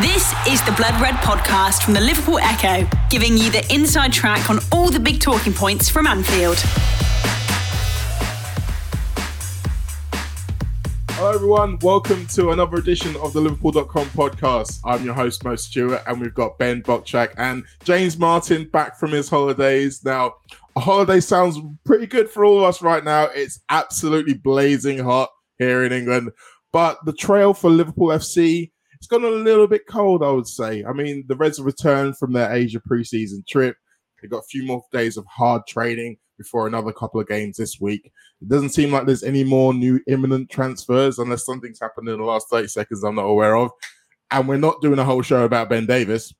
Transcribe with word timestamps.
This 0.00 0.32
is 0.48 0.64
the 0.64 0.72
Blood 0.72 0.98
Red 1.02 1.16
podcast 1.16 1.82
from 1.82 1.92
the 1.92 2.00
Liverpool 2.00 2.38
Echo, 2.38 2.88
giving 3.10 3.36
you 3.36 3.50
the 3.50 3.62
inside 3.70 4.10
track 4.10 4.48
on 4.48 4.58
all 4.72 4.88
the 4.90 4.98
big 4.98 5.20
talking 5.20 5.52
points 5.52 5.90
from 5.90 6.06
Anfield. 6.06 6.56
Hello, 11.10 11.34
everyone. 11.34 11.78
Welcome 11.82 12.26
to 12.28 12.52
another 12.52 12.78
edition 12.78 13.14
of 13.16 13.34
the 13.34 13.42
Liverpool.com 13.42 14.06
podcast. 14.06 14.80
I'm 14.82 15.04
your 15.04 15.12
host, 15.12 15.44
Mo 15.44 15.56
Stewart, 15.56 16.00
and 16.06 16.22
we've 16.22 16.32
got 16.32 16.58
Ben 16.58 16.82
Bokchak 16.82 17.34
and 17.36 17.62
James 17.84 18.16
Martin 18.16 18.70
back 18.70 18.98
from 18.98 19.10
his 19.10 19.28
holidays. 19.28 20.02
Now, 20.02 20.36
a 20.74 20.80
holiday 20.80 21.20
sounds 21.20 21.58
pretty 21.84 22.06
good 22.06 22.30
for 22.30 22.46
all 22.46 22.56
of 22.56 22.64
us 22.64 22.80
right 22.80 23.04
now. 23.04 23.24
It's 23.24 23.60
absolutely 23.68 24.34
blazing 24.34 25.00
hot 25.00 25.28
here 25.58 25.84
in 25.84 25.92
England, 25.92 26.30
but 26.72 26.98
the 27.04 27.12
trail 27.12 27.52
for 27.52 27.68
Liverpool 27.68 28.08
FC 28.08 28.71
it's 29.02 29.08
gone 29.08 29.24
a 29.24 29.28
little 29.28 29.66
bit 29.66 29.88
cold, 29.88 30.22
I 30.22 30.30
would 30.30 30.46
say. 30.46 30.84
I 30.84 30.92
mean, 30.92 31.24
the 31.26 31.34
Reds 31.34 31.56
have 31.56 31.66
returned 31.66 32.16
from 32.16 32.32
their 32.32 32.52
Asia 32.52 32.80
preseason 32.88 33.44
trip. 33.44 33.74
They've 34.20 34.30
got 34.30 34.44
a 34.44 34.48
few 34.48 34.64
more 34.64 34.84
days 34.92 35.16
of 35.16 35.26
hard 35.26 35.66
training 35.66 36.18
before 36.38 36.68
another 36.68 36.92
couple 36.92 37.20
of 37.20 37.26
games 37.26 37.56
this 37.56 37.80
week. 37.80 38.12
It 38.40 38.48
doesn't 38.48 38.68
seem 38.68 38.92
like 38.92 39.04
there's 39.04 39.24
any 39.24 39.42
more 39.42 39.74
new 39.74 39.98
imminent 40.06 40.50
transfers 40.50 41.18
unless 41.18 41.44
something's 41.44 41.80
happened 41.80 42.10
in 42.10 42.18
the 42.18 42.24
last 42.24 42.46
30 42.48 42.68
seconds 42.68 43.02
I'm 43.02 43.16
not 43.16 43.22
aware 43.22 43.56
of. 43.56 43.72
And 44.30 44.46
we're 44.46 44.56
not 44.56 44.80
doing 44.80 45.00
a 45.00 45.04
whole 45.04 45.22
show 45.22 45.42
about 45.42 45.68
Ben 45.68 45.84
Davies. 45.84 46.32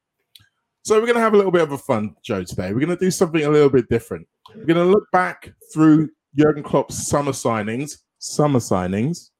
So 0.84 0.94
we're 0.94 1.06
going 1.06 1.16
to 1.16 1.20
have 1.20 1.34
a 1.34 1.36
little 1.36 1.50
bit 1.50 1.62
of 1.62 1.72
a 1.72 1.78
fun 1.78 2.14
show 2.22 2.44
today. 2.44 2.72
We're 2.72 2.86
going 2.86 2.96
to 2.96 3.04
do 3.04 3.10
something 3.10 3.44
a 3.44 3.50
little 3.50 3.70
bit 3.70 3.88
different. 3.88 4.28
We're 4.54 4.66
going 4.66 4.86
to 4.86 4.92
look 4.92 5.10
back 5.10 5.52
through 5.74 6.10
Jurgen 6.36 6.62
Klopp's 6.62 7.08
summer 7.08 7.32
signings, 7.32 7.98
summer 8.20 8.60
signings, 8.60 9.30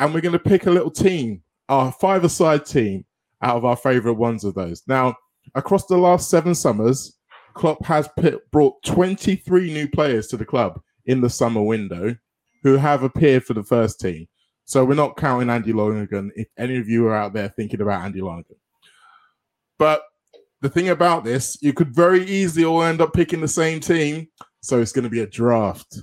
and 0.00 0.12
we're 0.12 0.20
going 0.20 0.32
to 0.32 0.40
pick 0.40 0.66
a 0.66 0.70
little 0.72 0.90
team, 0.90 1.44
our 1.70 1.92
five-a-side 1.92 2.66
team, 2.66 3.04
out 3.42 3.56
of 3.56 3.64
our 3.64 3.76
favorite 3.76 4.14
ones 4.14 4.44
of 4.44 4.54
those. 4.54 4.82
Now, 4.86 5.14
across 5.54 5.86
the 5.86 5.96
last 5.96 6.28
seven 6.28 6.54
summers, 6.54 7.16
Klopp 7.54 7.84
has 7.86 8.08
brought 8.50 8.82
23 8.84 9.72
new 9.72 9.88
players 9.88 10.26
to 10.28 10.36
the 10.36 10.44
club 10.44 10.80
in 11.06 11.20
the 11.20 11.30
summer 11.30 11.62
window 11.62 12.16
who 12.62 12.76
have 12.76 13.02
appeared 13.02 13.44
for 13.44 13.54
the 13.54 13.62
first 13.62 14.00
team. 14.00 14.26
So 14.64 14.84
we're 14.84 14.94
not 14.94 15.16
counting 15.16 15.48
Andy 15.48 15.72
Lonergan 15.72 16.30
if 16.36 16.48
any 16.58 16.76
of 16.76 16.88
you 16.88 17.06
are 17.06 17.14
out 17.14 17.32
there 17.32 17.48
thinking 17.48 17.80
about 17.80 18.02
Andy 18.02 18.20
Lonergan. 18.20 18.56
But 19.78 20.02
the 20.60 20.68
thing 20.68 20.90
about 20.90 21.24
this, 21.24 21.56
you 21.62 21.72
could 21.72 21.94
very 21.94 22.24
easily 22.26 22.64
all 22.64 22.82
end 22.82 23.00
up 23.00 23.14
picking 23.14 23.40
the 23.40 23.48
same 23.48 23.80
team. 23.80 24.28
So 24.60 24.80
it's 24.80 24.92
going 24.92 25.04
to 25.04 25.10
be 25.10 25.20
a 25.20 25.26
draft, 25.26 26.00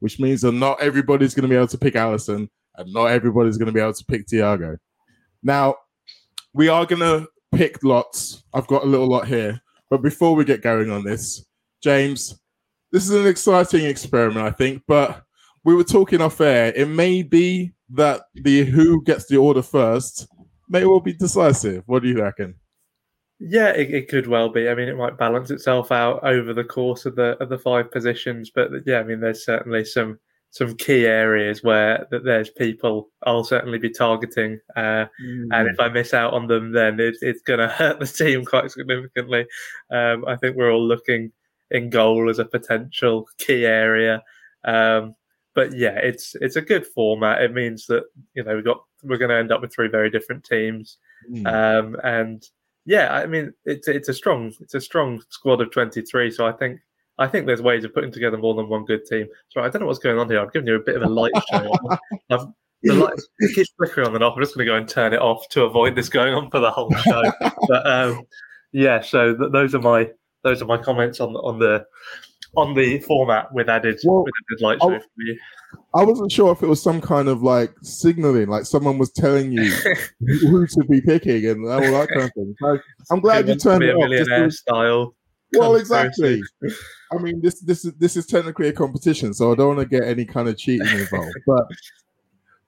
which 0.00 0.20
means 0.20 0.42
that 0.42 0.52
not 0.52 0.80
everybody's 0.80 1.34
going 1.34 1.44
to 1.44 1.48
be 1.48 1.56
able 1.56 1.68
to 1.68 1.78
pick 1.78 1.94
Alisson 1.94 2.48
and 2.76 2.92
not 2.92 3.06
everybody's 3.06 3.56
going 3.56 3.66
to 3.66 3.72
be 3.72 3.80
able 3.80 3.94
to 3.94 4.04
pick 4.04 4.26
Thiago. 4.26 4.76
Now, 5.44 5.76
we 6.54 6.68
are 6.68 6.86
going 6.86 7.00
to 7.00 7.28
pick 7.54 7.84
lots. 7.84 8.42
I've 8.54 8.66
got 8.66 8.82
a 8.82 8.86
little 8.86 9.06
lot 9.06 9.28
here. 9.28 9.60
But 9.90 10.02
before 10.02 10.34
we 10.34 10.44
get 10.44 10.62
going 10.62 10.90
on 10.90 11.04
this, 11.04 11.44
James, 11.82 12.40
this 12.90 13.04
is 13.04 13.10
an 13.10 13.26
exciting 13.26 13.84
experiment, 13.84 14.46
I 14.46 14.50
think. 14.50 14.82
But 14.88 15.22
we 15.62 15.74
were 15.74 15.84
talking 15.84 16.22
off 16.22 16.40
air. 16.40 16.72
It 16.74 16.88
may 16.88 17.22
be 17.22 17.72
that 17.90 18.22
the 18.34 18.64
who 18.64 19.04
gets 19.04 19.26
the 19.26 19.36
order 19.36 19.62
first 19.62 20.26
may 20.68 20.86
well 20.86 21.00
be 21.00 21.12
decisive. 21.12 21.82
What 21.86 22.02
do 22.02 22.08
you 22.08 22.22
reckon? 22.22 22.54
Yeah, 23.38 23.70
it, 23.70 23.92
it, 23.92 24.08
could 24.08 24.26
well 24.26 24.48
be. 24.48 24.68
I 24.68 24.74
mean, 24.74 24.88
it 24.88 24.96
might 24.96 25.18
balance 25.18 25.50
itself 25.50 25.92
out 25.92 26.24
over 26.24 26.54
the 26.54 26.64
course 26.64 27.04
of 27.04 27.16
the 27.16 27.36
of 27.42 27.50
the 27.50 27.58
five 27.58 27.90
positions, 27.90 28.50
but 28.54 28.70
yeah, 28.86 29.00
I 29.00 29.02
mean, 29.02 29.20
there's 29.20 29.44
certainly 29.44 29.84
some 29.84 30.18
some 30.54 30.76
key 30.76 31.04
areas 31.04 31.64
where 31.64 32.06
that 32.12 32.22
there's 32.22 32.48
people 32.48 33.10
I'll 33.24 33.42
certainly 33.42 33.76
be 33.76 33.90
targeting, 33.90 34.60
uh, 34.76 35.06
mm. 35.20 35.48
and 35.50 35.68
if 35.68 35.80
I 35.80 35.88
miss 35.88 36.14
out 36.14 36.32
on 36.32 36.46
them, 36.46 36.70
then 36.70 37.00
it, 37.00 37.16
it's 37.22 37.42
going 37.42 37.58
to 37.58 37.66
hurt 37.66 37.98
the 37.98 38.06
team 38.06 38.44
quite 38.44 38.70
significantly. 38.70 39.46
Um, 39.90 40.24
I 40.28 40.36
think 40.36 40.54
we're 40.54 40.70
all 40.70 40.86
looking 40.86 41.32
in 41.72 41.90
goal 41.90 42.30
as 42.30 42.38
a 42.38 42.44
potential 42.44 43.26
key 43.36 43.66
area. 43.66 44.22
Um, 44.64 45.16
but 45.56 45.76
yeah, 45.76 45.96
it's 45.96 46.36
it's 46.36 46.54
a 46.54 46.62
good 46.62 46.86
format. 46.86 47.42
It 47.42 47.52
means 47.52 47.86
that 47.86 48.04
you 48.34 48.44
know 48.44 48.54
we 48.54 48.62
got 48.62 48.80
we're 49.02 49.18
going 49.18 49.30
to 49.30 49.36
end 49.36 49.50
up 49.50 49.60
with 49.60 49.74
three 49.74 49.88
very 49.88 50.08
different 50.08 50.44
teams, 50.44 50.98
mm. 51.28 51.46
um, 51.52 51.96
and 52.04 52.44
yeah, 52.86 53.12
I 53.12 53.26
mean 53.26 53.52
it's 53.64 53.88
it's 53.88 54.08
a 54.08 54.14
strong 54.14 54.52
it's 54.60 54.74
a 54.74 54.80
strong 54.80 55.20
squad 55.30 55.60
of 55.60 55.72
twenty 55.72 56.02
three. 56.02 56.30
So 56.30 56.46
I 56.46 56.52
think 56.52 56.78
I 57.18 57.28
think 57.28 57.46
there's 57.46 57.62
ways 57.62 57.84
of 57.84 57.94
putting 57.94 58.10
together 58.10 58.36
more 58.36 58.54
than 58.54 58.68
one 58.68 58.84
good 58.84 59.04
team. 59.06 59.28
So 59.48 59.60
I 59.60 59.68
don't 59.68 59.80
know 59.80 59.86
what's 59.86 59.98
going 59.98 60.18
on 60.18 60.28
here. 60.28 60.40
I'm 60.40 60.50
giving 60.52 60.66
you 60.66 60.74
a 60.74 60.80
bit 60.80 60.96
of 60.96 61.02
a 61.02 61.08
light 61.08 61.32
show. 61.50 61.72
I've, 62.30 62.46
the 62.82 62.94
light 62.94 63.14
keeps 63.54 63.70
flickering 63.78 64.08
on 64.08 64.14
and 64.14 64.24
off. 64.24 64.34
I'm 64.36 64.42
just 64.42 64.54
going 64.54 64.66
to 64.66 64.72
go 64.72 64.76
and 64.76 64.88
turn 64.88 65.14
it 65.14 65.20
off 65.20 65.48
to 65.50 65.62
avoid 65.62 65.94
this 65.96 66.08
going 66.08 66.34
on 66.34 66.50
for 66.50 66.60
the 66.60 66.70
whole 66.70 66.90
show. 66.90 67.22
but 67.68 67.86
um, 67.86 68.22
yeah, 68.72 69.00
so 69.00 69.34
th- 69.34 69.52
those 69.52 69.74
are 69.74 69.80
my 69.80 70.10
those 70.42 70.60
are 70.60 70.66
my 70.66 70.76
comments 70.76 71.20
on 71.20 71.34
on 71.36 71.58
the 71.58 71.86
on 72.56 72.74
the 72.74 72.98
format 73.00 73.52
with 73.52 73.68
added 73.68 73.98
well, 74.04 74.24
with 74.24 74.32
added 74.50 74.62
light 74.62 74.78
show 74.82 74.94
I, 74.94 74.98
for 74.98 75.06
you. 75.18 75.38
I 75.94 76.04
wasn't 76.04 76.30
sure 76.30 76.52
if 76.52 76.62
it 76.62 76.66
was 76.66 76.82
some 76.82 77.00
kind 77.00 77.28
of 77.28 77.42
like 77.42 77.72
signaling, 77.82 78.48
like 78.48 78.64
someone 78.64 78.98
was 78.98 79.10
telling 79.12 79.52
you 79.52 79.72
who 80.42 80.66
to 80.66 80.84
be 80.84 81.00
picking 81.00 81.46
and 81.46 81.66
all 81.66 81.80
that 81.80 82.08
kind 82.08 82.22
of 82.22 82.32
thing. 82.34 82.54
So 82.60 82.78
I'm 83.10 83.20
glad 83.20 83.48
you 83.48 83.54
turned 83.56 83.82
it 83.82 83.94
off. 83.94 84.10
Millionaire 84.10 84.50
style. 84.50 85.14
Well, 85.58 85.76
exactly. 85.76 86.42
I 87.12 87.18
mean, 87.18 87.40
this 87.40 87.60
this 87.60 87.84
is 87.84 87.92
this 87.94 88.16
is 88.16 88.26
technically 88.26 88.68
a 88.68 88.72
competition, 88.72 89.34
so 89.34 89.52
I 89.52 89.54
don't 89.54 89.76
want 89.76 89.90
to 89.90 90.00
get 90.00 90.08
any 90.08 90.24
kind 90.24 90.48
of 90.48 90.58
cheating 90.58 90.86
involved. 90.88 91.36
but 91.46 91.64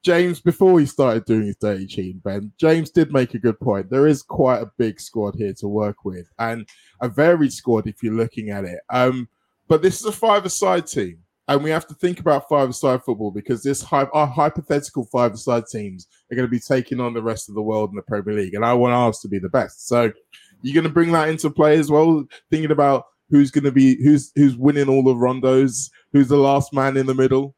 James, 0.03 0.41
before 0.41 0.79
he 0.79 0.87
started 0.87 1.25
doing 1.25 1.47
his 1.47 1.57
dirty 1.57 1.85
cheating, 1.85 2.21
Ben, 2.25 2.53
James 2.59 2.91
did 2.91 3.13
make 3.13 3.35
a 3.35 3.41
good 3.41 3.59
point. 3.59 3.91
There 3.91 4.07
is 4.07 4.23
quite 4.23 4.63
a 4.63 4.71
big 4.79 5.01
squad 5.01 5.35
here 5.35 5.53
to 5.55 5.67
work 5.67 6.05
with, 6.05 6.29
and 6.39 6.69
a 7.01 7.09
varied 7.09 7.53
squad 7.53 7.89
if 7.89 8.03
you're 8.03 8.15
looking 8.15 8.51
at 8.51 8.65
it. 8.65 8.79
Um, 8.89 9.29
but 9.67 9.83
this 9.83 9.99
is 9.99 10.07
a 10.07 10.13
five-a-side 10.13 10.87
team, 10.87 11.19
and 11.49 11.65
we 11.65 11.71
have 11.71 11.89
to 11.89 11.95
think 11.95 12.21
about 12.21 12.49
five-a-side 12.49 13.03
football 13.03 13.33
because 13.33 13.65
this 13.65 13.85
our 13.91 14.27
hypothetical 14.29 15.07
five-a-side 15.07 15.65
teams 15.67 16.07
are 16.31 16.37
going 16.37 16.47
to 16.47 16.51
be 16.51 16.61
taking 16.61 17.01
on 17.01 17.13
the 17.13 17.23
rest 17.23 17.49
of 17.49 17.57
the 17.57 17.63
world 17.63 17.91
in 17.91 17.97
the 17.97 18.03
Premier 18.03 18.35
League, 18.35 18.55
and 18.55 18.65
I 18.65 18.75
want 18.75 18.95
ours 18.95 19.19
to 19.23 19.29
be 19.29 19.41
the 19.41 19.49
best. 19.49 19.89
So 19.89 20.13
you're 20.63 20.75
going 20.75 20.85
to 20.85 20.93
bring 20.93 21.13
that 21.13 21.29
into 21.29 21.51
play 21.51 21.79
as 21.79 21.91
well, 21.91 22.25
thinking 22.51 22.71
about 22.71 23.05
who's 23.31 23.51
going 23.51 23.65
to 23.65 23.73
be 23.73 24.03
who's 24.03 24.33
who's 24.35 24.57
winning 24.57 24.89
all 24.89 25.03
the 25.03 25.15
rondos, 25.15 25.91
who's 26.13 26.29
the 26.29 26.37
last 26.37 26.73
man 26.73 26.97
in 26.97 27.07
the 27.07 27.15
middle. 27.15 27.55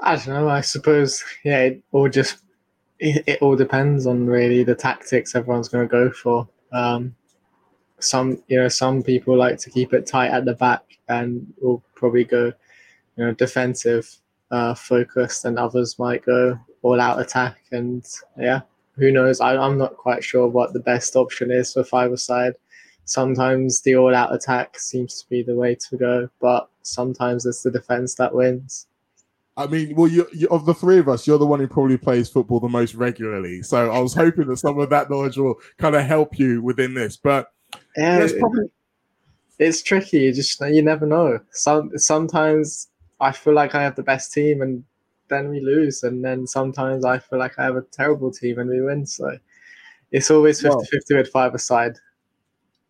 I 0.00 0.16
don't 0.16 0.28
know. 0.28 0.48
I 0.48 0.60
suppose 0.60 1.24
yeah, 1.44 1.60
it 1.60 1.82
all 1.92 2.08
just 2.08 2.38
it, 2.98 3.24
it 3.26 3.42
all 3.42 3.56
depends 3.56 4.06
on 4.06 4.26
really 4.26 4.64
the 4.64 4.74
tactics 4.74 5.34
everyone's 5.34 5.68
going 5.68 5.88
to 5.88 5.90
go 5.90 6.10
for. 6.10 6.48
Um, 6.72 7.14
some 8.00 8.42
you 8.46 8.58
know 8.60 8.68
some 8.68 9.02
people 9.02 9.36
like 9.36 9.58
to 9.58 9.70
keep 9.70 9.92
it 9.92 10.06
tight 10.06 10.30
at 10.30 10.44
the 10.44 10.54
back 10.54 10.84
and 11.08 11.52
will 11.60 11.82
probably 11.96 12.22
go 12.22 12.52
you 13.16 13.24
know 13.24 13.32
defensive 13.32 14.08
uh, 14.50 14.74
focused, 14.74 15.44
and 15.44 15.58
others 15.58 15.98
might 15.98 16.24
go 16.24 16.58
all 16.82 17.00
out 17.00 17.20
attack. 17.20 17.58
And 17.72 18.04
yeah, 18.38 18.60
who 18.98 19.10
knows? 19.12 19.40
I, 19.40 19.56
I'm 19.56 19.78
not 19.78 19.96
quite 19.96 20.24
sure 20.24 20.46
what 20.46 20.72
the 20.72 20.80
best 20.80 21.16
option 21.16 21.50
is 21.50 21.72
for 21.72 21.84
five 21.84 22.18
side. 22.20 22.54
Sometimes 23.04 23.80
the 23.80 23.96
all 23.96 24.14
out 24.14 24.34
attack 24.34 24.78
seems 24.78 25.22
to 25.22 25.28
be 25.28 25.42
the 25.42 25.54
way 25.54 25.74
to 25.74 25.96
go, 25.96 26.28
but 26.40 26.68
sometimes 26.82 27.46
it's 27.46 27.62
the 27.62 27.70
defense 27.70 28.14
that 28.16 28.34
wins. 28.34 28.86
I 29.56 29.66
mean, 29.66 29.96
well, 29.96 30.06
you, 30.06 30.28
you, 30.32 30.46
of 30.48 30.66
the 30.66 30.74
three 30.74 30.98
of 30.98 31.08
us, 31.08 31.26
you're 31.26 31.38
the 31.38 31.46
one 31.46 31.58
who 31.58 31.66
probably 31.66 31.96
plays 31.96 32.28
football 32.28 32.60
the 32.60 32.68
most 32.68 32.94
regularly. 32.94 33.62
So 33.62 33.90
I 33.90 33.98
was 33.98 34.14
hoping 34.14 34.46
that 34.46 34.58
some 34.58 34.78
of 34.78 34.88
that 34.90 35.10
knowledge 35.10 35.36
will 35.36 35.56
kind 35.78 35.96
of 35.96 36.04
help 36.04 36.38
you 36.38 36.62
within 36.62 36.94
this. 36.94 37.16
But 37.16 37.50
yeah, 37.96 38.18
it's 38.18 38.34
probably 38.34 38.66
it's 39.58 39.82
tricky. 39.82 40.20
You 40.20 40.32
just 40.32 40.60
you 40.60 40.82
never 40.82 41.06
know. 41.06 41.40
Some 41.50 41.90
sometimes 41.96 42.88
I 43.20 43.32
feel 43.32 43.54
like 43.54 43.74
I 43.74 43.82
have 43.82 43.96
the 43.96 44.02
best 44.02 44.32
team, 44.32 44.62
and 44.62 44.84
then 45.28 45.48
we 45.48 45.60
lose. 45.60 46.02
And 46.02 46.24
then 46.24 46.46
sometimes 46.46 47.04
I 47.04 47.18
feel 47.18 47.38
like 47.38 47.58
I 47.58 47.64
have 47.64 47.76
a 47.76 47.82
terrible 47.82 48.30
team 48.30 48.58
and 48.58 48.68
we 48.68 48.80
win. 48.80 49.06
So 49.06 49.38
it's 50.10 50.30
always 50.30 50.60
50 50.60 50.86
50 50.90 51.14
with 51.14 51.28
five 51.28 51.54
aside. 51.54 51.96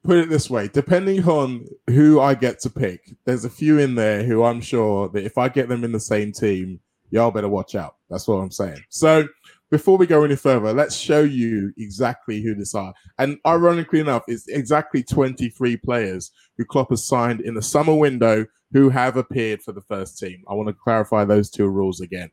Put 0.04 0.18
it 0.18 0.28
this 0.30 0.48
way 0.48 0.68
depending 0.68 1.24
on 1.28 1.66
who 1.88 2.20
I 2.20 2.34
get 2.34 2.60
to 2.60 2.70
pick, 2.70 3.16
there's 3.24 3.44
a 3.44 3.50
few 3.50 3.78
in 3.78 3.94
there 3.94 4.22
who 4.22 4.44
I'm 4.44 4.60
sure 4.60 5.08
that 5.10 5.24
if 5.24 5.36
I 5.36 5.48
get 5.48 5.68
them 5.68 5.84
in 5.84 5.92
the 5.92 6.00
same 6.00 6.32
team, 6.32 6.80
y'all 7.10 7.30
better 7.30 7.48
watch 7.48 7.74
out. 7.74 7.96
That's 8.08 8.26
what 8.28 8.36
I'm 8.36 8.50
saying. 8.50 8.78
So 8.88 9.26
before 9.70 9.98
we 9.98 10.06
go 10.06 10.24
any 10.24 10.36
further, 10.36 10.72
let's 10.72 10.96
show 10.96 11.20
you 11.20 11.72
exactly 11.76 12.40
who 12.40 12.54
this 12.54 12.74
are. 12.74 12.94
And 13.18 13.38
ironically 13.46 14.00
enough, 14.00 14.24
it's 14.26 14.48
exactly 14.48 15.02
23 15.02 15.76
players 15.76 16.30
who 16.56 16.64
Klopp 16.64 16.90
has 16.90 17.06
signed 17.06 17.42
in 17.42 17.54
the 17.54 17.62
summer 17.62 17.94
window 17.94 18.46
who 18.72 18.88
have 18.88 19.16
appeared 19.16 19.62
for 19.62 19.72
the 19.72 19.82
first 19.82 20.18
team. 20.18 20.42
I 20.48 20.54
want 20.54 20.68
to 20.68 20.74
clarify 20.74 21.24
those 21.24 21.50
two 21.50 21.68
rules 21.68 22.00
again. 22.00 22.30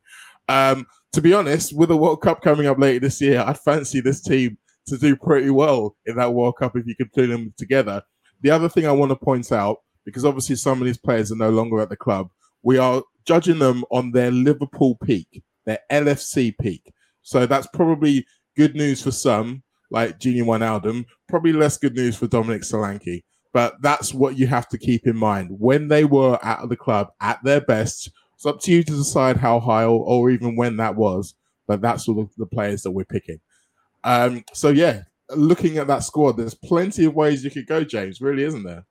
Um, 0.48 0.86
to 1.14 1.22
be 1.22 1.34
honest, 1.34 1.76
with 1.76 1.90
the 1.90 1.98
World 1.98 2.22
Cup 2.22 2.42
coming 2.42 2.68
up 2.68 2.78
later 2.78 3.00
this 3.00 3.22
year, 3.22 3.44
I'd 3.46 3.60
fancy 3.60 4.02
this 4.02 4.22
team 4.22 4.58
to 4.88 4.98
do 4.98 5.16
pretty 5.16 5.50
well 5.50 5.96
in 6.06 6.16
that 6.18 6.34
World 6.34 6.58
Cup 6.58 6.76
if 6.76 6.86
you 6.86 6.96
could 6.96 7.12
put 7.12 7.28
them 7.28 7.54
together. 7.58 8.02
The 8.42 8.52
other 8.52 8.70
thing 8.70 8.86
I 8.86 8.92
want 8.92 9.10
to 9.12 9.16
point 9.16 9.52
out, 9.52 9.78
because 10.06 10.26
obviously 10.26 10.56
some 10.56 10.80
of 10.80 10.86
these 10.86 10.98
players 10.98 11.32
are 11.32 11.38
no 11.38 11.50
longer 11.50 11.80
at 11.80 11.90
the 11.90 11.96
club, 11.96 12.30
we 12.64 12.78
are 12.78 13.02
judging 13.26 13.60
them 13.60 13.84
on 13.92 14.12
their 14.12 14.32
Liverpool 14.32 14.98
peak, 15.04 15.42
their 15.66 15.80
LFC 15.92 16.56
peak. 16.60 16.92
So 17.25 17.48
that's 17.48 17.68
probably 17.74 18.25
good 18.56 18.75
news 18.75 19.01
for 19.01 19.12
some, 19.12 19.63
like 19.89 20.19
Gini 20.19 20.44
Wijnaldum, 20.44 21.06
probably 21.27 21.54
less 21.54 21.75
good 21.75 21.95
news 21.95 22.16
for 22.16 22.27
Dominic 22.27 22.62
Solanke. 22.62 23.24
But 23.51 23.81
that's 23.81 24.13
what 24.13 24.38
you 24.38 24.45
have 24.48 24.68
to 24.69 24.77
keep 24.77 25.07
in 25.07 25.16
mind. 25.16 25.50
When 25.51 25.88
they 25.88 26.06
were 26.06 26.38
at 26.45 26.69
the 26.69 26.75
club 26.77 27.10
at 27.22 27.44
their 27.44 27.62
best, 27.62 28.12
it's 28.36 28.45
up 28.45 28.62
to 28.62 28.72
you 28.72 28.83
to 28.83 28.92
decide 28.92 29.38
how 29.38 29.60
high 29.60 29.86
or, 29.86 30.06
or 30.06 30.30
even 30.30 30.56
when 30.56 30.77
that 30.77 30.95
was. 30.95 31.33
But 31.68 31.81
that's 31.81 32.07
all 32.07 32.30
the 32.38 32.45
players 32.45 32.83
that 32.83 32.92
we're 32.92 33.06
picking. 33.06 33.39
Um, 34.04 34.44
so 34.54 34.69
yeah, 34.69 35.01
looking 35.36 35.77
at 35.80 35.88
that 35.88 36.04
squad, 36.04 36.38
there's 36.38 36.54
plenty 36.54 37.06
of 37.06 37.16
ways 37.16 37.44
you 37.44 37.50
could 37.50 37.66
go, 37.66 37.83
James. 37.83 38.22
Really, 38.22 38.44
isn't 38.44 38.63
there? 38.63 38.86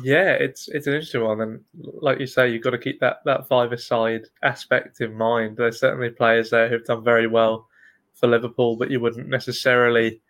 Yeah, 0.00 0.32
it's 0.32 0.68
it's 0.68 0.86
an 0.86 0.94
interesting 0.94 1.22
one, 1.22 1.40
and 1.42 1.60
like 1.74 2.18
you 2.18 2.26
say, 2.26 2.50
you've 2.50 2.62
got 2.62 2.70
to 2.70 2.78
keep 2.78 2.98
that 3.00 3.18
that 3.26 3.46
five-a-side 3.46 4.22
aspect 4.42 5.02
in 5.02 5.12
mind. 5.14 5.58
There's 5.58 5.80
certainly 5.80 6.08
players 6.08 6.48
there 6.48 6.68
who've 6.68 6.84
done 6.84 7.04
very 7.04 7.26
well 7.26 7.68
for 8.14 8.26
Liverpool, 8.26 8.76
but 8.76 8.90
you 8.90 9.00
wouldn't 9.00 9.28
necessarily 9.28 10.20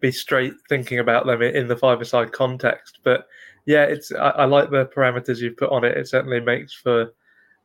be 0.00 0.10
straight 0.10 0.54
thinking 0.68 1.00
about 1.00 1.26
them 1.26 1.42
in 1.42 1.68
the 1.68 1.76
five-a-side 1.76 2.32
context. 2.32 3.00
But 3.02 3.26
yeah, 3.66 3.84
it's 3.84 4.10
I, 4.12 4.30
I 4.30 4.44
like 4.46 4.70
the 4.70 4.86
parameters 4.86 5.40
you've 5.40 5.58
put 5.58 5.70
on 5.70 5.84
it. 5.84 5.96
It 5.96 6.08
certainly 6.08 6.40
makes 6.40 6.72
for 6.72 7.12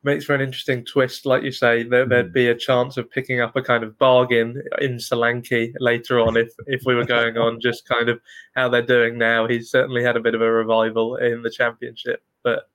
makes 0.03 0.25
for 0.25 0.35
an 0.35 0.41
interesting 0.41 0.85
twist. 0.85 1.25
Like 1.25 1.43
you 1.43 1.51
say, 1.51 1.83
there, 1.83 2.05
would 2.05 2.27
hmm. 2.27 2.31
be 2.31 2.47
a 2.47 2.55
chance 2.55 2.97
of 2.97 3.09
picking 3.09 3.41
up 3.41 3.55
a 3.55 3.61
kind 3.61 3.83
of 3.83 3.97
bargain 3.97 4.61
in 4.79 4.97
Solanke 4.97 5.73
later 5.79 6.19
on 6.19 6.37
if 6.37 6.49
if 6.65 6.81
we 6.85 6.95
were 6.95 7.05
going 7.05 7.37
on 7.37 7.59
just 7.59 7.87
kind 7.87 8.09
of 8.09 8.19
how 8.55 8.69
they're 8.69 8.81
doing 8.81 9.17
now. 9.17 9.47
He's 9.47 9.69
certainly 9.69 10.03
had 10.03 10.17
a 10.17 10.21
bit 10.21 10.35
of 10.35 10.41
a 10.41 10.51
revival 10.51 11.15
in 11.17 11.41
the 11.41 11.51
championship, 11.51 12.23
but 12.43 12.69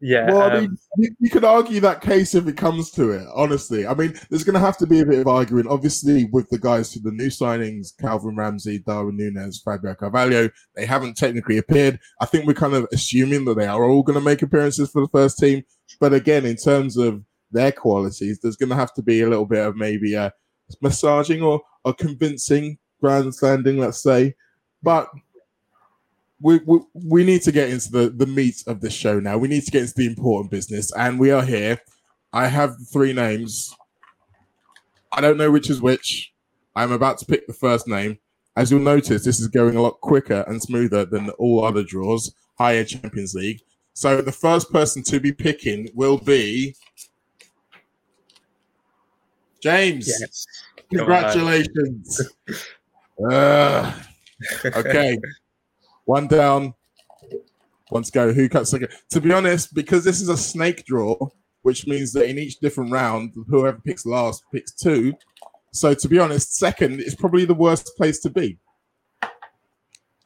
yeah. 0.00 0.30
Well, 0.30 0.42
I 0.42 0.60
mean, 0.60 0.70
um, 0.70 0.78
you, 0.96 1.10
you, 1.20 1.30
could 1.30 1.44
argue 1.44 1.78
that 1.80 2.00
case 2.00 2.34
if 2.34 2.48
it 2.48 2.56
comes 2.56 2.90
to 2.92 3.10
it, 3.10 3.26
honestly. 3.34 3.86
I 3.86 3.92
mean, 3.92 4.14
there's 4.30 4.44
going 4.44 4.54
to 4.54 4.60
have 4.60 4.78
to 4.78 4.86
be 4.86 5.00
a 5.00 5.06
bit 5.06 5.20
of 5.20 5.28
arguing. 5.28 5.66
Obviously, 5.66 6.24
with 6.32 6.48
the 6.48 6.58
guys 6.58 6.90
to 6.92 7.00
the 7.00 7.10
new 7.10 7.28
signings, 7.28 7.88
Calvin 8.00 8.34
Ramsay, 8.34 8.78
Darwin 8.78 9.18
Nunez, 9.18 9.60
Fabio 9.62 9.94
Carvalho, 9.94 10.48
they 10.74 10.86
haven't 10.86 11.18
technically 11.18 11.58
appeared. 11.58 12.00
I 12.20 12.26
think 12.26 12.46
we're 12.46 12.54
kind 12.54 12.74
of 12.74 12.86
assuming 12.92 13.44
that 13.44 13.58
they 13.58 13.66
are 13.66 13.84
all 13.84 14.02
going 14.02 14.18
to 14.18 14.24
make 14.24 14.40
appearances 14.40 14.90
for 14.90 15.02
the 15.02 15.08
first 15.08 15.38
team. 15.38 15.64
But 15.98 16.14
again, 16.14 16.46
in 16.46 16.56
terms 16.56 16.96
of 16.96 17.22
their 17.50 17.72
qualities, 17.72 18.38
there's 18.40 18.56
going 18.56 18.68
to 18.68 18.76
have 18.76 18.94
to 18.94 19.02
be 19.02 19.22
a 19.22 19.28
little 19.28 19.46
bit 19.46 19.66
of 19.66 19.76
maybe 19.76 20.14
a 20.14 20.32
massaging 20.80 21.42
or 21.42 21.62
a 21.84 21.92
convincing 21.92 22.78
grandstanding, 23.00 23.78
let's 23.78 24.02
say. 24.02 24.34
But 24.82 25.10
we, 26.40 26.60
we, 26.64 26.80
we 26.94 27.24
need 27.24 27.42
to 27.42 27.52
get 27.52 27.70
into 27.70 27.90
the, 27.90 28.10
the 28.10 28.26
meat 28.26 28.62
of 28.66 28.80
the 28.80 28.90
show 28.90 29.20
now. 29.20 29.36
We 29.36 29.48
need 29.48 29.64
to 29.64 29.70
get 29.70 29.82
into 29.82 29.94
the 29.94 30.06
important 30.06 30.50
business, 30.50 30.92
and 30.92 31.18
we 31.18 31.30
are 31.30 31.44
here. 31.44 31.80
I 32.32 32.46
have 32.46 32.76
three 32.92 33.12
names. 33.12 33.74
I 35.12 35.20
don't 35.20 35.36
know 35.36 35.50
which 35.50 35.68
is 35.68 35.82
which. 35.82 36.32
I'm 36.76 36.92
about 36.92 37.18
to 37.18 37.26
pick 37.26 37.46
the 37.46 37.52
first 37.52 37.88
name. 37.88 38.18
As 38.56 38.70
you'll 38.70 38.80
notice, 38.80 39.24
this 39.24 39.40
is 39.40 39.48
going 39.48 39.76
a 39.76 39.82
lot 39.82 40.00
quicker 40.00 40.44
and 40.46 40.62
smoother 40.62 41.04
than 41.04 41.30
all 41.30 41.64
other 41.64 41.82
draws, 41.82 42.32
higher 42.58 42.84
Champions 42.84 43.34
League. 43.34 43.60
So 44.00 44.22
the 44.22 44.32
first 44.32 44.72
person 44.72 45.02
to 45.02 45.20
be 45.20 45.30
picking 45.30 45.90
will 45.92 46.16
be 46.16 46.74
James. 49.62 50.08
Yes. 50.08 50.46
Congratulations. 50.90 52.32
uh, 53.30 53.92
okay. 54.64 55.18
One 56.06 56.28
down. 56.28 56.72
One 57.90 58.02
to 58.04 58.10
go. 58.10 58.32
Who 58.32 58.48
cuts 58.48 58.70
second? 58.70 58.88
To 59.10 59.20
be 59.20 59.34
honest, 59.34 59.74
because 59.74 60.02
this 60.02 60.22
is 60.22 60.30
a 60.30 60.36
snake 60.38 60.86
draw, 60.86 61.28
which 61.60 61.86
means 61.86 62.14
that 62.14 62.26
in 62.26 62.38
each 62.38 62.58
different 62.58 62.90
round, 62.90 63.34
whoever 63.48 63.78
picks 63.84 64.06
last 64.06 64.44
picks 64.50 64.72
two. 64.72 65.12
So 65.72 65.92
to 65.92 66.08
be 66.08 66.18
honest, 66.18 66.56
second 66.56 67.00
is 67.00 67.14
probably 67.14 67.44
the 67.44 67.52
worst 67.52 67.92
place 67.98 68.18
to 68.20 68.30
be. 68.30 68.56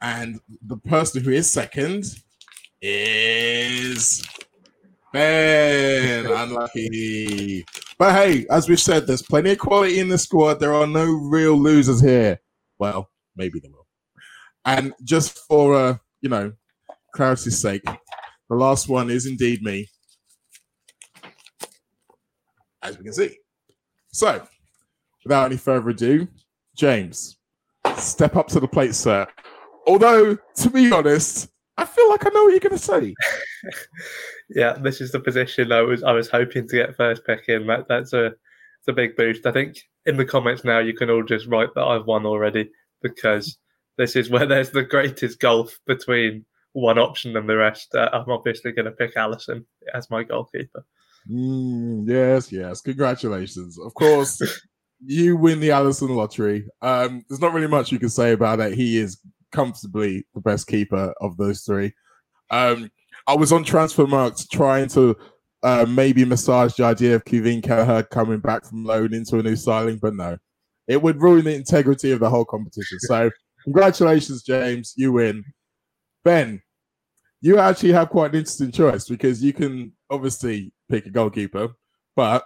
And 0.01 0.39
the 0.65 0.77
person 0.77 1.25
who 1.25 1.31
is 1.31 1.51
second 1.51 2.21
is 2.81 4.25
Ben. 5.13 6.25
Unlucky. 6.25 7.65
But 7.97 8.13
hey, 8.13 8.45
as 8.49 8.67
we've 8.67 8.79
said, 8.79 9.07
there's 9.07 9.21
plenty 9.21 9.51
of 9.51 9.59
quality 9.59 9.99
in 9.99 10.09
the 10.09 10.17
squad. 10.17 10.59
There 10.59 10.73
are 10.73 10.87
no 10.87 11.05
real 11.05 11.55
losers 11.55 12.01
here. 12.01 12.39
Well, 12.79 13.09
maybe 13.35 13.59
there 13.59 13.71
will. 13.71 13.87
And 14.65 14.93
just 15.03 15.37
for 15.47 15.75
uh, 15.75 15.97
you 16.21 16.29
know, 16.29 16.51
clarity's 17.13 17.59
sake, 17.59 17.83
the 18.49 18.55
last 18.55 18.89
one 18.89 19.09
is 19.09 19.25
indeed 19.25 19.61
me, 19.61 19.87
as 22.81 22.97
we 22.97 23.03
can 23.03 23.13
see. 23.13 23.37
So, 24.11 24.45
without 25.23 25.45
any 25.45 25.57
further 25.57 25.89
ado, 25.89 26.27
James, 26.75 27.37
step 27.97 28.35
up 28.35 28.47
to 28.47 28.59
the 28.59 28.67
plate, 28.67 28.95
sir. 28.95 29.27
Although, 29.87 30.37
to 30.57 30.69
be 30.69 30.91
honest, 30.91 31.47
I 31.77 31.85
feel 31.85 32.09
like 32.09 32.25
I 32.25 32.29
know 32.29 32.43
what 32.43 32.51
you're 32.51 32.59
going 32.59 32.77
to 32.77 32.77
say. 32.77 33.13
yeah, 34.49 34.73
this 34.73 35.01
is 35.01 35.11
the 35.11 35.19
position 35.19 35.71
I 35.71 35.81
was 35.81 36.03
I 36.03 36.13
was 36.13 36.29
hoping 36.29 36.67
to 36.67 36.75
get 36.75 36.95
first 36.95 37.25
pick 37.25 37.45
in. 37.47 37.67
That 37.67 37.87
that's 37.87 38.13
a 38.13 38.27
it's 38.27 38.87
a 38.87 38.93
big 38.93 39.15
boost. 39.15 39.45
I 39.45 39.51
think 39.51 39.77
in 40.05 40.17
the 40.17 40.25
comments 40.25 40.63
now 40.63 40.79
you 40.79 40.93
can 40.93 41.09
all 41.09 41.23
just 41.23 41.47
write 41.47 41.73
that 41.75 41.83
I've 41.83 42.05
won 42.05 42.25
already 42.25 42.69
because 43.01 43.57
this 43.97 44.15
is 44.15 44.29
where 44.29 44.45
there's 44.45 44.71
the 44.71 44.83
greatest 44.83 45.39
gulf 45.39 45.79
between 45.85 46.45
one 46.73 46.97
option 46.97 47.35
and 47.37 47.47
the 47.47 47.57
rest. 47.57 47.95
Uh, 47.95 48.09
I'm 48.11 48.29
obviously 48.29 48.71
going 48.71 48.85
to 48.85 48.91
pick 48.91 49.15
Alisson 49.15 49.65
as 49.93 50.09
my 50.09 50.23
goalkeeper. 50.23 50.85
Mm, 51.29 52.07
yes, 52.07 52.51
yes. 52.51 52.81
Congratulations. 52.81 53.79
Of 53.79 53.93
course, 53.93 54.41
you 55.05 55.37
win 55.37 55.59
the 55.59 55.69
Alisson 55.69 56.09
lottery. 56.09 56.67
Um, 56.81 57.23
there's 57.27 57.41
not 57.41 57.53
really 57.53 57.67
much 57.67 57.91
you 57.91 57.99
can 57.99 58.09
say 58.09 58.33
about 58.33 58.59
it. 58.59 58.73
He 58.73 58.97
is 58.97 59.19
comfortably 59.55 60.25
the 60.33 60.41
best 60.41 60.67
keeper 60.67 61.13
of 61.21 61.37
those 61.37 61.61
three. 61.61 61.93
Um, 62.51 62.91
I 63.27 63.35
was 63.35 63.51
on 63.51 63.63
Transfermarkt 63.63 64.49
trying 64.49 64.87
to 64.89 65.15
uh, 65.63 65.85
maybe 65.87 66.25
massage 66.25 66.75
the 66.75 66.83
idea 66.83 67.15
of 67.15 67.25
Caoimhín 67.25 67.63
Kelleher 67.63 68.03
coming 68.03 68.39
back 68.39 68.65
from 68.65 68.85
loan 68.85 69.13
into 69.13 69.39
a 69.39 69.43
new 69.43 69.55
signing, 69.55 69.97
but 70.01 70.13
no, 70.13 70.37
it 70.87 71.01
would 71.01 71.21
ruin 71.21 71.45
the 71.45 71.55
integrity 71.55 72.11
of 72.11 72.19
the 72.19 72.29
whole 72.29 72.45
competition. 72.45 72.99
So 72.99 73.31
Congratulations, 73.65 74.43
James. 74.43 74.93
You 74.95 75.13
win. 75.13 75.43
Ben, 76.23 76.61
you 77.41 77.57
actually 77.57 77.93
have 77.93 78.09
quite 78.09 78.31
an 78.31 78.37
interesting 78.37 78.71
choice 78.71 79.07
because 79.07 79.43
you 79.43 79.53
can 79.53 79.91
obviously 80.11 80.71
pick 80.87 81.07
a 81.07 81.09
goalkeeper, 81.09 81.69
but 82.15 82.45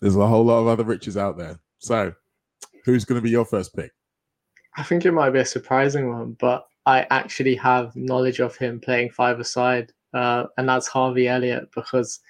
there's 0.00 0.16
a 0.16 0.26
whole 0.26 0.44
lot 0.44 0.60
of 0.60 0.66
other 0.66 0.84
riches 0.84 1.16
out 1.16 1.38
there. 1.38 1.58
So, 1.78 2.12
who's 2.84 3.06
going 3.06 3.18
to 3.18 3.24
be 3.24 3.30
your 3.30 3.46
first 3.46 3.74
pick? 3.74 3.90
I 4.76 4.82
think 4.82 5.04
it 5.04 5.12
might 5.12 5.30
be 5.30 5.38
a 5.38 5.44
surprising 5.44 6.10
one, 6.10 6.36
but 6.40 6.66
I 6.86 7.06
actually 7.10 7.54
have 7.56 7.94
knowledge 7.96 8.40
of 8.40 8.56
him 8.56 8.80
playing 8.80 9.10
five-a-side, 9.10 9.92
uh, 10.12 10.44
and 10.56 10.68
that's 10.68 10.86
Harvey 10.86 11.28
Elliott 11.28 11.70
because 11.74 12.20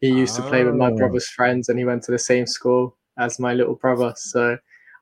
he 0.00 0.08
used 0.08 0.38
oh. 0.38 0.42
to 0.42 0.48
play 0.48 0.64
with 0.64 0.74
my 0.74 0.90
oh. 0.90 0.96
brother's 0.96 1.28
friends 1.28 1.68
and 1.68 1.78
he 1.78 1.84
went 1.84 2.02
to 2.04 2.12
the 2.12 2.18
same 2.18 2.46
school 2.46 2.96
as 3.18 3.38
my 3.38 3.54
little 3.54 3.76
brother. 3.76 4.12
So 4.16 4.58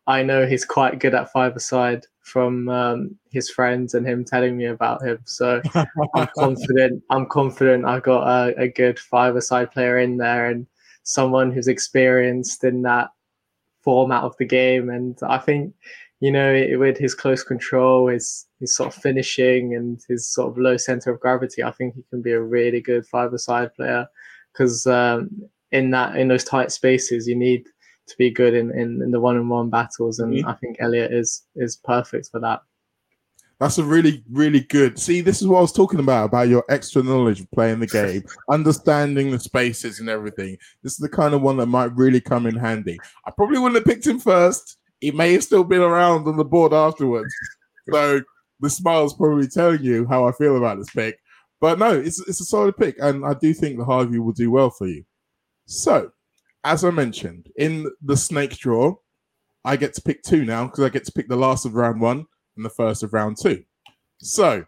I 0.07 0.23
know 0.23 0.47
he's 0.47 0.65
quite 0.65 0.99
good 0.99 1.15
at 1.15 1.33
five-a-side 1.33 2.05
from 2.21 2.69
um, 2.69 3.17
his 3.33 3.51
friends 3.51 3.95
and 3.95 4.07
him 4.07 4.25
telling 4.25 4.57
me 4.57 4.67
about 4.67 5.03
him. 5.03 5.19
So 5.25 5.63
I'm 5.75 6.29
confident. 6.39 7.03
I'm 7.11 7.27
confident. 7.27 7.87
I 7.87 8.01
got 8.01 8.27
a, 8.27 8.61
a 8.61 8.69
good 8.69 8.99
five-a-side 8.99 9.71
player 9.73 9.99
in 9.99 10.19
there 10.19 10.47
and 10.47 10.67
someone 11.03 11.51
who's 11.51 11.69
experienced 11.69 12.63
in 12.63 12.83
that 12.83 13.09
format 13.81 14.23
of 14.23 14.37
the 14.39 14.45
game. 14.45 14.91
And 14.91 15.19
I 15.23 15.39
think, 15.39 15.75
you 16.21 16.31
know, 16.31 16.67
with 16.79 16.99
his 16.99 17.15
close 17.15 17.43
control, 17.43 18.09
his 18.09 18.47
his 18.61 18.75
sort 18.75 18.95
of 18.95 19.03
finishing, 19.03 19.75
and 19.75 20.01
his 20.09 20.29
sort 20.29 20.51
of 20.51 20.59
low 20.59 20.77
center 20.77 21.11
of 21.11 21.21
gravity, 21.21 21.63
I 21.63 21.73
think 21.73 21.95
he 21.95 22.05
can 22.11 22.21
be 22.21 22.33
a 22.33 22.41
really 22.41 22.81
good 22.81 23.07
five-a-side 23.07 23.75
player. 23.75 24.07
Because 24.53 24.87
um, 24.87 25.31
in 25.73 25.91
that 25.93 26.17
in 26.17 26.29
those 26.29 26.45
tight 26.45 26.73
spaces, 26.73 27.27
you 27.27 27.37
need 27.37 27.65
to 28.07 28.17
be 28.19 28.31
good 28.31 28.55
in, 28.55 28.71
in, 28.73 29.01
in 29.03 29.11
the 29.13 29.21
one 29.21 29.37
on 29.37 29.49
one 29.49 29.71
battles, 29.71 30.19
and 30.19 30.35
mm-hmm. 30.35 30.49
I 30.49 30.55
think 30.55 30.77
Elliott 30.81 31.13
is 31.13 31.45
is 31.57 31.77
perfect 31.77 32.29
for 32.31 32.41
that. 32.41 32.61
That's 33.61 33.77
a 33.77 33.85
really, 33.85 34.25
really 34.31 34.61
good. 34.61 34.99
See, 34.99 35.21
this 35.21 35.43
is 35.43 35.47
what 35.47 35.59
I 35.59 35.61
was 35.61 35.73
talking 35.73 36.01
about 36.01 36.25
about 36.25 36.49
your 36.49 36.65
extra 36.71 37.03
knowledge 37.03 37.41
of 37.41 37.51
playing 37.51 37.81
the 37.81 37.87
game, 37.87 38.25
understanding 38.51 39.31
the 39.31 39.39
spaces 39.39 40.01
and 40.01 40.09
everything. 40.09 40.57
This 40.83 40.93
is 40.93 40.99
the 40.99 41.11
kind 41.11 41.35
of 41.35 41.43
one 41.43 41.59
that 41.59 41.67
might 41.67 41.95
really 41.95 42.23
come 42.23 42.47
in 42.47 42.57
handy. 42.57 42.99
I 43.27 43.31
probably 43.31 43.59
wouldn't 43.59 43.77
have 43.77 43.85
picked 43.85 44.07
him 44.07 44.19
first. 44.19 44.79
He 45.01 45.11
may 45.11 45.33
have 45.33 45.45
still 45.45 45.65
been 45.65 45.81
around 45.81 46.27
on 46.29 46.37
the 46.37 46.45
board 46.45 46.73
afterwards. 46.73 47.35
So 47.91 48.21
the 48.61 48.71
smile's 48.71 49.15
probably 49.15 49.49
telling 49.49 49.83
you 49.83 50.07
how 50.07 50.27
I 50.27 50.33
feel 50.33 50.57
about 50.57 50.79
this 50.79 50.91
pick. 50.91 51.19
But 51.61 51.79
no, 51.79 51.93
it's 51.93 52.21
it's 52.29 52.41
a 52.41 52.45
solid 52.45 52.77
pick, 52.77 52.97
and 53.01 53.25
I 53.25 53.35
do 53.35 53.53
think 53.53 53.77
the 53.79 53.85
Harvey 53.85 54.19
will 54.19 54.33
do 54.33 54.51
well 54.51 54.71
for 54.71 54.87
you. 54.87 55.05
So 55.67 56.13
as 56.65 56.85
I 56.85 56.91
mentioned, 56.91 57.49
in 57.57 57.91
the 58.03 58.17
snake 58.17 58.57
draw, 58.57 58.97
I 59.65 59.77
get 59.77 59.95
to 59.95 60.03
pick 60.03 60.23
two 60.23 60.45
now 60.45 60.67
because 60.67 60.85
I 60.85 60.89
get 60.89 61.05
to 61.05 61.13
pick 61.13 61.29
the 61.29 61.37
last 61.37 61.65
of 61.65 61.75
round 61.75 62.01
one 62.01 62.27
and 62.57 62.65
the 62.65 62.71
first 62.71 63.03
of 63.03 63.13
round 63.13 63.37
two. 63.41 63.65
So, 64.19 64.65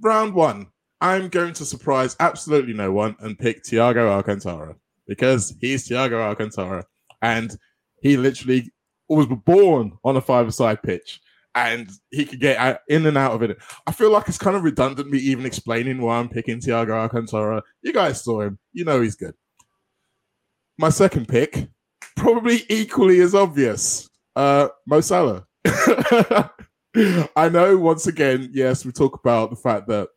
round 0.00 0.34
one, 0.34 0.68
I'm 1.00 1.28
going 1.28 1.52
to 1.54 1.64
surprise 1.64 2.16
absolutely 2.20 2.74
no 2.74 2.92
one 2.92 3.16
and 3.20 3.38
pick 3.38 3.62
Thiago 3.62 4.08
Alcantara 4.08 4.76
because 5.06 5.54
he's 5.60 5.88
Thiago 5.88 6.20
Alcantara 6.20 6.84
and 7.22 7.56
he 8.02 8.16
literally 8.16 8.72
was 9.14 9.26
born 9.26 9.92
on 10.04 10.16
a 10.16 10.20
five-a-side 10.20 10.82
pitch 10.82 11.20
and 11.54 11.90
he 12.10 12.24
could 12.24 12.40
get 12.40 12.82
in 12.88 13.06
and 13.06 13.18
out 13.18 13.32
of 13.32 13.42
it. 13.42 13.58
I 13.86 13.92
feel 13.92 14.10
like 14.10 14.28
it's 14.28 14.38
kind 14.38 14.56
of 14.56 14.64
redundant 14.64 15.10
me 15.10 15.18
even 15.18 15.44
explaining 15.44 16.00
why 16.00 16.18
I'm 16.18 16.28
picking 16.28 16.60
Thiago 16.60 16.92
Alcantara. 16.92 17.62
You 17.82 17.92
guys 17.92 18.22
saw 18.22 18.42
him. 18.42 18.58
You 18.72 18.84
know 18.84 19.00
he's 19.00 19.16
good. 19.16 19.34
My 20.78 20.88
second 20.88 21.28
pick, 21.28 21.68
probably 22.16 22.62
equally 22.68 23.20
as 23.20 23.34
obvious, 23.34 24.08
uh, 24.34 24.68
Mo 24.86 25.00
Salah. 25.00 25.44
I 27.36 27.48
know 27.50 27.76
once 27.76 28.06
again, 28.06 28.50
yes, 28.52 28.84
we 28.84 28.92
talk 28.92 29.18
about 29.18 29.50
the 29.50 29.56
fact 29.56 29.88
that 29.88 30.08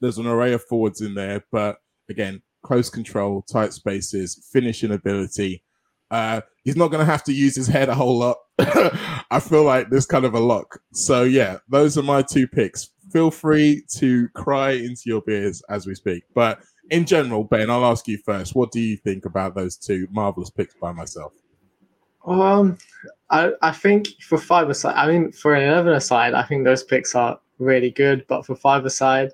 there's 0.00 0.18
an 0.18 0.26
array 0.26 0.52
of 0.52 0.62
forwards 0.64 1.00
in 1.00 1.14
there, 1.14 1.44
but 1.50 1.78
again, 2.10 2.42
close 2.62 2.90
control, 2.90 3.42
tight 3.42 3.72
spaces, 3.72 4.48
finishing 4.52 4.92
ability. 4.92 5.62
Uh, 6.10 6.42
he's 6.66 6.76
not 6.76 6.88
going 6.88 6.98
to 6.98 7.10
have 7.10 7.22
to 7.22 7.32
use 7.32 7.54
his 7.54 7.68
head 7.68 7.88
a 7.88 7.94
whole 7.94 8.18
lot. 8.18 8.36
I 9.30 9.40
feel 9.40 9.62
like 9.62 9.88
there's 9.88 10.04
kind 10.04 10.24
of 10.24 10.34
a 10.34 10.40
lock. 10.40 10.80
So 10.92 11.22
yeah, 11.22 11.58
those 11.68 11.96
are 11.96 12.02
my 12.02 12.22
two 12.22 12.48
picks. 12.48 12.90
Feel 13.12 13.30
free 13.30 13.84
to 13.98 14.28
cry 14.30 14.72
into 14.72 15.02
your 15.06 15.22
beers 15.22 15.62
as 15.70 15.86
we 15.86 15.94
speak. 15.94 16.24
But 16.34 16.58
in 16.90 17.06
general, 17.06 17.44
Ben, 17.44 17.70
I'll 17.70 17.86
ask 17.86 18.08
you 18.08 18.18
first. 18.18 18.56
What 18.56 18.72
do 18.72 18.80
you 18.80 18.96
think 18.96 19.24
about 19.24 19.54
those 19.54 19.76
two 19.76 20.08
marvelous 20.10 20.50
picks 20.50 20.74
by 20.74 20.90
myself? 20.90 21.32
Um, 22.26 22.78
I 23.30 23.52
I 23.62 23.70
think 23.70 24.08
for 24.28 24.36
five 24.36 24.68
aside, 24.68 24.96
I 24.96 25.06
mean 25.06 25.30
for 25.30 25.54
an 25.54 25.68
eleven 25.68 25.92
aside, 25.92 26.34
I 26.34 26.42
think 26.42 26.64
those 26.64 26.82
picks 26.82 27.14
are 27.14 27.38
really 27.60 27.90
good. 27.90 28.26
But 28.26 28.44
for 28.44 28.56
five 28.56 28.84
aside, 28.84 29.30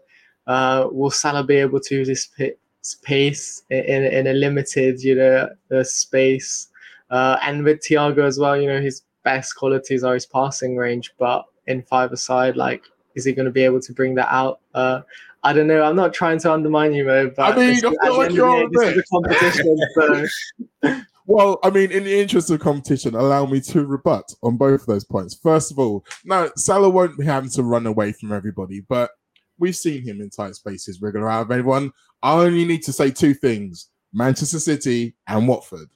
uh, 0.47 0.89
will 0.91 1.11
Salah 1.11 1.45
be 1.45 1.57
able 1.57 1.81
to 1.81 1.95
use 1.95 2.09
his 2.37 2.95
pace 3.03 3.63
in 3.71 4.05
in 4.05 4.27
a 4.27 4.35
limited, 4.35 5.03
you 5.03 5.15
know, 5.15 5.49
uh, 5.75 5.83
space? 5.83 6.69
Uh, 7.13 7.39
and 7.43 7.63
with 7.63 7.81
Thiago 7.81 8.25
as 8.25 8.39
well, 8.39 8.61
you 8.61 8.67
know, 8.67 8.81
his 8.81 9.03
best 9.23 9.55
qualities 9.55 10.03
are 10.03 10.15
his 10.15 10.27
passing 10.27 10.77
range, 10.77 11.13
but 11.19 11.45
in 11.67 11.83
five 11.83 12.11
aside, 12.11 12.57
like, 12.57 12.83
is 13.15 13.25
he 13.25 13.33
going 13.33 13.47
to 13.47 13.53
be 13.53 13.63
able 13.63 13.81
to 13.81 13.93
bring 13.93 14.15
that 14.15 14.33
out? 14.33 14.61
Uh, 14.75 15.03
I 15.45 15.53
don't 15.53 15.67
know. 15.67 15.83
I'm 15.83 15.95
not 15.95 16.15
trying 16.15 16.39
to 16.41 16.53
undermine 16.53 16.95
you, 16.95 17.05
Mo, 17.05 17.31
but 17.37 17.53
I 17.53 17.57
mean, 17.57 17.75
this, 17.75 17.83
like 17.83 18.33
you're 18.33 18.63
day, 18.63 18.69
this 18.73 18.97
is 18.97 18.99
a 18.99 19.03
competition. 19.13 19.79
so. 20.83 21.01
Well, 21.25 21.61
I 21.63 21.71
mean, 21.71 21.93
in 21.93 22.03
the 22.03 22.21
interest 22.21 22.51
of 22.51 22.59
competition, 22.59 23.15
allow 23.15 23.47
me 23.47 23.61
to 23.61 23.87
rebut 23.87 24.35
on 24.43 24.57
both 24.57 24.81
of 24.81 24.87
those 24.87 25.05
points. 25.05 25.39
First 25.41 25.71
of 25.71 25.79
all, 25.79 26.05
now 26.25 26.51
Salah 26.57 26.91
won't 26.91 27.17
be 27.17 27.25
having 27.25 27.49
to 27.51 27.63
run 27.63 27.87
away 27.87 28.11
from 28.11 28.33
everybody, 28.33 28.81
but 28.81 29.13
we've 29.57 29.77
seen 29.77 30.03
him 30.03 30.21
in 30.21 30.31
tight 30.31 30.57
spaces, 30.57 31.01
wriggle 31.01 31.29
of 31.29 31.53
everyone. 31.53 31.93
I 32.25 32.33
only 32.33 32.65
need 32.65 32.83
to 32.83 32.93
say 32.93 33.13
two 33.13 33.35
things: 33.35 33.89
Manchester 34.13 34.59
City 34.59 35.15
and 35.29 35.47
Watford. 35.47 35.89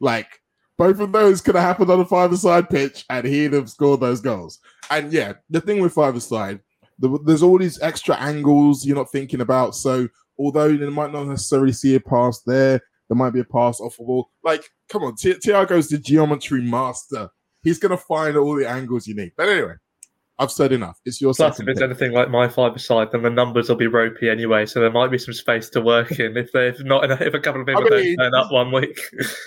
Like 0.00 0.40
both 0.78 0.98
of 0.98 1.12
those 1.12 1.40
could 1.42 1.54
have 1.54 1.64
happened 1.64 1.90
on 1.90 2.00
a 2.00 2.06
five-a-side 2.06 2.70
pitch, 2.70 3.04
and 3.10 3.26
he'd 3.26 3.52
have 3.52 3.68
scored 3.68 4.00
those 4.00 4.20
goals. 4.20 4.58
And 4.90 5.12
yeah, 5.12 5.34
the 5.50 5.60
thing 5.60 5.80
with 5.80 5.92
five-a-side, 5.92 6.60
there's 6.98 7.42
all 7.42 7.58
these 7.58 7.80
extra 7.82 8.16
angles 8.16 8.84
you're 8.84 8.96
not 8.96 9.12
thinking 9.12 9.42
about. 9.42 9.74
So 9.74 10.08
although 10.38 10.66
you 10.66 10.90
might 10.90 11.12
not 11.12 11.26
necessarily 11.26 11.72
see 11.72 11.94
a 11.94 12.00
pass 12.00 12.40
there, 12.46 12.80
there 13.08 13.16
might 13.16 13.30
be 13.30 13.40
a 13.40 13.44
pass 13.44 13.80
off 13.80 13.96
the 13.98 14.04
ball. 14.04 14.30
Like, 14.42 14.70
come 14.88 15.02
on, 15.02 15.16
Thiago's 15.16 15.88
the 15.88 15.98
geometry 15.98 16.62
master. 16.62 17.28
He's 17.62 17.78
gonna 17.78 17.96
find 17.96 18.36
all 18.36 18.56
the 18.56 18.68
angles 18.68 19.06
you 19.06 19.14
need. 19.14 19.32
But 19.36 19.48
anyway, 19.48 19.74
I've 20.40 20.50
said 20.50 20.72
enough. 20.72 20.98
It's 21.04 21.20
your 21.20 21.34
Plus, 21.34 21.60
if 21.60 21.68
it's 21.68 21.80
pick. 21.80 21.84
anything 21.84 22.12
like 22.12 22.30
my 22.30 22.48
five 22.48 22.80
side, 22.80 23.12
then 23.12 23.22
the 23.22 23.28
numbers 23.28 23.68
will 23.68 23.76
be 23.76 23.86
ropey 23.86 24.30
anyway, 24.30 24.64
so 24.64 24.80
there 24.80 24.90
might 24.90 25.10
be 25.10 25.18
some 25.18 25.34
space 25.34 25.68
to 25.68 25.82
work 25.82 26.18
in 26.18 26.34
if 26.34 26.50
they 26.52 26.68
if 26.68 26.82
not 26.82 27.10
if 27.20 27.34
a 27.34 27.38
couple 27.38 27.60
of 27.60 27.66
people 27.66 27.82
I 27.86 27.90
mean, 27.90 28.16
don't 28.16 28.32
turn 28.32 28.34
up 28.34 28.50
one 28.50 28.72
week. 28.72 28.98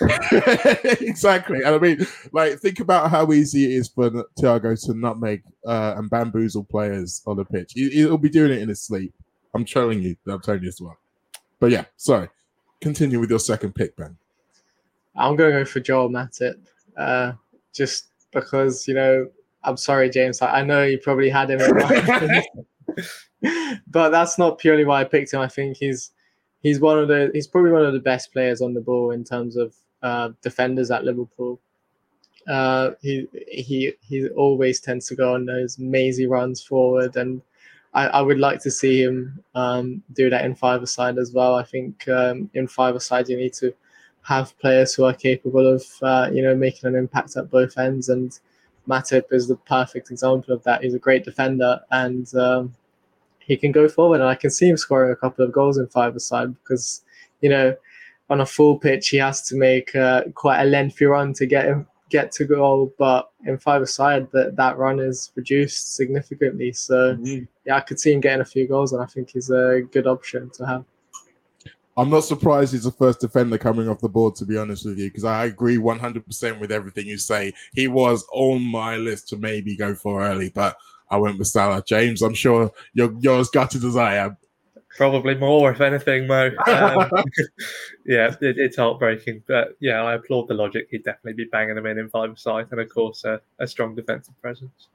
exactly, 1.00 1.62
and 1.64 1.74
I 1.74 1.78
mean, 1.78 2.06
like 2.30 2.60
think 2.60 2.78
about 2.78 3.10
how 3.10 3.32
easy 3.32 3.64
it 3.64 3.72
is 3.72 3.88
for 3.88 4.08
Thiago 4.38 4.80
to 4.86 4.94
nutmeg 4.94 5.42
uh, 5.66 5.94
and 5.96 6.08
bamboozle 6.08 6.62
players 6.62 7.22
on 7.26 7.38
the 7.38 7.44
pitch. 7.44 7.72
He, 7.74 8.06
will 8.06 8.16
be 8.16 8.30
doing 8.30 8.52
it 8.52 8.62
in 8.62 8.68
his 8.68 8.80
sleep. 8.80 9.12
I'm 9.52 9.64
telling 9.64 10.00
you. 10.00 10.14
I'm 10.28 10.40
telling 10.40 10.62
you 10.62 10.68
as 10.68 10.80
well. 10.80 10.96
But 11.58 11.72
yeah, 11.72 11.86
sorry. 11.96 12.28
Continue 12.80 13.18
with 13.18 13.30
your 13.30 13.40
second 13.40 13.74
pick, 13.74 13.96
Ben. 13.96 14.16
I'm 15.16 15.34
going 15.34 15.52
to 15.52 15.58
go 15.58 15.64
for 15.64 15.80
Joel 15.80 16.08
Matip, 16.08 16.60
uh, 16.96 17.32
just 17.72 18.06
because 18.32 18.86
you 18.86 18.94
know 18.94 19.28
I'm 19.64 19.76
sorry, 19.76 20.10
James. 20.10 20.42
I, 20.42 20.62
know 20.62 20.84
you 20.84 20.98
probably 20.98 21.30
had 21.30 21.50
him 21.50 21.60
in 21.60 22.42
but 23.88 24.10
that's 24.10 24.38
not 24.38 24.58
purely 24.58 24.84
why 24.84 25.00
I 25.00 25.04
picked 25.04 25.32
him. 25.32 25.40
I 25.40 25.48
think 25.48 25.76
he's 25.76 26.12
he's 26.62 26.80
one 26.80 26.98
of 26.98 27.08
the 27.08 27.30
he's 27.32 27.46
probably 27.46 27.72
one 27.72 27.84
of 27.84 27.92
the 27.92 28.00
best 28.00 28.32
players 28.32 28.60
on 28.60 28.74
the 28.74 28.80
ball 28.80 29.10
in 29.10 29.24
terms 29.24 29.56
of 29.56 29.74
uh, 30.02 30.30
defenders 30.42 30.90
at 30.90 31.04
Liverpool. 31.04 31.60
Uh, 32.46 32.90
he 33.00 33.26
he 33.48 33.94
he 34.00 34.28
always 34.30 34.80
tends 34.80 35.06
to 35.06 35.14
go 35.14 35.34
on 35.34 35.46
those 35.46 35.78
mazy 35.78 36.26
runs 36.26 36.62
forward, 36.62 37.16
and 37.16 37.40
I, 37.94 38.08
I 38.08 38.20
would 38.20 38.38
like 38.38 38.60
to 38.62 38.70
see 38.70 39.02
him 39.02 39.42
um, 39.54 40.02
do 40.12 40.28
that 40.28 40.44
in 40.44 40.54
five 40.54 40.86
side 40.88 41.16
as 41.16 41.32
well. 41.32 41.54
I 41.54 41.62
think 41.62 42.06
um, 42.08 42.50
in 42.52 42.66
five 42.68 43.00
side 43.02 43.28
you 43.28 43.36
need 43.36 43.54
to 43.54 43.74
have 44.22 44.58
players 44.58 44.94
who 44.94 45.04
are 45.04 45.14
capable 45.14 45.66
of 45.66 45.84
uh, 46.02 46.30
you 46.32 46.42
know 46.42 46.54
making 46.54 46.88
an 46.88 46.96
impact 46.96 47.36
at 47.36 47.50
both 47.50 47.78
ends 47.78 48.08
and 48.08 48.38
Matip 48.88 49.32
is 49.32 49.48
the 49.48 49.56
perfect 49.56 50.10
example 50.10 50.54
of 50.54 50.62
that. 50.64 50.82
He's 50.82 50.94
a 50.94 50.98
great 50.98 51.24
defender 51.24 51.80
and 51.90 52.32
um, 52.34 52.74
he 53.38 53.56
can 53.56 53.72
go 53.72 53.88
forward. 53.88 54.20
And 54.20 54.28
I 54.28 54.34
can 54.34 54.50
see 54.50 54.68
him 54.68 54.76
scoring 54.76 55.12
a 55.12 55.16
couple 55.16 55.44
of 55.44 55.52
goals 55.52 55.78
in 55.78 55.86
five 55.88 56.20
side 56.20 56.54
because, 56.62 57.02
you 57.40 57.50
know, 57.50 57.74
on 58.30 58.40
a 58.40 58.46
full 58.46 58.78
pitch, 58.78 59.08
he 59.08 59.18
has 59.18 59.42
to 59.48 59.56
make 59.56 59.94
uh, 59.94 60.24
quite 60.34 60.62
a 60.62 60.64
lengthy 60.64 61.04
run 61.04 61.32
to 61.34 61.46
get 61.46 61.66
him 61.66 61.86
get 62.10 62.32
to 62.32 62.44
goal. 62.44 62.92
But 62.98 63.30
in 63.44 63.58
five 63.58 63.88
side, 63.88 64.28
that 64.32 64.56
that 64.56 64.78
run 64.78 64.98
is 65.00 65.32
reduced 65.34 65.96
significantly. 65.96 66.72
So 66.72 67.16
mm-hmm. 67.16 67.44
yeah, 67.66 67.76
I 67.76 67.80
could 67.80 68.00
see 68.00 68.12
him 68.12 68.20
getting 68.20 68.40
a 68.40 68.46
few 68.46 68.66
goals, 68.66 68.92
and 68.92 69.02
I 69.02 69.06
think 69.06 69.30
he's 69.30 69.50
a 69.50 69.82
good 69.92 70.06
option 70.06 70.50
to 70.50 70.66
have. 70.66 70.84
I'm 71.96 72.10
not 72.10 72.24
surprised 72.24 72.72
he's 72.72 72.84
the 72.84 72.90
first 72.90 73.20
defender 73.20 73.56
coming 73.56 73.88
off 73.88 74.00
the 74.00 74.08
board, 74.08 74.34
to 74.36 74.44
be 74.44 74.56
honest 74.56 74.84
with 74.84 74.98
you, 74.98 75.08
because 75.08 75.24
I 75.24 75.44
agree 75.44 75.76
100% 75.76 76.58
with 76.58 76.72
everything 76.72 77.06
you 77.06 77.18
say. 77.18 77.52
He 77.72 77.86
was 77.86 78.26
on 78.32 78.62
my 78.62 78.96
list 78.96 79.28
to 79.28 79.36
maybe 79.36 79.76
go 79.76 79.94
for 79.94 80.22
early, 80.22 80.50
but 80.50 80.76
I 81.10 81.18
went 81.18 81.38
with 81.38 81.48
Salah. 81.48 81.84
James, 81.86 82.22
I'm 82.22 82.34
sure 82.34 82.72
you're, 82.94 83.14
you're 83.20 83.38
as 83.38 83.48
gutted 83.48 83.84
as 83.84 83.96
I 83.96 84.16
am. 84.16 84.36
Probably 84.96 85.34
more, 85.34 85.72
if 85.72 85.80
anything, 85.80 86.26
Mo. 86.26 86.50
Um, 86.66 87.10
yeah, 88.06 88.34
it, 88.40 88.56
it's 88.58 88.76
heartbreaking. 88.76 89.42
But 89.46 89.76
yeah, 89.80 90.02
I 90.02 90.14
applaud 90.14 90.48
the 90.48 90.54
logic. 90.54 90.88
He'd 90.90 91.04
definitely 91.04 91.44
be 91.44 91.48
banging 91.50 91.74
them 91.74 91.86
in 91.86 91.98
in 91.98 92.08
five 92.08 92.38
side, 92.38 92.68
and 92.70 92.80
of 92.80 92.88
course, 92.88 93.24
uh, 93.24 93.38
a 93.58 93.66
strong 93.66 93.94
defensive 93.94 94.40
presence. 94.40 94.88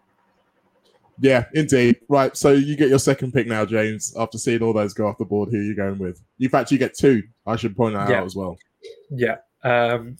Yeah, 1.21 1.45
indeed. 1.53 1.97
Right. 2.07 2.35
So 2.35 2.51
you 2.51 2.75
get 2.75 2.89
your 2.89 2.99
second 2.99 3.33
pick 3.33 3.47
now, 3.47 3.65
James. 3.65 4.13
After 4.17 4.37
seeing 4.37 4.61
all 4.61 4.73
those 4.73 4.93
go 4.93 5.07
off 5.07 5.17
the 5.17 5.25
board, 5.25 5.49
who 5.49 5.57
are 5.57 5.63
you 5.63 5.75
going 5.75 5.97
with? 5.97 6.21
In 6.39 6.49
fact, 6.49 6.71
you 6.71 6.77
get 6.77 6.97
two. 6.97 7.23
I 7.45 7.55
should 7.55 7.75
point 7.75 7.95
that 7.95 8.09
yeah. 8.09 8.19
out 8.19 8.25
as 8.25 8.35
well. 8.35 8.57
Yeah. 9.11 9.37
Um, 9.63 10.17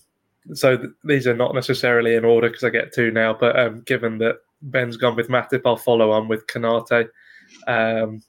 so 0.54 0.78
th- 0.78 0.90
these 1.04 1.28
are 1.28 1.36
not 1.36 1.56
necessarily 1.56 2.16
in 2.16 2.26
order 2.26 2.50
because 2.50 2.64
I 2.64 2.70
get 2.70 2.94
two 2.94 3.12
now. 3.12 3.36
But 3.40 3.58
um, 3.58 3.82
given 3.82 4.18
that 4.20 4.38
Ben's 4.62 4.98
gone 4.98 5.16
with 5.16 5.30
Matip, 5.30 5.62
I'll 5.66 5.78
follow 5.78 6.12
on 6.12 6.28
with 6.28 6.48
Konate. 6.48 7.10
Um, 7.68 8.22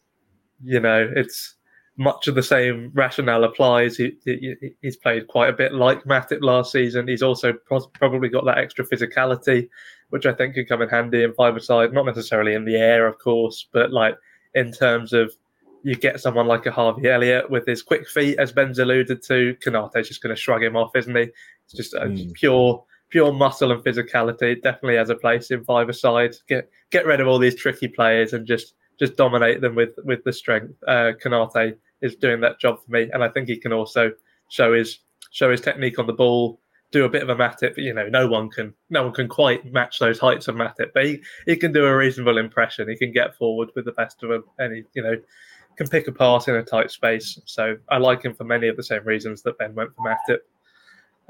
you 0.62 0.80
know, 0.80 1.10
it's 1.16 1.56
much 1.96 2.28
of 2.28 2.34
the 2.34 2.42
same 2.42 2.92
rationale 2.94 3.44
applies. 3.44 3.96
He, 3.96 4.16
he, 4.24 4.54
he's 4.80 4.96
played 4.96 5.26
quite 5.26 5.50
a 5.50 5.56
bit 5.56 5.74
like 5.74 6.04
Matip 6.04 6.42
last 6.42 6.72
season. 6.72 7.08
He's 7.08 7.22
also 7.22 7.52
pro- 7.52 7.86
probably 7.88 8.28
got 8.28 8.44
that 8.44 8.58
extra 8.58 8.86
physicality 8.86 9.68
which 10.10 10.26
I 10.26 10.32
think 10.32 10.54
could 10.54 10.68
come 10.68 10.82
in 10.82 10.88
handy 10.88 11.22
in 11.22 11.32
five 11.34 11.60
side, 11.62 11.92
not 11.92 12.06
necessarily 12.06 12.54
in 12.54 12.64
the 12.64 12.76
air, 12.76 13.06
of 13.06 13.18
course, 13.18 13.66
but 13.72 13.92
like 13.92 14.16
in 14.54 14.72
terms 14.72 15.12
of 15.12 15.32
you 15.82 15.94
get 15.94 16.20
someone 16.20 16.46
like 16.46 16.66
a 16.66 16.70
Harvey 16.70 17.08
Elliott 17.08 17.50
with 17.50 17.66
his 17.66 17.82
quick 17.82 18.08
feet, 18.08 18.38
as 18.38 18.52
Ben's 18.52 18.78
alluded 18.78 19.22
to. 19.22 19.56
Konate's 19.64 20.08
just 20.08 20.22
going 20.22 20.34
to 20.34 20.40
shrug 20.40 20.62
him 20.62 20.76
off, 20.76 20.94
isn't 20.94 21.16
he? 21.16 21.28
It's 21.64 21.74
just 21.74 21.94
mm. 21.94 22.32
pure, 22.34 22.84
pure 23.08 23.32
muscle 23.32 23.72
and 23.72 23.82
physicality. 23.82 24.52
It 24.52 24.62
Definitely 24.62 24.96
has 24.96 25.10
a 25.10 25.14
place 25.14 25.50
in 25.50 25.64
five 25.64 25.94
side. 25.96 26.34
Get 26.48 26.68
get 26.90 27.06
rid 27.06 27.20
of 27.20 27.28
all 27.28 27.38
these 27.38 27.56
tricky 27.56 27.88
players 27.88 28.32
and 28.32 28.46
just 28.46 28.74
just 28.98 29.16
dominate 29.16 29.60
them 29.60 29.74
with 29.74 29.94
with 30.04 30.22
the 30.24 30.32
strength. 30.32 30.74
Uh, 30.86 31.12
Konate 31.22 31.76
is 32.02 32.16
doing 32.16 32.40
that 32.40 32.60
job 32.60 32.78
for 32.84 32.90
me, 32.90 33.08
and 33.12 33.24
I 33.24 33.28
think 33.28 33.48
he 33.48 33.56
can 33.56 33.72
also 33.72 34.12
show 34.48 34.74
his 34.74 34.98
show 35.30 35.50
his 35.50 35.60
technique 35.60 35.98
on 35.98 36.06
the 36.06 36.12
ball 36.12 36.60
do 36.92 37.04
a 37.04 37.08
bit 37.08 37.22
of 37.22 37.28
a 37.28 37.36
Matip. 37.36 37.74
But 37.74 37.78
you 37.78 37.94
know, 37.94 38.08
no 38.08 38.26
one 38.26 38.50
can 38.50 38.74
no 38.88 39.04
one 39.04 39.12
can 39.12 39.28
quite 39.28 39.70
match 39.72 39.98
those 39.98 40.18
heights 40.18 40.48
of 40.48 40.56
Matip, 40.56 40.92
but 40.94 41.04
he, 41.04 41.20
he 41.46 41.56
can 41.56 41.72
do 41.72 41.86
a 41.86 41.96
reasonable 41.96 42.38
impression. 42.38 42.88
He 42.88 42.96
can 42.96 43.12
get 43.12 43.36
forward 43.36 43.70
with 43.74 43.84
the 43.84 43.92
best 43.92 44.22
of 44.22 44.30
them, 44.30 44.44
and 44.58 44.74
he 44.74 44.84
you 44.94 45.02
know 45.02 45.16
can 45.76 45.88
pick 45.88 46.08
a 46.08 46.12
pass 46.12 46.48
in 46.48 46.56
a 46.56 46.62
tight 46.62 46.90
space. 46.90 47.40
So 47.44 47.76
I 47.88 47.98
like 47.98 48.22
him 48.22 48.34
for 48.34 48.44
many 48.44 48.68
of 48.68 48.76
the 48.76 48.82
same 48.82 49.04
reasons 49.04 49.42
that 49.42 49.58
Ben 49.58 49.74
went 49.74 49.90
for 49.94 50.04
Matip. 50.04 50.40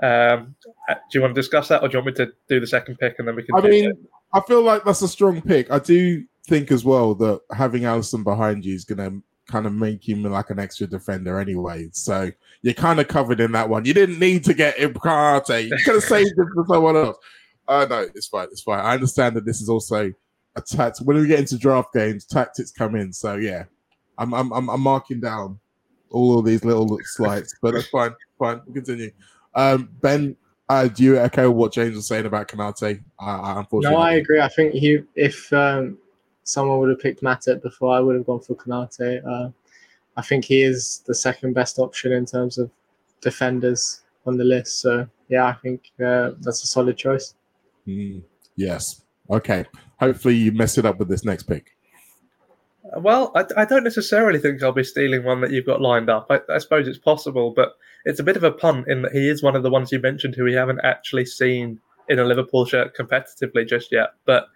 Um, 0.03 0.55
uh, 0.89 0.95
do 0.95 1.19
you 1.19 1.21
want 1.21 1.35
to 1.35 1.41
discuss 1.41 1.69
that, 1.69 1.83
or 1.83 1.89
do 1.89 1.99
you 1.99 2.05
want 2.05 2.19
me 2.19 2.25
to 2.25 2.33
do 2.49 2.59
the 2.59 2.67
second 2.67 2.99
pick 2.99 3.19
and 3.19 3.29
then 3.29 3.37
we 3.37 3.43
can? 3.43 3.55
I 3.55 3.61
mean, 3.61 3.91
it? 3.91 3.97
I 4.33 4.41
feel 4.41 4.63
like 4.63 4.85
that's 4.85 5.03
a 5.03 5.09
strong 5.09 5.43
pick. 5.43 5.71
I 5.71 5.79
do 5.79 6.25
think 6.47 6.73
as 6.73 6.85
well 6.85 7.15
that 7.17 7.41
having 7.53 7.85
Allison 7.85 8.25
behind 8.25 8.65
you 8.65 8.75
is 8.75 8.85
going 8.85 8.99
to 8.99 9.23
kind 9.51 9.67
of 9.67 9.73
make 9.73 10.09
him 10.09 10.23
like 10.23 10.51
an 10.51 10.59
extra 10.59 10.87
defender 10.87 11.39
anyway. 11.41 11.89
So 11.93 12.31
you're 12.63 12.75
kind 12.75 13.01
of 13.01 13.09
covered 13.09 13.41
in 13.41 13.53
that 13.53 13.69
one. 13.69 13.85
You 13.85 13.95
didn't 13.95 14.19
need 14.19 14.45
to 14.45 14.55
get 14.55 14.77
Konate. 14.77 15.69
You 15.69 15.77
could 15.85 15.95
have 15.95 16.05
saved 16.05 16.39
him 16.39 16.51
for 16.55 16.65
someone 16.67 16.97
else. 16.97 17.17
Uh, 17.69 17.87
no, 17.89 18.07
it's 18.15 18.27
fine. 18.27 18.49
It's 18.51 18.63
fine. 18.63 18.81
I 18.81 18.95
understand 18.95 19.37
that 19.37 19.45
this 19.45 19.61
is 19.61 19.69
also 19.69 20.13
a 20.57 20.61
tactic. 20.61 21.07
When 21.07 21.17
we 21.17 21.27
get 21.27 21.39
into 21.39 21.59
draft 21.59 21.93
games, 21.93 22.25
tactics 22.25 22.71
come 22.71 22.97
in. 22.97 23.13
So 23.13 23.37
yeah, 23.37 23.65
I'm 24.19 24.33
I'm 24.35 24.53
I'm, 24.53 24.69
I'm 24.69 24.81
marking 24.81 25.21
down 25.21 25.59
all 26.11 26.39
of 26.39 26.45
these 26.45 26.65
little 26.65 26.99
slides, 27.05 27.55
but 27.63 27.75
that's 27.75 27.87
fine. 27.89 28.13
Fine. 28.39 28.61
We'll 28.67 28.75
continue. 28.75 29.11
Um, 29.55 29.91
ben, 30.01 30.37
uh, 30.69 30.89
do 30.89 31.03
you 31.03 31.19
echo 31.19 31.51
what 31.51 31.73
James 31.73 31.97
was 31.97 32.07
saying 32.07 32.27
about 32.27 32.49
Konate? 32.49 33.03
I, 33.19 33.31
I 33.31 33.59
unfortunately, 33.59 33.97
no, 33.97 34.03
I 34.03 34.15
agree. 34.15 34.41
I 34.41 34.49
think 34.49 34.73
he, 34.75 35.01
if 35.15 35.53
um, 35.53 35.99
someone 36.51 36.79
would 36.81 36.91
have 36.91 37.01
picked 37.01 37.23
Matip 37.23 37.63
before, 37.63 37.95
I 37.95 38.01
would 38.01 38.17
have 38.17 38.27
gone 38.27 38.41
for 38.41 38.55
Konate. 38.55 39.25
Uh, 39.27 39.51
I 40.17 40.23
think 40.23 40.45
he 40.45 40.63
is 40.63 41.03
the 41.07 41.15
second 41.15 41.55
best 41.55 41.79
option 41.79 42.13
in 42.13 42.27
terms 42.27 42.59
of 42.59 42.71
defenders 43.21 44.03
on 44.27 44.37
the 44.37 44.45
list. 44.45 44.81
So 44.81 45.09
yeah, 45.29 45.47
I 45.47 45.53
think 45.55 45.93
uh, 46.05 46.33
that's 46.41 46.63
a 46.63 46.67
solid 46.67 46.97
choice. 46.97 47.35
Mm, 47.87 48.23
yes. 48.57 49.03
Okay. 49.31 49.65
Hopefully 49.99 50.35
you 50.35 50.53
mess 50.53 50.77
it 50.79 50.85
up 50.85 50.99
with 50.99 51.09
this 51.09 51.25
next 51.25 51.45
pick. 51.45 51.77
Well, 52.97 53.31
I, 53.37 53.45
I, 53.59 53.65
don't 53.67 53.85
necessarily 53.85 54.41
think 54.41 54.63
I'll 54.63 54.73
be 54.73 54.83
stealing 54.83 55.23
one 55.23 55.43
that 55.43 55.53
you've 55.53 55.67
got 55.67 55.81
lined 55.81 56.11
up. 56.11 56.27
I, 56.31 56.41
I, 56.53 56.59
suppose 56.59 56.89
it's 56.89 56.99
possible, 56.99 57.53
but 57.55 57.77
it's 58.05 58.19
a 58.19 58.25
bit 58.25 58.37
of 58.37 58.43
a 58.43 58.51
punt 58.51 58.89
in 58.89 59.03
that 59.03 59.13
he 59.13 59.29
is 59.29 59.43
one 59.43 59.55
of 59.55 59.63
the 59.63 59.71
ones 59.71 59.93
you 59.93 60.01
mentioned 60.01 60.35
who 60.35 60.45
we 60.45 60.55
haven't 60.55 60.81
actually 60.83 61.27
seen 61.27 61.79
in 62.09 62.19
a 62.19 62.25
Liverpool 62.25 62.65
shirt 62.65 62.97
competitively 62.97 63.69
just 63.69 63.93
yet. 63.93 64.15
But 64.25 64.49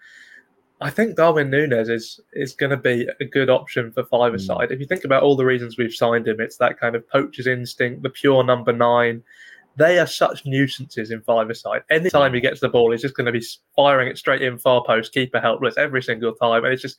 I 0.81 0.89
think 0.89 1.15
Darwin 1.15 1.49
Nunez 1.49 1.89
is 1.89 2.19
is 2.33 2.53
going 2.53 2.71
to 2.71 2.77
be 2.77 3.07
a 3.21 3.25
good 3.25 3.49
option 3.49 3.91
for 3.91 4.03
five 4.05 4.39
side. 4.41 4.69
Mm. 4.69 4.71
If 4.71 4.79
you 4.79 4.85
think 4.85 5.05
about 5.05 5.23
all 5.23 5.35
the 5.35 5.45
reasons 5.45 5.77
we've 5.77 5.93
signed 5.93 6.27
him, 6.27 6.39
it's 6.39 6.57
that 6.57 6.79
kind 6.79 6.95
of 6.95 7.07
poacher's 7.09 7.47
instinct, 7.47 8.03
the 8.03 8.09
pure 8.09 8.43
number 8.43 8.73
nine, 8.73 9.23
they 9.77 9.99
are 9.99 10.07
such 10.07 10.45
nuisances 10.45 11.11
in 11.11 11.21
five-a-side. 11.21 11.81
Anytime 11.89 12.33
he 12.33 12.39
gets 12.39 12.61
the 12.61 12.69
ball, 12.69 12.91
he's 12.91 13.01
just 13.01 13.15
going 13.15 13.25
to 13.25 13.31
be 13.31 13.43
firing 13.75 14.07
it 14.07 14.17
straight 14.17 14.41
in 14.41 14.57
far 14.57 14.83
post, 14.85 15.13
keeper 15.13 15.39
helpless 15.39 15.75
every 15.77 16.01
single 16.01 16.33
time. 16.33 16.63
And 16.63 16.73
it's 16.73 16.81
just, 16.81 16.97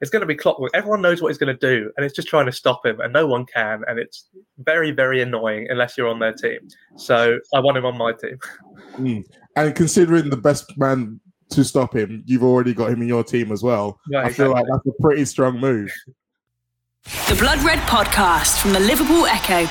it's 0.00 0.10
going 0.10 0.20
to 0.20 0.26
be 0.26 0.34
clockwork. 0.34 0.70
Everyone 0.74 1.00
knows 1.00 1.22
what 1.22 1.28
he's 1.28 1.38
going 1.38 1.56
to 1.56 1.66
do, 1.66 1.90
and 1.96 2.04
it's 2.04 2.14
just 2.14 2.28
trying 2.28 2.46
to 2.46 2.52
stop 2.52 2.84
him, 2.84 3.00
and 3.00 3.12
no 3.12 3.26
one 3.26 3.46
can. 3.46 3.82
And 3.88 3.98
it's 3.98 4.28
very, 4.58 4.90
very 4.90 5.22
annoying 5.22 5.66
unless 5.70 5.96
you're 5.96 6.08
on 6.08 6.18
their 6.18 6.34
team. 6.34 6.68
So 6.96 7.38
I 7.54 7.60
want 7.60 7.78
him 7.78 7.86
on 7.86 7.96
my 7.96 8.12
team. 8.12 8.38
Mm. 8.96 9.22
And 9.54 9.74
considering 9.74 10.30
the 10.30 10.36
best 10.36 10.76
man 10.76 11.20
to 11.50 11.64
stop 11.64 11.94
him, 11.94 12.22
you've 12.26 12.44
already 12.44 12.74
got 12.74 12.90
him 12.90 13.02
in 13.02 13.08
your 13.08 13.24
team 13.24 13.52
as 13.52 13.62
well. 13.62 14.00
Yeah, 14.08 14.18
I 14.18 14.28
exactly. 14.28 14.44
feel 14.44 14.52
like 14.52 14.66
that's 14.70 14.86
a 14.86 15.02
pretty 15.02 15.24
strong 15.24 15.58
move. 15.58 15.92
The 17.28 17.36
Blood 17.38 17.62
Red 17.62 17.78
Podcast 17.80 18.60
from 18.60 18.72
the 18.72 18.80
Liverpool 18.80 19.26
Echo. 19.26 19.68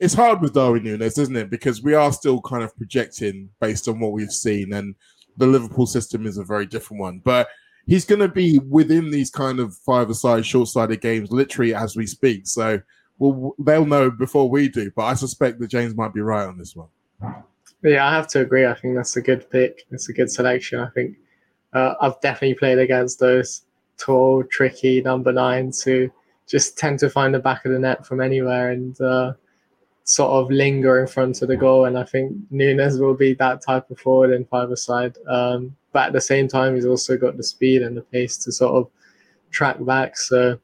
it's 0.00 0.14
hard 0.14 0.40
with 0.40 0.54
Darwin 0.54 0.84
Nunez, 0.84 1.18
isn't 1.18 1.36
it? 1.36 1.50
Because 1.50 1.82
we 1.82 1.94
are 1.94 2.12
still 2.12 2.40
kind 2.40 2.62
of 2.62 2.76
projecting 2.76 3.50
based 3.60 3.88
on 3.88 3.98
what 3.98 4.12
we've 4.12 4.32
seen, 4.32 4.72
and 4.72 4.94
the 5.36 5.46
Liverpool 5.46 5.86
system 5.86 6.26
is 6.26 6.38
a 6.38 6.44
very 6.44 6.66
different 6.66 7.00
one. 7.00 7.20
But 7.24 7.48
he's 7.86 8.04
going 8.04 8.20
to 8.20 8.28
be 8.28 8.60
within 8.60 9.10
these 9.10 9.30
kind 9.30 9.58
of 9.58 9.74
five-a-side, 9.78 10.46
short-sided 10.46 11.00
games, 11.00 11.30
literally 11.30 11.74
as 11.74 11.96
we 11.96 12.06
speak. 12.06 12.46
So, 12.46 12.80
well, 13.18 13.54
they'll 13.58 13.86
know 13.86 14.10
before 14.10 14.48
we 14.48 14.68
do. 14.68 14.90
But 14.94 15.04
I 15.04 15.14
suspect 15.14 15.58
that 15.58 15.68
James 15.68 15.96
might 15.96 16.14
be 16.14 16.20
right 16.20 16.46
on 16.46 16.58
this 16.58 16.76
one. 16.76 16.88
Yeah, 17.82 18.06
I 18.06 18.12
have 18.12 18.28
to 18.28 18.40
agree. 18.40 18.66
I 18.66 18.74
think 18.74 18.96
that's 18.96 19.16
a 19.16 19.22
good 19.22 19.48
pick. 19.50 19.84
It's 19.90 20.08
a 20.08 20.12
good 20.12 20.30
selection. 20.30 20.80
I 20.80 20.88
think 20.90 21.16
uh, 21.72 21.94
I've 22.00 22.20
definitely 22.20 22.54
played 22.54 22.78
against 22.78 23.20
those 23.20 23.62
tall, 23.96 24.44
tricky 24.44 25.00
number 25.00 25.32
nines 25.32 25.82
who 25.82 26.10
just 26.46 26.78
tend 26.78 26.98
to 27.00 27.10
find 27.10 27.34
the 27.34 27.38
back 27.38 27.64
of 27.64 27.72
the 27.72 27.78
net 27.78 28.06
from 28.06 28.20
anywhere 28.20 28.70
and. 28.70 29.00
Uh, 29.00 29.32
sort 30.08 30.30
of 30.30 30.50
linger 30.50 31.00
in 31.00 31.06
front 31.06 31.42
of 31.42 31.48
the 31.48 31.56
goal. 31.56 31.84
And 31.84 31.98
I 31.98 32.04
think 32.04 32.32
Nunez 32.50 32.98
will 32.98 33.14
be 33.14 33.34
that 33.34 33.60
type 33.60 33.90
of 33.90 33.98
forward 33.98 34.32
in 34.32 34.46
five 34.46 34.76
side. 34.78 35.16
Um, 35.28 35.76
but 35.92 36.06
at 36.06 36.12
the 36.14 36.20
same 36.20 36.48
time, 36.48 36.74
he's 36.74 36.86
also 36.86 37.16
got 37.16 37.36
the 37.36 37.42
speed 37.42 37.82
and 37.82 37.96
the 37.96 38.02
pace 38.02 38.38
to 38.38 38.52
sort 38.52 38.74
of 38.74 38.90
track 39.50 39.76
back. 39.84 40.16
So 40.16 40.58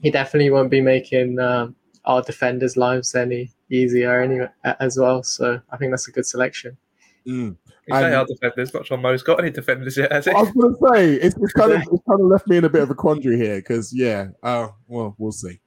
he 0.00 0.10
definitely 0.10 0.50
won't 0.50 0.70
be 0.70 0.80
making 0.80 1.40
um, 1.40 1.74
our 2.04 2.22
defenders' 2.22 2.76
lives 2.76 3.16
any 3.16 3.50
easier 3.70 4.20
anyway 4.20 4.48
as 4.80 4.98
well. 4.98 5.22
So 5.22 5.60
I 5.70 5.76
think 5.76 5.92
that's 5.92 6.08
a 6.08 6.12
good 6.12 6.26
selection. 6.26 6.76
Mm. 7.26 7.56
our 7.90 8.24
defenders. 8.26 8.72
Not 8.72 8.86
sure 8.86 8.96
Mo's 8.96 9.22
got 9.22 9.40
any 9.40 9.50
defenders 9.50 9.96
yet, 9.96 10.10
has 10.12 10.24
he? 10.24 10.30
I 10.30 10.40
was 10.40 10.52
going 10.52 10.74
to 10.74 10.94
say 10.94 11.14
it's, 11.14 11.36
it's 11.36 11.52
kind 11.52 11.72
of 11.72 11.82
it's 11.82 12.02
kind 12.08 12.20
of 12.20 12.26
left 12.26 12.46
me 12.46 12.56
in 12.56 12.64
a 12.64 12.70
bit 12.70 12.82
of 12.82 12.90
a 12.90 12.94
quandary 12.94 13.36
here 13.36 13.56
because 13.56 13.92
yeah, 13.92 14.28
uh, 14.42 14.68
well, 14.86 15.14
we'll 15.18 15.32
see. 15.32 15.60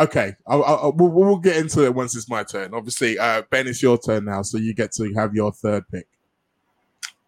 Okay, 0.00 0.34
I'll, 0.46 0.62
I'll, 0.62 0.92
we'll, 0.92 1.08
we'll, 1.08 1.38
get 1.38 1.56
into 1.56 1.84
it 1.84 1.92
once 1.92 2.14
it's 2.14 2.28
my 2.28 2.44
turn. 2.44 2.72
Obviously, 2.72 3.18
uh, 3.18 3.42
Ben, 3.50 3.66
it's 3.66 3.82
your 3.82 3.98
turn 3.98 4.26
now, 4.26 4.42
so 4.42 4.56
you 4.56 4.72
get 4.74 4.92
to 4.92 5.12
have 5.14 5.34
your 5.34 5.50
third 5.50 5.88
pick. 5.88 6.06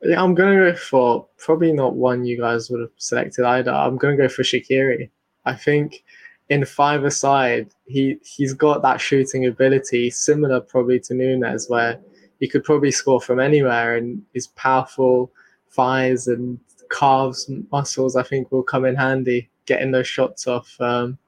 Yeah, 0.02 0.22
I'm 0.22 0.34
going 0.34 0.56
to 0.56 0.70
go 0.70 0.76
for 0.76 1.26
probably 1.36 1.72
not 1.72 1.96
one 1.96 2.24
you 2.24 2.38
guys 2.38 2.70
would 2.70 2.80
have 2.80 2.90
selected 2.96 3.44
either. 3.44 3.72
I'm 3.72 3.98
going 3.98 4.16
to 4.16 4.22
go 4.22 4.28
for 4.28 4.42
Shaqiri. 4.42 5.10
I 5.44 5.54
think 5.54 6.04
in 6.50 6.64
five 6.64 7.04
aside, 7.04 7.72
he 7.86 8.18
he's 8.22 8.52
got 8.52 8.82
that 8.82 9.00
shooting 9.00 9.46
ability 9.46 10.10
similar 10.10 10.60
probably 10.60 11.00
to 11.00 11.14
Nunez, 11.14 11.70
where 11.70 11.98
he 12.40 12.48
could 12.48 12.64
probably 12.64 12.90
score 12.90 13.20
from 13.20 13.40
anywhere, 13.40 13.96
and 13.96 14.22
his 14.34 14.48
powerful 14.48 15.32
thighs 15.70 16.26
and 16.26 16.58
calves 16.90 17.48
muscles 17.70 18.16
I 18.16 18.24
think 18.24 18.50
will 18.50 18.64
come 18.64 18.84
in 18.84 18.96
handy 18.96 19.48
getting 19.64 19.92
those 19.92 20.08
shots 20.08 20.46
off. 20.46 20.78
Um, 20.80 21.18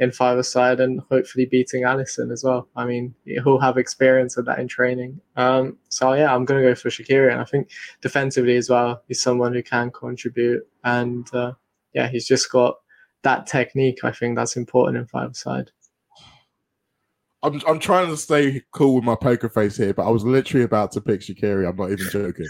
in 0.00 0.10
five 0.10 0.44
side 0.44 0.80
and 0.80 1.00
hopefully 1.08 1.46
beating 1.46 1.84
Alisson 1.84 2.32
as 2.32 2.42
well. 2.42 2.68
I 2.74 2.84
mean, 2.84 3.14
he'll 3.24 3.60
have 3.60 3.78
experience 3.78 4.36
of 4.36 4.44
that 4.46 4.58
in 4.58 4.66
training. 4.66 5.20
Um, 5.36 5.78
so 5.88 6.14
yeah, 6.14 6.34
I'm 6.34 6.44
going 6.44 6.60
to 6.60 6.68
go 6.68 6.74
for 6.74 6.88
Shaqiri, 6.88 7.30
and 7.30 7.40
I 7.40 7.44
think 7.44 7.70
defensively 8.00 8.56
as 8.56 8.68
well, 8.68 9.02
he's 9.06 9.22
someone 9.22 9.54
who 9.54 9.62
can 9.62 9.92
contribute, 9.92 10.66
and 10.82 11.32
uh, 11.32 11.52
yeah, 11.92 12.08
he's 12.08 12.26
just 12.26 12.50
got 12.50 12.74
that 13.24 13.46
technique. 13.46 14.04
I 14.04 14.12
think 14.12 14.36
that's 14.36 14.56
important 14.56 14.98
in 14.98 15.06
five 15.06 15.36
side. 15.36 15.70
I'm 17.42 17.60
I'm 17.66 17.78
trying 17.78 18.08
to 18.08 18.16
stay 18.16 18.62
cool 18.72 18.94
with 18.94 19.04
my 19.04 19.16
poker 19.16 19.48
face 19.48 19.76
here, 19.76 19.92
but 19.92 20.06
I 20.06 20.10
was 20.10 20.24
literally 20.24 20.64
about 20.64 20.92
to 20.92 21.00
pick 21.00 21.20
Shaqiri. 21.20 21.68
I'm 21.68 21.76
not 21.76 21.90
even 21.90 22.08
joking. 22.10 22.48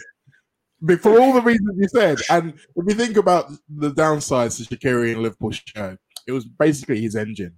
For 1.01 1.19
all 1.19 1.33
the 1.33 1.41
reasons 1.41 1.77
you 1.77 1.89
said, 1.89 2.19
and 2.31 2.53
if 2.53 2.85
you 2.87 2.95
think 2.95 3.17
about 3.17 3.51
the 3.69 3.91
downsides 3.91 4.59
to 4.59 4.77
Shaqiri 4.77 5.13
and 5.13 5.23
Liverpool 5.23 5.51
show, 5.51 5.97
it 6.27 6.33
was 6.33 6.45
basically 6.45 7.01
his 7.01 7.17
engine. 7.17 7.55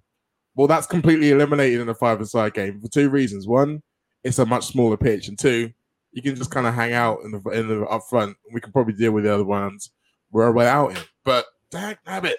Well, 0.54 0.68
that's 0.68 0.86
completely 0.86 1.30
eliminated 1.30 1.80
in 1.80 1.88
a 1.88 1.94
five-a-side 1.94 2.54
game 2.54 2.80
for 2.80 2.88
two 2.88 3.10
reasons. 3.10 3.46
One, 3.46 3.82
it's 4.24 4.38
a 4.38 4.46
much 4.46 4.66
smaller 4.66 4.96
pitch, 4.96 5.28
and 5.28 5.38
two, 5.38 5.72
you 6.12 6.22
can 6.22 6.36
just 6.36 6.50
kind 6.50 6.66
of 6.66 6.72
hang 6.72 6.94
out 6.94 7.18
in 7.24 7.32
the 7.32 7.50
in 7.50 7.68
the 7.68 7.84
up 7.86 8.02
front. 8.08 8.36
We 8.52 8.60
can 8.60 8.72
probably 8.72 8.94
deal 8.94 9.12
with 9.12 9.24
the 9.24 9.34
other 9.34 9.44
ones 9.44 9.90
we're 10.30 10.56
out 10.58 10.92
in. 10.92 10.98
But 11.24 11.44
dang 11.70 11.96
it, 12.06 12.38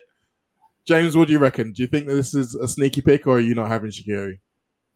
James, 0.88 1.18
what 1.18 1.28
do 1.28 1.34
you 1.34 1.40
reckon? 1.40 1.74
Do 1.74 1.82
you 1.82 1.88
think 1.88 2.08
that 2.08 2.16
this 2.16 2.34
is 2.34 2.56
a 2.56 2.68
sneaky 2.68 3.02
pick, 3.02 3.28
or 3.28 3.38
are 3.38 3.42
you 3.42 3.54
not 3.54 3.68
having 3.68 3.92
Shaqiri? 3.92 4.40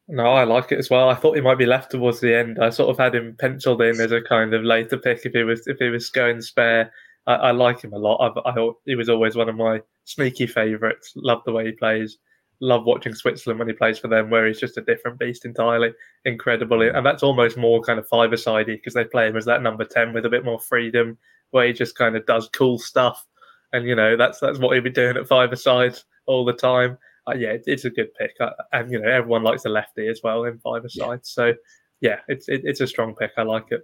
No, 0.07 0.25
I 0.25 0.45
like 0.45 0.71
it 0.71 0.79
as 0.79 0.89
well. 0.89 1.09
I 1.09 1.15
thought 1.15 1.35
he 1.35 1.41
might 1.41 1.57
be 1.57 1.65
left 1.65 1.91
towards 1.91 2.19
the 2.19 2.35
end. 2.35 2.57
I 2.61 2.69
sort 2.69 2.89
of 2.89 2.97
had 2.97 3.13
him 3.13 3.35
penciled 3.37 3.81
in 3.81 3.99
as 3.99 4.11
a 4.11 4.21
kind 4.21 4.53
of 4.53 4.63
later 4.63 4.97
pick 4.97 5.25
if 5.25 5.33
he 5.33 5.43
was 5.43 5.67
if 5.67 5.77
he 5.79 5.89
was 5.89 6.09
going 6.09 6.41
spare. 6.41 6.91
I, 7.27 7.33
I 7.33 7.51
like 7.51 7.81
him 7.81 7.93
a 7.93 7.97
lot. 7.97 8.17
I, 8.17 8.49
I 8.49 8.53
thought 8.53 8.79
he 8.85 8.95
was 8.95 9.09
always 9.09 9.35
one 9.35 9.49
of 9.49 9.55
my 9.55 9.81
sneaky 10.05 10.47
favourites. 10.47 11.13
Love 11.15 11.41
the 11.45 11.51
way 11.51 11.65
he 11.65 11.71
plays. 11.73 12.17
Love 12.61 12.85
watching 12.85 13.13
Switzerland 13.13 13.59
when 13.59 13.67
he 13.67 13.73
plays 13.73 13.99
for 13.99 14.07
them, 14.07 14.29
where 14.29 14.47
he's 14.47 14.59
just 14.59 14.77
a 14.77 14.81
different 14.81 15.19
beast 15.19 15.45
entirely. 15.45 15.93
Incredible, 16.25 16.81
and 16.81 17.05
that's 17.05 17.23
almost 17.23 17.57
more 17.57 17.81
kind 17.81 17.99
of 17.99 18.07
five-a-sidey 18.07 18.75
because 18.77 18.93
they 18.93 19.03
play 19.03 19.27
him 19.27 19.35
as 19.35 19.45
that 19.45 19.63
number 19.63 19.83
ten 19.83 20.13
with 20.13 20.25
a 20.25 20.29
bit 20.29 20.45
more 20.45 20.59
freedom, 20.59 21.17
where 21.51 21.67
he 21.67 21.73
just 21.73 21.97
kind 21.97 22.15
of 22.15 22.25
does 22.25 22.49
cool 22.53 22.79
stuff. 22.79 23.25
And 23.73 23.87
you 23.87 23.95
know 23.95 24.17
that's 24.17 24.39
that's 24.39 24.59
what 24.59 24.75
he'd 24.75 24.83
be 24.83 24.89
doing 24.89 25.17
at 25.17 25.27
five-a-side 25.27 25.97
all 26.25 26.45
the 26.45 26.53
time. 26.53 26.97
Uh, 27.27 27.35
yeah, 27.35 27.49
it, 27.49 27.63
it's 27.67 27.85
a 27.85 27.89
good 27.89 28.13
pick, 28.15 28.31
uh, 28.39 28.49
and 28.73 28.91
you 28.91 28.99
know 28.99 29.09
everyone 29.09 29.43
likes 29.43 29.63
the 29.63 29.69
lefty 29.69 30.07
as 30.07 30.19
well 30.23 30.43
in 30.43 30.57
five-a-side. 30.59 31.19
Yeah. 31.19 31.19
So 31.21 31.53
yeah, 32.01 32.19
it's 32.27 32.49
it, 32.49 32.61
it's 32.63 32.81
a 32.81 32.87
strong 32.87 33.15
pick. 33.15 33.31
I 33.37 33.43
like 33.43 33.67
it. 33.71 33.81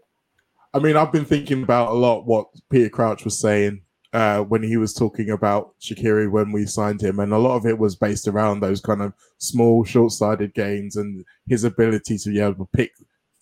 I 0.74 0.80
mean, 0.80 0.98
I've 0.98 1.12
been 1.12 1.26
thinking 1.26 1.64
about 1.64 1.90
a 1.90 1.94
lot 1.94 2.26
what 2.26 2.48
Peter 2.70 2.90
Crouch 2.90 3.24
was 3.24 3.40
saying 3.40 3.82
uh, 4.12 4.42
when 4.42 4.64
he 4.64 4.76
was 4.78 4.94
talking 4.94 5.30
about 5.30 5.74
Shaqiri 5.80 6.30
when 6.30 6.52
we 6.52 6.66
signed 6.66 7.02
him, 7.02 7.20
and 7.20 7.32
a 7.32 7.38
lot 7.38 7.56
of 7.56 7.66
it 7.66 7.78
was 7.78 7.96
based 7.96 8.28
around 8.28 8.60
those 8.60 8.82
kind 8.82 9.02
of 9.02 9.14
small, 9.38 9.86
short-sighted 9.86 10.54
games 10.54 10.96
and 10.96 11.24
his 11.48 11.64
ability 11.64 12.18
to 12.18 12.30
be 12.30 12.40
able 12.40 12.66
to 12.66 12.70
pick 12.74 12.92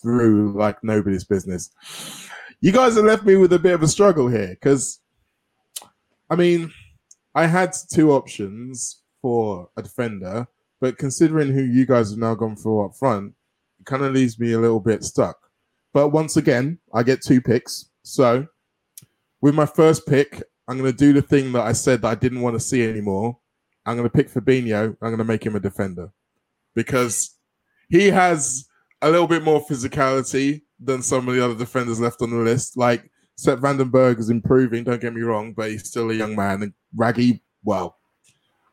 through 0.01 0.53
like 0.57 0.83
nobody's 0.83 1.23
business. 1.23 1.71
You 2.61 2.71
guys 2.71 2.95
have 2.95 3.05
left 3.05 3.23
me 3.23 3.37
with 3.37 3.53
a 3.53 3.59
bit 3.59 3.73
of 3.73 3.83
a 3.83 3.87
struggle 3.87 4.27
here 4.27 4.49
because, 4.49 4.99
I 6.35 6.37
mean, 6.37 6.73
I 7.33 7.45
had 7.45 7.73
two 7.89 8.11
options 8.11 9.01
for 9.21 9.69
a 9.77 9.81
defender, 9.81 10.45
but 10.81 10.97
considering 10.97 11.53
who 11.53 11.63
you 11.63 11.85
guys 11.85 12.09
have 12.09 12.19
now 12.19 12.35
gone 12.35 12.57
for 12.57 12.85
up 12.85 12.95
front, 12.97 13.33
it 13.79 13.85
kind 13.85 14.03
of 14.03 14.11
leaves 14.11 14.37
me 14.37 14.51
a 14.51 14.59
little 14.59 14.81
bit 14.81 15.05
stuck. 15.05 15.37
But 15.93 16.09
once 16.09 16.35
again, 16.35 16.77
I 16.93 17.03
get 17.03 17.21
two 17.21 17.39
picks. 17.39 17.89
So 18.03 18.47
with 19.39 19.55
my 19.55 19.65
first 19.65 20.05
pick, 20.07 20.43
I'm 20.67 20.77
going 20.77 20.91
to 20.91 20.97
do 20.97 21.13
the 21.13 21.21
thing 21.21 21.53
that 21.53 21.61
I 21.61 21.71
said 21.71 22.01
that 22.01 22.09
I 22.09 22.15
didn't 22.15 22.41
want 22.41 22.57
to 22.57 22.59
see 22.59 22.83
anymore. 22.83 23.37
I'm 23.85 23.95
going 23.95 24.09
to 24.09 24.13
pick 24.13 24.29
Fabinho. 24.29 24.89
I'm 24.89 25.07
going 25.07 25.17
to 25.19 25.23
make 25.23 25.45
him 25.45 25.55
a 25.55 25.61
defender 25.61 26.09
because 26.75 27.33
he 27.87 28.07
has 28.07 28.65
a 29.01 29.09
little 29.09 29.27
bit 29.27 29.41
more 29.41 29.65
physicality 29.65 30.63
than 30.81 31.01
some 31.01 31.29
of 31.29 31.33
the 31.33 31.45
other 31.45 31.55
defenders 31.55 32.01
left 32.01 32.21
on 32.21 32.31
the 32.31 32.35
list. 32.39 32.75
Like 32.75 33.09
Sepp 33.35 33.59
van 33.59 33.77
den 33.77 33.89
Berg 33.89 34.19
is 34.19 34.29
improving, 34.29 34.83
don't 34.83 35.01
get 35.01 35.13
me 35.13 35.21
wrong, 35.21 35.53
but 35.53 35.69
he's 35.69 35.87
still 35.87 36.09
a 36.09 36.13
young 36.13 36.35
man. 36.35 36.63
And 36.63 36.73
Raggy, 36.95 37.43
well, 37.63 37.97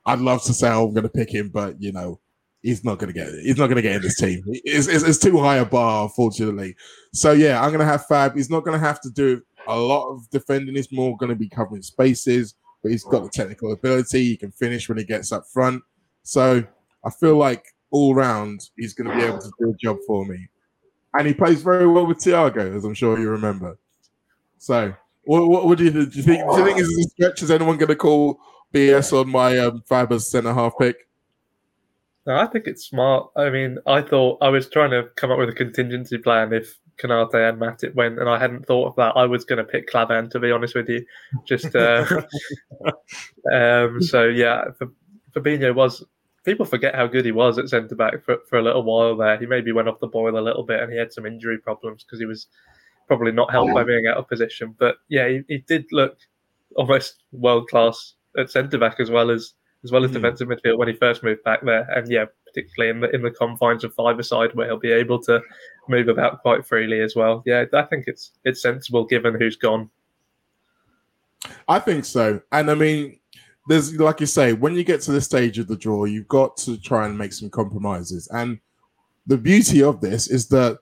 I'd 0.07 0.21
love 0.21 0.43
to 0.45 0.55
say 0.55 0.69
oh, 0.69 0.87
I'm 0.87 0.95
going 0.95 1.03
to 1.03 1.09
pick 1.09 1.33
him, 1.33 1.49
but 1.49 1.81
you 1.81 1.93
know, 1.93 2.21
he's 2.63 2.85
not 2.85 2.99
going 2.99 3.13
to 3.13 3.19
get. 3.19 3.29
He's 3.43 3.59
not 3.59 3.67
going 3.67 3.77
to 3.77 3.83
get 3.83 3.97
in 3.97 4.03
this 4.03 4.19
team. 4.19 4.43
It's, 4.47 4.89
it's, 4.89 5.05
it's, 5.05 5.19
too 5.19 5.39
high 5.39 5.57
a 5.57 5.65
bar, 5.65 6.05
unfortunately. 6.05 6.77
So 7.13 7.33
yeah, 7.33 7.61
I'm 7.61 7.71
going 7.71 7.81
to 7.81 7.85
have 7.85 8.07
Fab. 8.07 8.37
He's 8.37 8.51
not 8.51 8.65
going 8.65 8.79
to 8.79 8.85
have 8.85 9.01
to 9.03 9.11
do 9.11 9.43
a 9.67 9.79
lot 9.79 10.09
of 10.11 10.29
defending. 10.31 10.75
He's 10.75 10.93
more 10.93 11.17
going 11.17 11.31
to 11.31 11.37
be 11.37 11.49
covering 11.49 11.83
spaces, 11.83 12.55
but 12.83 12.93
he's 12.93 13.05
got 13.05 13.25
the 13.25 13.31
technical 13.31 13.73
ability. 13.73 14.25
He 14.25 14.37
can 14.37 14.53
finish 14.53 14.89
when 14.89 14.99
he 14.99 15.05
gets 15.05 15.33
up 15.33 15.45
front. 15.53 15.83
So 16.23 16.65
I 17.05 17.11
feel 17.11 17.37
like 17.37 17.65
all 17.91 18.15
round 18.15 18.61
he's 18.77 18.95
going 18.95 19.11
to 19.11 19.17
be 19.17 19.23
able 19.23 19.41
to 19.41 19.51
do 19.61 19.71
a 19.71 19.77
job 19.77 19.99
for 20.07 20.25
me. 20.25 20.49
And 21.15 21.27
he 21.27 21.35
plays 21.35 21.63
very 21.63 21.87
well 21.87 22.07
with 22.07 22.19
Thiago, 22.19 22.75
as 22.75 22.85
I'm 22.85 22.95
sure 22.95 23.19
you 23.19 23.29
remember. 23.29 23.77
So, 24.63 24.95
what, 25.25 25.49
what, 25.49 25.67
what 25.67 25.79
do, 25.79 25.85
you, 25.85 25.91
do 25.91 26.17
you 26.17 26.23
think? 26.23 26.49
Do 26.49 26.59
you 26.59 26.65
think 26.65 26.79
is 26.79 26.89
a 26.89 27.03
stretch? 27.11 27.43
Is 27.43 27.51
anyone 27.51 27.79
going 27.79 27.89
to 27.89 27.97
call 27.97 28.39
BS 28.73 29.13
on 29.13 29.29
my 29.29 29.59
um, 29.59 29.83
Fabers 29.91 30.31
centre 30.31 30.55
half 30.55 30.75
pick? 30.79 31.09
No, 32.27 32.37
I 32.37 32.47
think 32.47 32.69
it's 32.69 32.87
smart. 32.87 33.29
I 33.35 33.51
mean, 33.51 33.79
I 33.89 34.03
thought 34.03 34.39
I 34.41 34.51
was 34.51 34.71
trying 34.71 34.93
to 34.93 35.09
come 35.17 35.33
up 35.33 35.39
with 35.39 35.49
a 35.49 35.53
contingency 35.53 36.17
plan 36.17 36.53
if 36.53 36.79
Konate 36.97 37.49
and 37.49 37.61
Matip 37.61 37.97
went, 37.97 38.21
and 38.21 38.29
I 38.29 38.39
hadn't 38.39 38.65
thought 38.65 38.87
of 38.87 38.95
that. 38.95 39.17
I 39.17 39.25
was 39.25 39.45
going 39.45 39.57
to 39.57 39.65
pick 39.65 39.89
Klavan, 39.89 40.31
to 40.31 40.39
be 40.39 40.53
honest 40.53 40.77
with 40.77 40.89
you. 40.89 41.05
Just 41.45 41.75
uh, 41.75 42.07
um, 43.53 44.01
so 44.01 44.27
yeah, 44.29 44.67
Fabinho 45.35 45.75
was. 45.75 46.05
People 46.45 46.67
forget 46.67 46.95
how 46.95 47.09
good 47.09 47.25
he 47.25 47.33
was 47.33 47.59
at 47.59 47.69
centre 47.69 47.97
back 47.97 48.25
for, 48.25 48.39
for 48.49 48.59
a 48.59 48.63
little 48.63 48.85
while 48.85 49.17
there. 49.17 49.39
He 49.39 49.47
maybe 49.47 49.73
went 49.73 49.89
off 49.89 50.01
the 50.01 50.07
boil 50.07 50.39
a 50.39 50.41
little 50.41 50.63
bit, 50.63 50.81
and 50.81 50.93
he 50.93 50.99
had 50.99 51.13
some 51.13 51.27
injury 51.27 51.59
problems 51.59 52.05
because 52.05 52.21
he 52.21 52.27
was 52.27 52.47
probably 53.13 53.33
not 53.33 53.51
helped 53.51 53.75
by 53.75 53.85
being 53.85 54.07
out 54.07 54.17
of 54.17 54.27
position. 54.27 54.75
But 54.79 54.97
yeah, 55.11 55.29
he, 55.29 55.43
he 55.47 55.59
did 55.59 55.85
look 55.93 56.17
almost 56.77 57.25
world 57.33 57.69
class 57.69 58.15
at 58.39 58.51
centre 58.51 58.79
back 58.79 59.01
as 59.01 59.11
well 59.11 59.31
as 59.31 59.53
as 59.85 59.93
well 59.93 60.03
as 60.03 60.11
mm. 60.13 60.15
defensive 60.15 60.49
midfield 60.49 60.79
when 60.79 60.89
he 60.89 60.95
first 60.95 61.23
moved 61.23 61.45
back 61.45 61.61
there. 61.63 61.83
And 61.95 62.11
yeah, 62.11 62.25
particularly 62.47 62.91
in 62.91 63.01
the 63.01 63.11
in 63.15 63.21
the 63.21 63.31
confines 63.31 63.85
of 63.85 63.93
five 63.93 64.25
side 64.25 64.55
where 64.55 64.67
he'll 64.67 64.79
be 64.79 64.93
able 64.93 65.21
to 65.25 65.43
move 65.91 66.09
about 66.09 66.41
quite 66.41 66.67
freely 66.67 67.01
as 67.01 67.15
well. 67.15 67.43
Yeah, 67.45 67.67
I 67.75 67.83
think 67.83 68.05
it's 68.07 68.33
it's 68.45 68.63
sensible 68.63 69.05
given 69.05 69.35
who's 69.39 69.57
gone. 69.57 69.91
I 71.69 71.81
think 71.81 72.07
so, 72.07 72.41
and 72.51 72.71
I 72.71 72.75
mean, 72.75 73.19
there's 73.69 73.95
like 73.97 74.21
you 74.21 74.27
say, 74.27 74.55
when 74.55 74.75
you 74.75 74.85
get 74.85 75.03
to 75.03 75.13
the 75.13 75.21
stage 75.21 75.59
of 75.59 75.69
the 75.69 75.77
draw, 75.77 76.07
you've 76.07 76.29
got 76.29 76.57
to 76.59 76.79
try 76.79 77.05
and 77.05 77.19
make 77.19 77.35
some 77.35 77.51
compromises. 77.51 78.27
And 78.33 78.59
the 79.27 79.37
beauty 79.37 79.83
of 79.83 80.01
this 80.01 80.31
is 80.31 80.49
that 80.49 80.79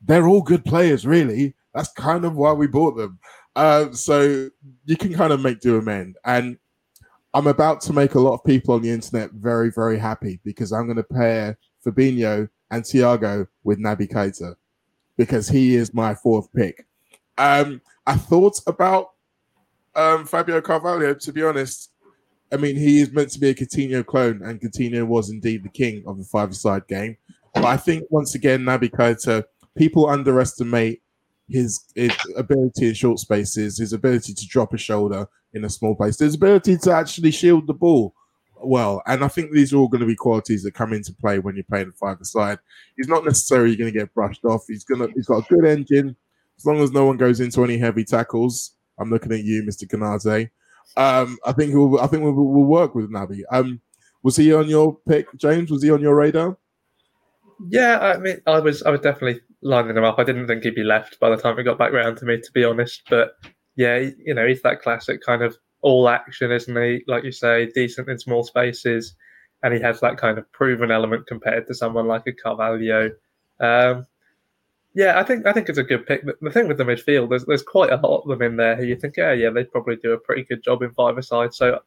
they're 0.00 0.28
all 0.28 0.42
good 0.42 0.64
players, 0.64 1.06
really. 1.06 1.54
That's 1.78 1.92
kind 1.92 2.24
of 2.24 2.34
why 2.34 2.52
we 2.52 2.66
bought 2.66 2.96
them. 2.96 3.20
Uh, 3.54 3.92
so 3.92 4.50
you 4.84 4.96
can 4.96 5.14
kind 5.14 5.32
of 5.32 5.40
make 5.40 5.60
do 5.60 5.78
amend. 5.78 6.16
And 6.24 6.58
I'm 7.34 7.46
about 7.46 7.80
to 7.82 7.92
make 7.92 8.16
a 8.16 8.18
lot 8.18 8.34
of 8.34 8.42
people 8.42 8.74
on 8.74 8.82
the 8.82 8.90
internet 8.90 9.30
very, 9.30 9.70
very 9.70 9.96
happy 9.96 10.40
because 10.42 10.72
I'm 10.72 10.86
going 10.86 10.96
to 10.96 11.04
pair 11.04 11.56
Fabinho 11.86 12.48
and 12.72 12.82
Thiago 12.82 13.46
with 13.62 13.78
Naby 13.78 14.10
Keita 14.10 14.56
because 15.16 15.48
he 15.48 15.76
is 15.76 15.94
my 15.94 16.16
fourth 16.16 16.52
pick. 16.52 16.84
Um, 17.36 17.80
I 18.08 18.16
thought 18.16 18.60
about 18.66 19.10
um, 19.94 20.26
Fabio 20.26 20.60
Carvalho, 20.60 21.14
to 21.14 21.32
be 21.32 21.44
honest. 21.44 21.92
I 22.50 22.56
mean, 22.56 22.74
he 22.74 23.00
is 23.00 23.12
meant 23.12 23.30
to 23.30 23.38
be 23.38 23.50
a 23.50 23.54
Coutinho 23.54 24.04
clone, 24.04 24.42
and 24.42 24.60
Coutinho 24.60 25.06
was 25.06 25.30
indeed 25.30 25.62
the 25.62 25.68
king 25.68 26.02
of 26.08 26.18
the 26.18 26.24
five-side 26.24 26.88
game. 26.88 27.16
But 27.54 27.66
I 27.66 27.76
think 27.76 28.02
once 28.10 28.34
again, 28.34 28.62
Naby 28.62 28.90
Keita, 28.90 29.44
people 29.76 30.08
underestimate 30.08 31.02
his, 31.48 31.84
his 31.94 32.12
ability 32.36 32.88
in 32.88 32.94
short 32.94 33.18
spaces, 33.18 33.78
his 33.78 33.92
ability 33.92 34.34
to 34.34 34.46
drop 34.46 34.74
a 34.74 34.78
shoulder 34.78 35.26
in 35.54 35.64
a 35.64 35.70
small 35.70 35.94
place, 35.94 36.18
his 36.18 36.34
ability 36.34 36.76
to 36.78 36.92
actually 36.92 37.30
shield 37.30 37.66
the 37.66 37.74
ball 37.74 38.14
well. 38.62 39.02
And 39.06 39.24
I 39.24 39.28
think 39.28 39.52
these 39.52 39.72
are 39.72 39.76
all 39.76 39.88
going 39.88 40.00
to 40.00 40.06
be 40.06 40.16
qualities 40.16 40.62
that 40.62 40.74
come 40.74 40.92
into 40.92 41.12
play 41.14 41.38
when 41.38 41.54
you're 41.54 41.64
playing 41.64 41.92
five 41.92 42.18
side. 42.22 42.58
He's 42.96 43.08
not 43.08 43.24
necessarily 43.24 43.76
going 43.76 43.92
to 43.92 43.98
get 43.98 44.14
brushed 44.14 44.44
off. 44.44 44.64
He's 44.68 44.84
gonna 44.84 45.08
he's 45.14 45.26
got 45.26 45.44
a 45.44 45.54
good 45.54 45.64
engine. 45.64 46.16
As 46.56 46.66
long 46.66 46.78
as 46.78 46.90
no 46.90 47.06
one 47.06 47.16
goes 47.16 47.40
into 47.40 47.62
any 47.62 47.78
heavy 47.78 48.04
tackles, 48.04 48.72
I'm 48.98 49.10
looking 49.10 49.32
at 49.32 49.44
you, 49.44 49.62
Mr. 49.62 49.86
Konate. 49.86 50.50
Um, 50.96 51.38
I 51.44 51.52
think 51.52 51.74
we'll, 51.74 52.00
I 52.00 52.06
think 52.08 52.24
we'll, 52.24 52.32
we'll 52.32 52.64
work 52.64 52.94
with 52.94 53.12
Naby. 53.12 53.42
Um, 53.52 53.80
was 54.22 54.36
he 54.36 54.52
on 54.52 54.68
your 54.68 54.98
pick, 55.08 55.28
James? 55.36 55.70
Was 55.70 55.82
he 55.82 55.90
on 55.90 56.00
your 56.00 56.16
radar? 56.16 56.56
Yeah, 57.68 57.98
I 58.00 58.18
mean, 58.18 58.40
I 58.46 58.58
was 58.60 58.82
I 58.82 58.90
was 58.90 59.00
definitely 59.00 59.40
lining 59.62 59.96
him 59.96 60.04
up. 60.04 60.18
I 60.18 60.24
didn't 60.24 60.46
think 60.46 60.62
he'd 60.62 60.74
be 60.74 60.84
left 60.84 61.18
by 61.20 61.30
the 61.30 61.36
time 61.36 61.58
it 61.58 61.64
got 61.64 61.78
back 61.78 61.92
round 61.92 62.18
to 62.18 62.24
me, 62.24 62.40
to 62.40 62.52
be 62.52 62.64
honest. 62.64 63.02
But 63.08 63.32
yeah, 63.76 63.98
you 64.24 64.34
know, 64.34 64.46
he's 64.46 64.62
that 64.62 64.82
classic 64.82 65.20
kind 65.24 65.42
of 65.42 65.56
all 65.82 66.08
action, 66.08 66.50
isn't 66.50 66.82
he? 66.82 67.02
Like 67.06 67.24
you 67.24 67.32
say, 67.32 67.70
decent 67.74 68.08
in 68.08 68.18
small 68.18 68.44
spaces, 68.44 69.14
and 69.62 69.74
he 69.74 69.80
has 69.80 70.00
that 70.00 70.18
kind 70.18 70.38
of 70.38 70.50
proven 70.52 70.90
element 70.90 71.26
compared 71.26 71.66
to 71.66 71.74
someone 71.74 72.06
like 72.06 72.26
a 72.26 72.32
Carvalho. 72.32 73.10
Um, 73.60 74.06
yeah, 74.94 75.18
I 75.18 75.22
think 75.22 75.46
I 75.46 75.52
think 75.52 75.68
it's 75.68 75.78
a 75.78 75.84
good 75.84 76.06
pick. 76.06 76.24
The 76.40 76.50
thing 76.50 76.66
with 76.68 76.78
the 76.78 76.84
midfield, 76.84 77.30
there's 77.30 77.44
there's 77.44 77.62
quite 77.62 77.92
a 77.92 77.96
lot 77.96 78.22
of 78.22 78.28
them 78.28 78.42
in 78.42 78.56
there 78.56 78.76
who 78.76 78.84
you 78.84 78.96
think, 78.96 79.16
yeah, 79.16 79.32
yeah, 79.32 79.50
they'd 79.50 79.70
probably 79.70 79.96
do 79.96 80.12
a 80.12 80.18
pretty 80.18 80.44
good 80.44 80.62
job 80.62 80.82
in 80.82 80.90
five 80.92 81.22
side. 81.24 81.54
So 81.54 81.80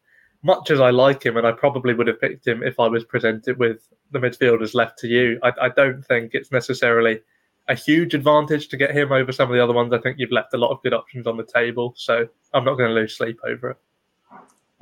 much 0.44 0.72
as 0.72 0.80
I 0.80 0.90
like 0.90 1.24
him, 1.24 1.38
and 1.38 1.46
I 1.46 1.52
probably 1.52 1.94
would 1.94 2.08
have 2.08 2.22
picked 2.22 2.48
him 2.48 2.64
if 2.64 2.80
I 2.80 2.88
was 2.88 3.04
presented 3.04 3.60
with 3.60 3.88
the 4.12 4.20
midfielders 4.20 4.74
left 4.74 4.98
to 5.00 5.08
you, 5.08 5.40
I, 5.44 5.52
I 5.62 5.70
don't 5.70 6.04
think 6.04 6.32
it's 6.34 6.52
necessarily 6.52 7.20
a 7.68 7.76
huge 7.76 8.14
advantage 8.14 8.68
to 8.70 8.78
get 8.78 8.96
him 8.96 9.12
over 9.12 9.32
some 9.32 9.50
of 9.50 9.56
the 9.56 9.64
other 9.64 9.74
ones. 9.74 9.94
I 9.94 10.00
think 10.00 10.18
you've 10.20 10.32
left 10.32 10.54
a 10.54 10.58
lot 10.58 10.72
of 10.72 10.82
good 10.84 10.94
options 10.94 11.28
on 11.28 11.38
the 11.38 11.44
table, 11.46 11.94
so 11.96 12.28
I'm 12.54 12.66
not 12.66 12.76
going 12.76 12.90
to 12.90 12.96
lose 12.96 13.16
sleep 13.16 13.40
over 13.46 13.72
it. 13.72 13.78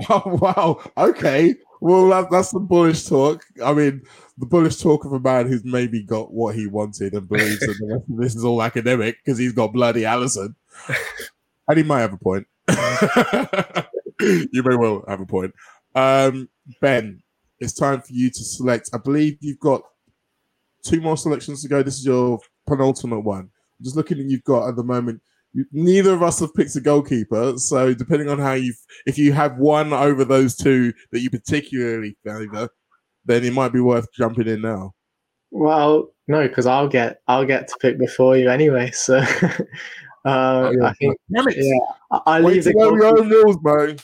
Oh 0.09 0.23
wow! 0.41 0.81
Okay, 0.97 1.55
well 1.81 2.09
that, 2.09 2.31
that's 2.31 2.51
the 2.51 2.59
bullish 2.59 3.05
talk. 3.05 3.43
I 3.63 3.73
mean, 3.73 4.01
the 4.37 4.45
bullish 4.45 4.77
talk 4.77 5.05
of 5.05 5.11
a 5.11 5.19
man 5.19 5.47
who's 5.47 5.65
maybe 5.65 6.03
got 6.03 6.33
what 6.33 6.55
he 6.55 6.67
wanted 6.67 7.13
and 7.13 7.27
believes 7.27 7.59
that 7.59 7.75
the 7.79 7.93
rest 7.93 8.09
of 8.09 8.17
this 8.17 8.35
is 8.35 8.45
all 8.45 8.63
academic 8.63 9.17
because 9.23 9.37
he's 9.37 9.51
got 9.51 9.73
bloody 9.73 10.03
Alisson. 10.03 10.55
and 11.67 11.77
he 11.77 11.83
might 11.83 12.01
have 12.01 12.13
a 12.13 12.17
point. 12.17 12.47
you 14.19 14.63
may 14.63 14.75
well 14.75 15.03
have 15.07 15.21
a 15.21 15.25
point. 15.25 15.53
Um, 15.95 16.49
ben, 16.79 17.21
it's 17.59 17.73
time 17.73 18.01
for 18.01 18.13
you 18.13 18.29
to 18.29 18.43
select. 18.43 18.89
I 18.93 18.97
believe 18.97 19.37
you've 19.41 19.59
got 19.59 19.83
two 20.83 21.01
more 21.01 21.17
selections 21.17 21.61
to 21.61 21.67
go. 21.67 21.83
This 21.83 21.99
is 21.99 22.05
your 22.05 22.39
penultimate 22.69 23.23
one. 23.23 23.49
Just 23.81 23.95
looking 23.95 24.19
at 24.19 24.25
you've 24.25 24.43
got 24.43 24.69
at 24.69 24.75
the 24.75 24.83
moment. 24.83 25.21
You, 25.53 25.65
neither 25.71 26.13
of 26.13 26.21
us 26.21 26.39
have 26.39 26.53
picked 26.53 26.75
a 26.75 26.81
goalkeeper, 26.81 27.57
so 27.57 27.93
depending 27.93 28.29
on 28.29 28.37
how 28.37 28.53
you, 28.53 28.73
if 29.07 29.17
you 29.17 29.33
have 29.33 29.57
one 29.57 29.93
over 29.93 30.23
those 30.23 30.55
two 30.55 30.93
that 31.11 31.21
you 31.21 31.31
particularly 31.31 32.15
favour, 32.23 32.69
then 33.25 33.43
it 33.43 33.53
might 33.53 33.73
be 33.73 33.79
worth 33.79 34.05
jumping 34.13 34.47
in 34.47 34.61
now. 34.61 34.93
Well, 35.51 36.11
no, 36.27 36.47
because 36.47 36.67
I'll 36.67 36.87
get 36.87 37.21
I'll 37.27 37.45
get 37.45 37.67
to 37.67 37.75
pick 37.81 37.97
before 37.97 38.37
you 38.37 38.49
anyway. 38.49 38.91
So 38.91 39.17
uh, 39.17 39.23
oh, 40.25 40.71
yeah. 40.71 40.85
I 40.85 40.93
think 40.93 41.17
yeah, 41.29 41.79
I, 42.11 42.21
I 42.25 42.39
leave 42.39 42.63
the 42.63 42.73
goalkeeper, 42.73 43.23
rules, 43.23 43.57
man. 43.63 43.97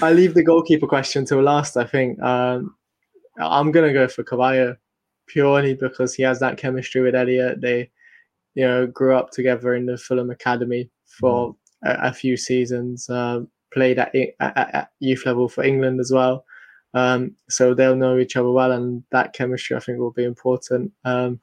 I 0.00 0.12
leave 0.12 0.34
the 0.34 0.44
goalkeeper 0.44 0.86
question 0.86 1.24
till 1.24 1.42
last. 1.42 1.76
I 1.76 1.84
think 1.84 2.20
um, 2.22 2.76
I'm 3.38 3.72
gonna 3.72 3.92
go 3.92 4.06
for 4.06 4.22
Carvalho 4.22 4.76
purely 5.26 5.74
because 5.74 6.14
he 6.14 6.22
has 6.22 6.38
that 6.40 6.56
chemistry 6.56 7.00
with 7.00 7.14
Elliott. 7.14 7.60
They 7.60 7.90
you 8.56 8.66
know, 8.66 8.86
grew 8.86 9.14
up 9.14 9.30
together 9.30 9.74
in 9.74 9.86
the 9.86 9.98
Fulham 9.98 10.30
Academy 10.30 10.90
for 11.04 11.50
mm. 11.50 11.56
a, 11.84 12.08
a, 12.08 12.12
few 12.12 12.36
seasons, 12.36 13.08
uh, 13.10 13.40
played 13.72 13.98
at, 13.98 14.12
at, 14.40 14.74
at, 14.74 14.90
youth 14.98 15.26
level 15.26 15.46
for 15.48 15.62
England 15.62 16.00
as 16.00 16.10
well. 16.10 16.44
Um, 16.94 17.36
so 17.50 17.74
they'll 17.74 17.94
know 17.94 18.18
each 18.18 18.34
other 18.34 18.50
well, 18.50 18.72
and 18.72 19.04
that 19.12 19.34
chemistry 19.34 19.76
I 19.76 19.80
think 19.80 19.98
will 19.98 20.12
be 20.12 20.24
important. 20.24 20.90
Um, 21.04 21.38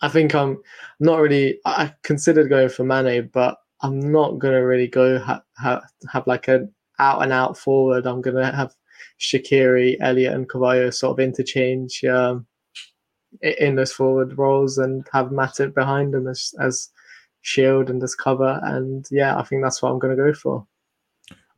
I 0.00 0.08
think 0.08 0.34
I'm 0.34 0.58
not 1.00 1.20
really. 1.20 1.58
I 1.64 1.92
considered 2.04 2.48
going 2.48 2.68
for 2.68 2.84
Mane, 2.84 3.28
but 3.32 3.56
I'm 3.82 3.98
not 4.12 4.38
gonna 4.38 4.64
really 4.64 4.86
go 4.86 5.18
ha- 5.18 5.42
ha- 5.58 5.82
have 6.12 6.28
like 6.28 6.46
an 6.46 6.72
out 7.00 7.22
and 7.22 7.32
out 7.32 7.58
forward. 7.58 8.06
I'm 8.06 8.20
gonna 8.20 8.54
have 8.54 8.72
Shaqiri, 9.18 9.96
Elliott, 10.00 10.34
and 10.34 10.48
Carvalho 10.48 10.90
sort 10.90 11.18
of 11.18 11.24
interchange. 11.24 12.04
Um, 12.04 12.46
in 13.42 13.76
those 13.76 13.92
forward 13.92 14.36
roles 14.38 14.78
and 14.78 15.06
have 15.12 15.28
Matip 15.28 15.74
behind 15.74 16.14
him 16.14 16.26
as 16.26 16.54
as 16.60 16.90
shield 17.42 17.90
and 17.90 18.02
as 18.02 18.14
cover. 18.14 18.60
And 18.62 19.06
yeah, 19.10 19.38
I 19.38 19.42
think 19.42 19.62
that's 19.62 19.80
what 19.80 19.90
I'm 19.90 19.98
going 19.98 20.16
to 20.16 20.22
go 20.22 20.32
for. 20.32 20.66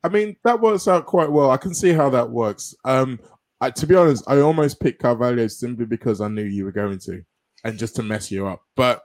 I 0.05 0.09
mean, 0.09 0.37
that 0.45 0.61
works 0.61 0.87
out 0.87 1.07
quite 1.07 1.31
well. 1.31 1.51
I 1.51 1.57
can 1.57 1.75
see 1.75 1.93
how 1.93 2.09
that 2.11 2.31
works. 2.31 2.75
Um, 2.85 3.19
I, 3.61 3.71
to 3.71 3.87
be 3.87 3.97
honest, 3.97 4.23
I 4.29 4.41
almost 4.41 4.81
picked 4.81 5.03
Carvalho 5.03 5.49
simply 5.49 5.87
because 5.87 6.21
I 6.21 6.29
knew 6.29 6.45
you 6.45 6.65
were 6.65 6.73
going 6.73 6.99
to, 7.01 7.25
and 7.65 7.79
just 7.79 7.97
to 7.97 8.03
mess 8.03 8.31
you 8.31 8.47
up. 8.47 8.63
But 8.77 9.03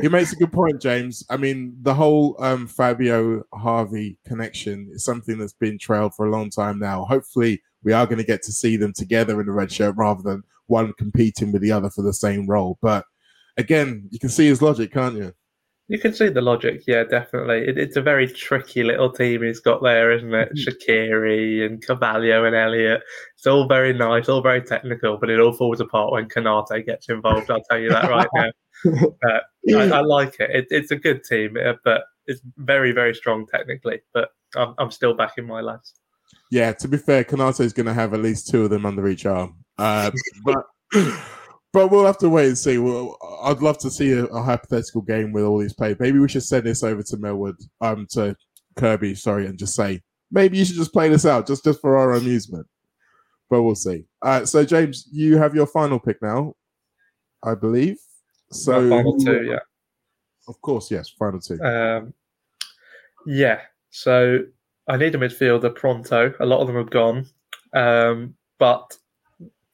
he 0.00 0.08
makes 0.08 0.32
a 0.32 0.36
good 0.36 0.50
point, 0.50 0.82
James. 0.82 1.24
I 1.30 1.36
mean, 1.36 1.76
the 1.82 1.94
whole 1.94 2.34
um, 2.40 2.66
Fabio 2.66 3.44
Harvey 3.54 4.18
connection 4.26 4.90
is 4.92 5.04
something 5.04 5.38
that's 5.38 5.52
been 5.52 5.78
trailed 5.78 6.14
for 6.14 6.26
a 6.26 6.30
long 6.30 6.50
time 6.50 6.80
now. 6.80 7.04
Hopefully, 7.04 7.62
we 7.84 7.92
are 7.92 8.06
going 8.06 8.18
to 8.18 8.24
get 8.24 8.42
to 8.42 8.52
see 8.52 8.76
them 8.76 8.92
together 8.92 9.38
in 9.40 9.46
the 9.46 9.52
red 9.52 9.70
shirt 9.70 9.94
rather 9.96 10.22
than 10.22 10.42
one 10.66 10.92
competing 10.98 11.52
with 11.52 11.62
the 11.62 11.72
other 11.72 11.90
for 11.90 12.02
the 12.02 12.12
same 12.12 12.46
role. 12.46 12.78
But 12.80 13.04
again, 13.56 14.08
you 14.10 14.18
can 14.18 14.28
see 14.28 14.46
his 14.46 14.62
logic, 14.62 14.92
can't 14.92 15.16
you? 15.16 15.32
You 15.88 15.98
can 15.98 16.14
see 16.14 16.30
the 16.30 16.40
logic, 16.40 16.84
yeah, 16.86 17.04
definitely. 17.04 17.58
It, 17.68 17.76
it's 17.76 17.96
a 17.96 18.02
very 18.02 18.26
tricky 18.26 18.82
little 18.82 19.12
team 19.12 19.42
he's 19.42 19.60
got 19.60 19.82
there, 19.82 20.12
isn't 20.12 20.32
it? 20.32 20.48
Mm-hmm. 20.54 20.90
Shaqiri 20.90 21.66
and 21.66 21.84
Carvalho 21.86 22.46
and 22.46 22.56
Elliott. 22.56 23.02
It's 23.36 23.46
all 23.46 23.68
very 23.68 23.92
nice, 23.92 24.30
all 24.30 24.40
very 24.40 24.62
technical, 24.62 25.18
but 25.18 25.28
it 25.28 25.40
all 25.40 25.52
falls 25.52 25.80
apart 25.80 26.12
when 26.12 26.28
Konate 26.28 26.86
gets 26.86 27.10
involved. 27.10 27.50
I'll 27.50 27.62
tell 27.68 27.78
you 27.78 27.90
that 27.90 28.10
right 28.10 28.28
now. 28.34 28.50
Uh, 28.86 29.38
I, 29.74 29.82
I, 29.84 30.00
like 30.00 30.38
it. 30.40 30.50
it. 30.50 30.66
It's 30.68 30.90
a 30.90 30.96
good 30.96 31.24
team, 31.24 31.56
uh, 31.56 31.72
but 31.84 32.02
it's 32.26 32.42
very, 32.58 32.92
very 32.92 33.14
strong 33.14 33.46
technically. 33.46 34.02
But 34.12 34.28
I'm, 34.56 34.74
I'm 34.76 34.90
still 34.90 35.14
backing 35.14 35.46
my 35.46 35.62
lads. 35.62 35.94
Yeah, 36.50 36.72
to 36.72 36.88
be 36.88 36.98
fair, 36.98 37.24
Konate 37.24 37.60
is 37.60 37.72
going 37.72 37.86
to 37.86 37.94
have 37.94 38.14
at 38.14 38.20
least 38.22 38.48
two 38.48 38.64
of 38.64 38.70
them 38.70 38.86
under 38.86 39.08
each 39.08 39.26
arm. 39.26 39.56
Uh, 39.78 40.10
but 40.44 40.66
but 41.72 41.90
we'll 41.90 42.06
have 42.06 42.18
to 42.18 42.28
wait 42.28 42.46
and 42.46 42.58
see. 42.58 42.78
Well, 42.78 43.16
I'd 43.42 43.62
love 43.62 43.78
to 43.78 43.90
see 43.90 44.12
a, 44.12 44.24
a, 44.26 44.42
hypothetical 44.42 45.02
game 45.02 45.32
with 45.32 45.44
all 45.44 45.58
these 45.58 45.72
players. 45.72 45.96
Maybe 45.98 46.20
we 46.20 46.28
should 46.28 46.44
send 46.44 46.64
this 46.64 46.84
over 46.84 47.02
to 47.02 47.16
Melwood, 47.16 47.56
um, 47.80 48.06
to 48.12 48.36
Kirkby, 48.76 49.16
sorry, 49.16 49.46
and 49.46 49.58
just 49.58 49.74
say 49.74 50.00
maybe 50.30 50.58
you 50.58 50.64
should 50.64 50.76
just 50.76 50.92
play 50.92 51.08
this 51.08 51.26
out 51.26 51.46
just 51.46 51.64
just 51.64 51.80
for 51.80 51.96
our 51.96 52.12
amusement. 52.12 52.66
But 53.50 53.62
we'll 53.62 53.74
see. 53.74 54.04
Uh, 54.22 54.46
so 54.46 54.64
James, 54.64 55.08
you 55.10 55.36
have 55.36 55.54
your 55.54 55.66
final 55.66 55.98
pick 55.98 56.22
now, 56.22 56.54
I 57.42 57.54
believe. 57.54 57.98
So 58.50 58.80
My 58.80 58.98
final 58.98 59.18
two, 59.18 59.44
yeah. 59.44 59.58
Of 60.46 60.60
course, 60.60 60.90
yes, 60.90 61.08
final 61.08 61.40
two. 61.40 61.60
Um, 61.60 62.14
yeah. 63.26 63.60
So 63.90 64.40
I 64.88 64.96
need 64.96 65.14
a 65.14 65.18
midfielder 65.18 65.74
pronto. 65.74 66.34
A 66.40 66.46
lot 66.46 66.60
of 66.60 66.66
them 66.66 66.76
have 66.76 66.90
gone, 66.90 67.26
um, 67.72 68.34
but 68.58 68.96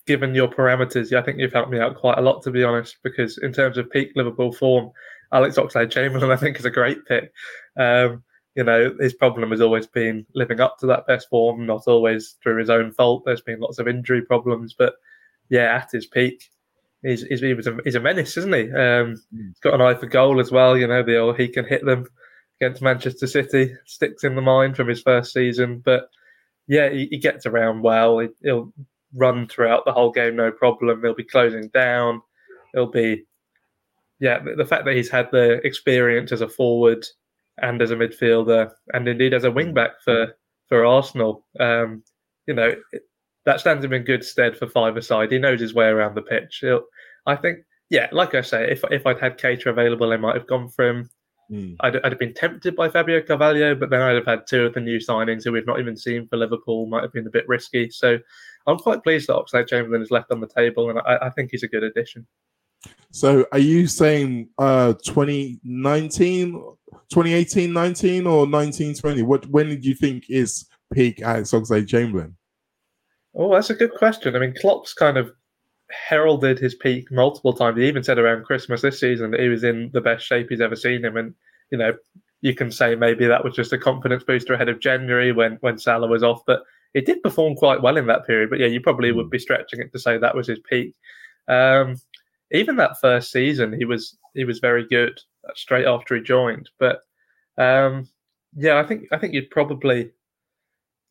given 0.06 0.34
your 0.34 0.48
parameters, 0.48 1.12
I 1.12 1.22
think 1.22 1.38
you've 1.38 1.52
helped 1.52 1.70
me 1.70 1.78
out 1.78 1.96
quite 1.96 2.18
a 2.18 2.22
lot, 2.22 2.42
to 2.42 2.50
be 2.50 2.64
honest, 2.64 2.96
because 3.02 3.38
in 3.38 3.52
terms 3.52 3.78
of 3.78 3.90
peak 3.90 4.12
Liverpool 4.16 4.52
form, 4.52 4.90
Alex 5.32 5.56
Oxlade 5.56 5.90
Chamberlain, 5.90 6.30
I 6.32 6.36
think, 6.36 6.58
is 6.58 6.64
a 6.64 6.70
great 6.70 7.04
pick. 7.06 7.32
Um, 7.76 8.22
you 8.56 8.64
know, 8.64 8.94
his 8.98 9.14
problem 9.14 9.50
has 9.50 9.60
always 9.60 9.86
been 9.86 10.26
living 10.34 10.60
up 10.60 10.78
to 10.78 10.86
that 10.86 11.06
best 11.06 11.28
form, 11.28 11.66
not 11.66 11.86
always 11.86 12.36
through 12.42 12.58
his 12.58 12.70
own 12.70 12.92
fault. 12.92 13.22
There's 13.24 13.40
been 13.40 13.60
lots 13.60 13.78
of 13.78 13.86
injury 13.86 14.22
problems, 14.22 14.74
but 14.76 14.94
yeah, 15.48 15.76
at 15.76 15.90
his 15.92 16.06
peak, 16.06 16.50
he's, 17.02 17.22
he's, 17.22 17.40
he 17.40 17.54
was 17.54 17.68
a, 17.68 17.78
he's 17.84 17.94
a 17.94 18.00
menace, 18.00 18.36
isn't 18.36 18.52
he? 18.52 18.62
Um, 18.72 19.16
mm. 19.32 19.48
He's 19.48 19.60
got 19.62 19.74
an 19.74 19.80
eye 19.80 19.94
for 19.94 20.06
goal 20.06 20.40
as 20.40 20.50
well. 20.50 20.76
You 20.76 20.88
know, 20.88 21.02
the 21.02 21.18
old, 21.18 21.38
he 21.38 21.48
can 21.48 21.64
hit 21.64 21.84
them 21.84 22.06
against 22.60 22.82
Manchester 22.82 23.26
City, 23.26 23.74
sticks 23.86 24.24
in 24.24 24.34
the 24.34 24.42
mind 24.42 24.76
from 24.76 24.88
his 24.88 25.02
first 25.02 25.32
season. 25.32 25.82
But 25.84 26.08
yeah, 26.66 26.90
he, 26.90 27.08
he 27.10 27.18
gets 27.18 27.46
around 27.46 27.82
well. 27.82 28.18
He, 28.18 28.28
will 28.42 28.72
run 29.14 29.48
throughout 29.48 29.84
the 29.84 29.92
whole 29.92 30.12
game, 30.12 30.36
no 30.36 30.52
problem. 30.52 31.02
He'll 31.02 31.14
be 31.14 31.24
closing 31.24 31.68
down. 31.68 32.22
He'll 32.72 32.90
be, 32.90 33.24
yeah, 34.20 34.40
the 34.56 34.64
fact 34.64 34.84
that 34.84 34.94
he's 34.94 35.10
had 35.10 35.28
the 35.32 35.60
experience 35.66 36.32
as 36.32 36.42
a 36.42 36.48
forward 36.48 37.04
and 37.58 37.82
as 37.82 37.90
a 37.90 37.96
midfielder, 37.96 38.70
and 38.92 39.08
indeed 39.08 39.34
as 39.34 39.44
a 39.44 39.50
wing 39.50 39.74
back 39.74 40.00
for 40.04 40.34
for 40.68 40.86
Arsenal, 40.86 41.44
um, 41.58 42.02
you 42.46 42.54
know, 42.54 42.74
that 43.44 43.58
stands 43.58 43.84
him 43.84 43.92
in 43.92 44.04
good 44.04 44.24
stead 44.24 44.56
for 44.56 44.68
five-a-side. 44.68 45.32
He 45.32 45.38
knows 45.38 45.60
his 45.60 45.74
way 45.74 45.86
around 45.86 46.14
the 46.14 46.22
pitch. 46.22 46.58
He'll, 46.60 46.84
I 47.26 47.34
think, 47.34 47.58
yeah, 47.88 48.08
like 48.12 48.34
I 48.34 48.42
say, 48.42 48.70
if 48.70 48.84
if 48.90 49.06
I'd 49.06 49.18
had 49.18 49.38
Keita 49.38 49.66
available, 49.66 50.12
I 50.12 50.16
might 50.16 50.36
have 50.36 50.46
gone 50.46 50.68
for 50.68 50.88
him. 50.88 51.10
Mm. 51.50 51.76
I'd, 51.80 51.96
I'd, 51.96 52.12
have 52.12 52.18
been 52.18 52.34
tempted 52.34 52.76
by 52.76 52.88
Fabio 52.88 53.20
Carvalho, 53.20 53.74
but 53.74 53.90
then 53.90 54.00
I'd 54.00 54.14
have 54.14 54.26
had 54.26 54.46
two 54.46 54.66
of 54.66 54.74
the 54.74 54.80
new 54.80 54.98
signings 54.98 55.44
who 55.44 55.52
we've 55.52 55.66
not 55.66 55.80
even 55.80 55.96
seen 55.96 56.28
for 56.28 56.36
Liverpool. 56.36 56.86
Might 56.86 57.02
have 57.02 57.12
been 57.12 57.26
a 57.26 57.30
bit 57.30 57.48
risky. 57.48 57.90
So 57.90 58.18
I'm 58.66 58.78
quite 58.78 59.02
pleased 59.02 59.28
that 59.28 59.34
Oxlade 59.34 59.68
Chamberlain 59.68 60.02
is 60.02 60.12
left 60.12 60.30
on 60.30 60.40
the 60.40 60.46
table, 60.46 60.90
and 60.90 61.00
I, 61.00 61.18
I 61.22 61.30
think 61.30 61.50
he's 61.50 61.64
a 61.64 61.68
good 61.68 61.82
addition. 61.82 62.26
So 63.10 63.46
are 63.52 63.58
you 63.58 63.86
saying 63.86 64.48
uh 64.58 64.94
2019, 65.04 66.52
2018, 66.52 67.72
19 67.72 68.26
or 68.26 68.46
1920? 68.46 69.22
What 69.22 69.46
when 69.46 69.68
did 69.68 69.84
you 69.84 69.94
think 69.94 70.24
is 70.28 70.66
peak 70.92 71.20
Alex 71.20 71.50
Oxlade 71.50 71.88
Chamberlain? 71.88 72.36
Oh, 73.34 73.52
that's 73.52 73.70
a 73.70 73.74
good 73.74 73.94
question. 73.94 74.34
I 74.34 74.40
mean, 74.40 74.54
Klopp's 74.60 74.94
kind 74.94 75.16
of 75.16 75.32
heralded 75.90 76.58
his 76.58 76.74
peak 76.74 77.10
multiple 77.10 77.52
times. 77.52 77.78
He 77.78 77.88
even 77.88 78.02
said 78.02 78.18
around 78.18 78.44
Christmas 78.44 78.82
this 78.82 79.00
season 79.00 79.30
that 79.30 79.40
he 79.40 79.48
was 79.48 79.64
in 79.64 79.90
the 79.92 80.00
best 80.00 80.24
shape 80.24 80.48
he's 80.48 80.60
ever 80.60 80.76
seen 80.76 81.04
him. 81.04 81.16
And, 81.16 81.34
you 81.70 81.78
know, 81.78 81.94
you 82.40 82.54
can 82.54 82.70
say 82.70 82.94
maybe 82.94 83.26
that 83.26 83.44
was 83.44 83.54
just 83.54 83.72
a 83.72 83.78
confidence 83.78 84.24
booster 84.24 84.54
ahead 84.54 84.68
of 84.68 84.80
January 84.80 85.32
when, 85.32 85.58
when 85.60 85.78
Salah 85.78 86.08
was 86.08 86.22
off. 86.22 86.42
But 86.46 86.62
it 86.94 87.06
did 87.06 87.22
perform 87.22 87.54
quite 87.54 87.82
well 87.82 87.96
in 87.96 88.06
that 88.06 88.26
period. 88.26 88.50
But 88.50 88.60
yeah, 88.60 88.66
you 88.66 88.80
probably 88.80 89.12
would 89.12 89.26
hmm. 89.26 89.30
be 89.30 89.38
stretching 89.38 89.80
it 89.80 89.92
to 89.92 89.98
say 89.98 90.18
that 90.18 90.34
was 90.34 90.46
his 90.46 90.60
peak. 90.68 90.94
Um, 91.48 91.96
even 92.52 92.76
that 92.76 93.00
first 93.00 93.30
season, 93.30 93.72
he 93.72 93.84
was 93.84 94.16
he 94.34 94.44
was 94.44 94.58
very 94.58 94.86
good 94.88 95.18
straight 95.54 95.86
after 95.86 96.16
he 96.16 96.22
joined. 96.22 96.70
But 96.78 97.00
um, 97.58 98.08
yeah, 98.56 98.78
I 98.78 98.84
think 98.84 99.06
I 99.12 99.18
think 99.18 99.34
you'd 99.34 99.50
probably 99.50 100.10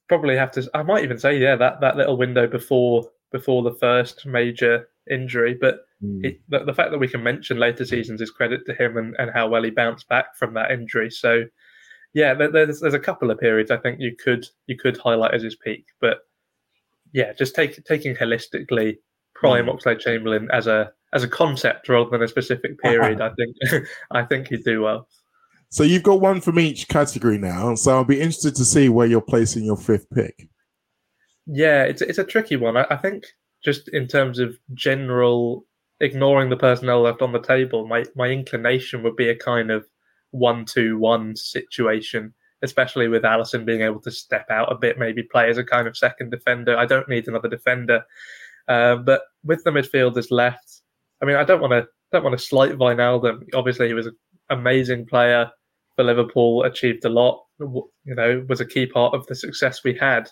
probably 0.07 0.35
have 0.35 0.51
to. 0.51 0.69
I 0.73 0.83
might 0.83 1.03
even 1.03 1.19
say 1.19 1.37
yeah 1.37 1.55
that 1.55 1.81
that 1.81 1.97
little 1.97 2.17
window 2.17 2.47
before 2.47 3.09
before 3.31 3.63
the 3.63 3.75
first 3.75 4.25
major 4.25 4.89
injury. 5.09 5.57
But 5.59 5.85
mm. 6.03 6.37
the, 6.49 6.59
the, 6.59 6.73
fact 6.73 6.91
that 6.91 6.97
we 6.97 7.07
can 7.07 7.23
mention 7.23 7.57
later 7.57 7.85
seasons 7.85 8.21
is 8.21 8.31
credit 8.31 8.65
to 8.65 8.73
him 8.73 8.97
and, 8.97 9.15
and 9.19 9.31
how 9.31 9.47
well 9.47 9.63
he 9.63 9.69
bounced 9.69 10.07
back 10.07 10.35
from 10.35 10.53
that 10.53 10.71
injury. 10.71 11.09
So 11.09 11.45
yeah, 12.13 12.33
there's 12.33 12.79
there's 12.79 12.93
a 12.93 12.99
couple 12.99 13.29
of 13.29 13.39
periods 13.39 13.71
I 13.71 13.77
think 13.77 13.99
you 13.99 14.15
could 14.15 14.47
you 14.67 14.77
could 14.77 14.97
highlight 14.97 15.33
as 15.33 15.43
his 15.43 15.55
peak, 15.55 15.85
but 16.01 16.19
yeah, 17.11 17.33
just 17.33 17.55
take, 17.55 17.83
taking 17.85 18.15
holistically 18.15 18.97
prime 19.35 19.65
mm. 19.65 19.75
Oxlade 19.75 19.99
Chamberlain 19.99 20.49
as 20.51 20.67
a 20.67 20.91
as 21.13 21.23
a 21.23 21.27
concept 21.27 21.89
rather 21.89 22.09
than 22.09 22.23
a 22.23 22.27
specific 22.27 22.79
period. 22.83 23.21
I 23.21 23.29
think 23.29 23.85
I 24.11 24.23
think 24.23 24.47
he'd 24.47 24.63
do 24.63 24.81
well. 24.81 25.07
So 25.71 25.83
you've 25.83 26.03
got 26.03 26.19
one 26.19 26.41
from 26.41 26.57
each 26.57 26.87
category 26.87 27.37
now. 27.37 27.75
So 27.75 27.91
I'll 27.91 28.03
be 28.03 28.19
interested 28.19 28.55
to 28.55 28.65
see 28.65 28.89
where 28.89 29.05
you're 29.05 29.21
placing 29.21 29.63
your 29.63 29.77
fifth 29.77 30.09
pick. 30.09 30.49
Yeah, 31.51 31.83
it's 31.83 32.01
it's 32.01 32.19
a 32.19 32.23
tricky 32.23 32.55
one. 32.55 32.77
I, 32.77 32.85
I 32.91 32.95
think 32.97 33.25
just 33.63 33.89
in 33.89 34.07
terms 34.07 34.39
of 34.39 34.57
general 34.73 35.65
ignoring 35.99 36.49
the 36.49 36.55
personnel 36.57 37.01
left 37.01 37.21
on 37.21 37.31
the 37.31 37.41
table, 37.41 37.87
my 37.87 38.05
my 38.15 38.27
inclination 38.27 39.01
would 39.03 39.15
be 39.15 39.29
a 39.29 39.35
kind 39.35 39.71
of 39.71 39.87
one 40.31 40.63
two 40.65 40.99
one 40.99 41.35
situation, 41.35 42.33
especially 42.61 43.07
with 43.07 43.23
Alisson 43.23 43.65
being 43.65 43.81
able 43.81 43.99
to 44.01 44.11
step 44.11 44.45
out 44.51 44.71
a 44.71 44.75
bit, 44.75 44.99
maybe 44.99 45.23
play 45.23 45.49
as 45.49 45.57
a 45.57 45.63
kind 45.63 45.87
of 45.87 45.97
second 45.97 46.29
defender. 46.29 46.77
I 46.77 46.85
don't 46.85 47.09
need 47.09 47.27
another 47.27 47.49
defender, 47.49 48.03
uh, 48.67 48.97
but 48.97 49.23
with 49.43 49.63
the 49.63 49.71
midfielders 49.71 50.29
left, 50.29 50.81
I 51.21 51.25
mean, 51.25 51.35
I 51.35 51.43
don't 51.43 51.61
want 51.61 51.73
to 51.73 51.87
don't 52.11 52.23
want 52.23 52.37
to 52.37 52.45
slight 52.45 52.73
Wijnaldum. 52.73 53.43
Obviously, 53.55 53.87
he 53.87 53.95
was 53.95 54.05
an 54.05 54.17
amazing 54.51 55.07
player 55.07 55.49
for 55.95 56.03
Liverpool, 56.03 56.63
achieved 56.63 57.05
a 57.05 57.09
lot. 57.09 57.43
You 57.59 57.89
know, 58.05 58.45
was 58.47 58.61
a 58.61 58.65
key 58.67 58.85
part 58.85 59.15
of 59.15 59.25
the 59.25 59.35
success 59.35 59.83
we 59.83 59.95
had. 59.95 60.29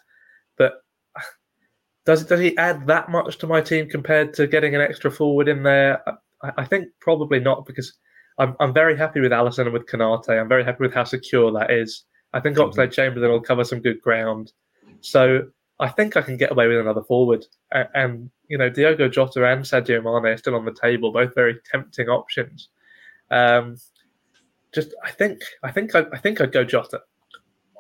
Does 2.07 2.23
does 2.23 2.39
he 2.39 2.57
add 2.57 2.87
that 2.87 3.09
much 3.09 3.37
to 3.39 3.47
my 3.47 3.59
team 3.59 3.89
compared 3.89 4.33
to 4.35 4.47
getting 4.47 4.73
an 4.73 4.79
extra 4.81 5.11
forward 5.11 5.49
in 5.49 5.61
there? 5.61 6.01
I, 6.41 6.51
I 6.59 6.65
think 6.65 6.87
probably 7.01 7.41
not 7.41 7.65
because 7.65 7.93
I'm, 8.37 8.55
I'm 8.61 8.73
very 8.73 8.97
happy 8.97 9.19
with 9.19 9.33
Alisson 9.33 9.65
and 9.65 9.73
with 9.73 9.87
Konate. 9.87 10.29
I'm 10.29 10.47
very 10.47 10.63
happy 10.63 10.83
with 10.85 10.93
how 10.93 11.03
secure 11.03 11.51
that 11.51 11.69
is. 11.69 12.05
I 12.31 12.39
think 12.39 12.55
mm-hmm. 12.55 12.69
Oxlade 12.69 12.93
Chamberlain 12.93 13.29
will 13.29 13.41
cover 13.41 13.65
some 13.65 13.81
good 13.81 14.01
ground. 14.01 14.53
So 15.01 15.49
I 15.81 15.89
think 15.89 16.15
I 16.15 16.21
can 16.21 16.37
get 16.37 16.51
away 16.51 16.67
with 16.67 16.79
another 16.79 17.03
forward. 17.03 17.45
And, 17.73 17.89
and, 17.93 18.31
you 18.47 18.57
know, 18.57 18.69
Diogo 18.69 19.09
Jota 19.09 19.45
and 19.45 19.65
Sadio 19.65 20.01
Mane 20.01 20.31
are 20.31 20.37
still 20.37 20.55
on 20.55 20.63
the 20.63 20.71
table, 20.71 21.11
both 21.11 21.35
very 21.35 21.57
tempting 21.69 22.07
options. 22.07 22.69
Um, 23.31 23.75
just 24.73 24.95
I 25.03 25.11
think 25.11 25.41
I 25.61 25.71
think 25.71 25.93
I, 25.93 26.05
I 26.13 26.17
think 26.19 26.39
I'd 26.39 26.53
go 26.53 26.63
Jota 26.63 27.01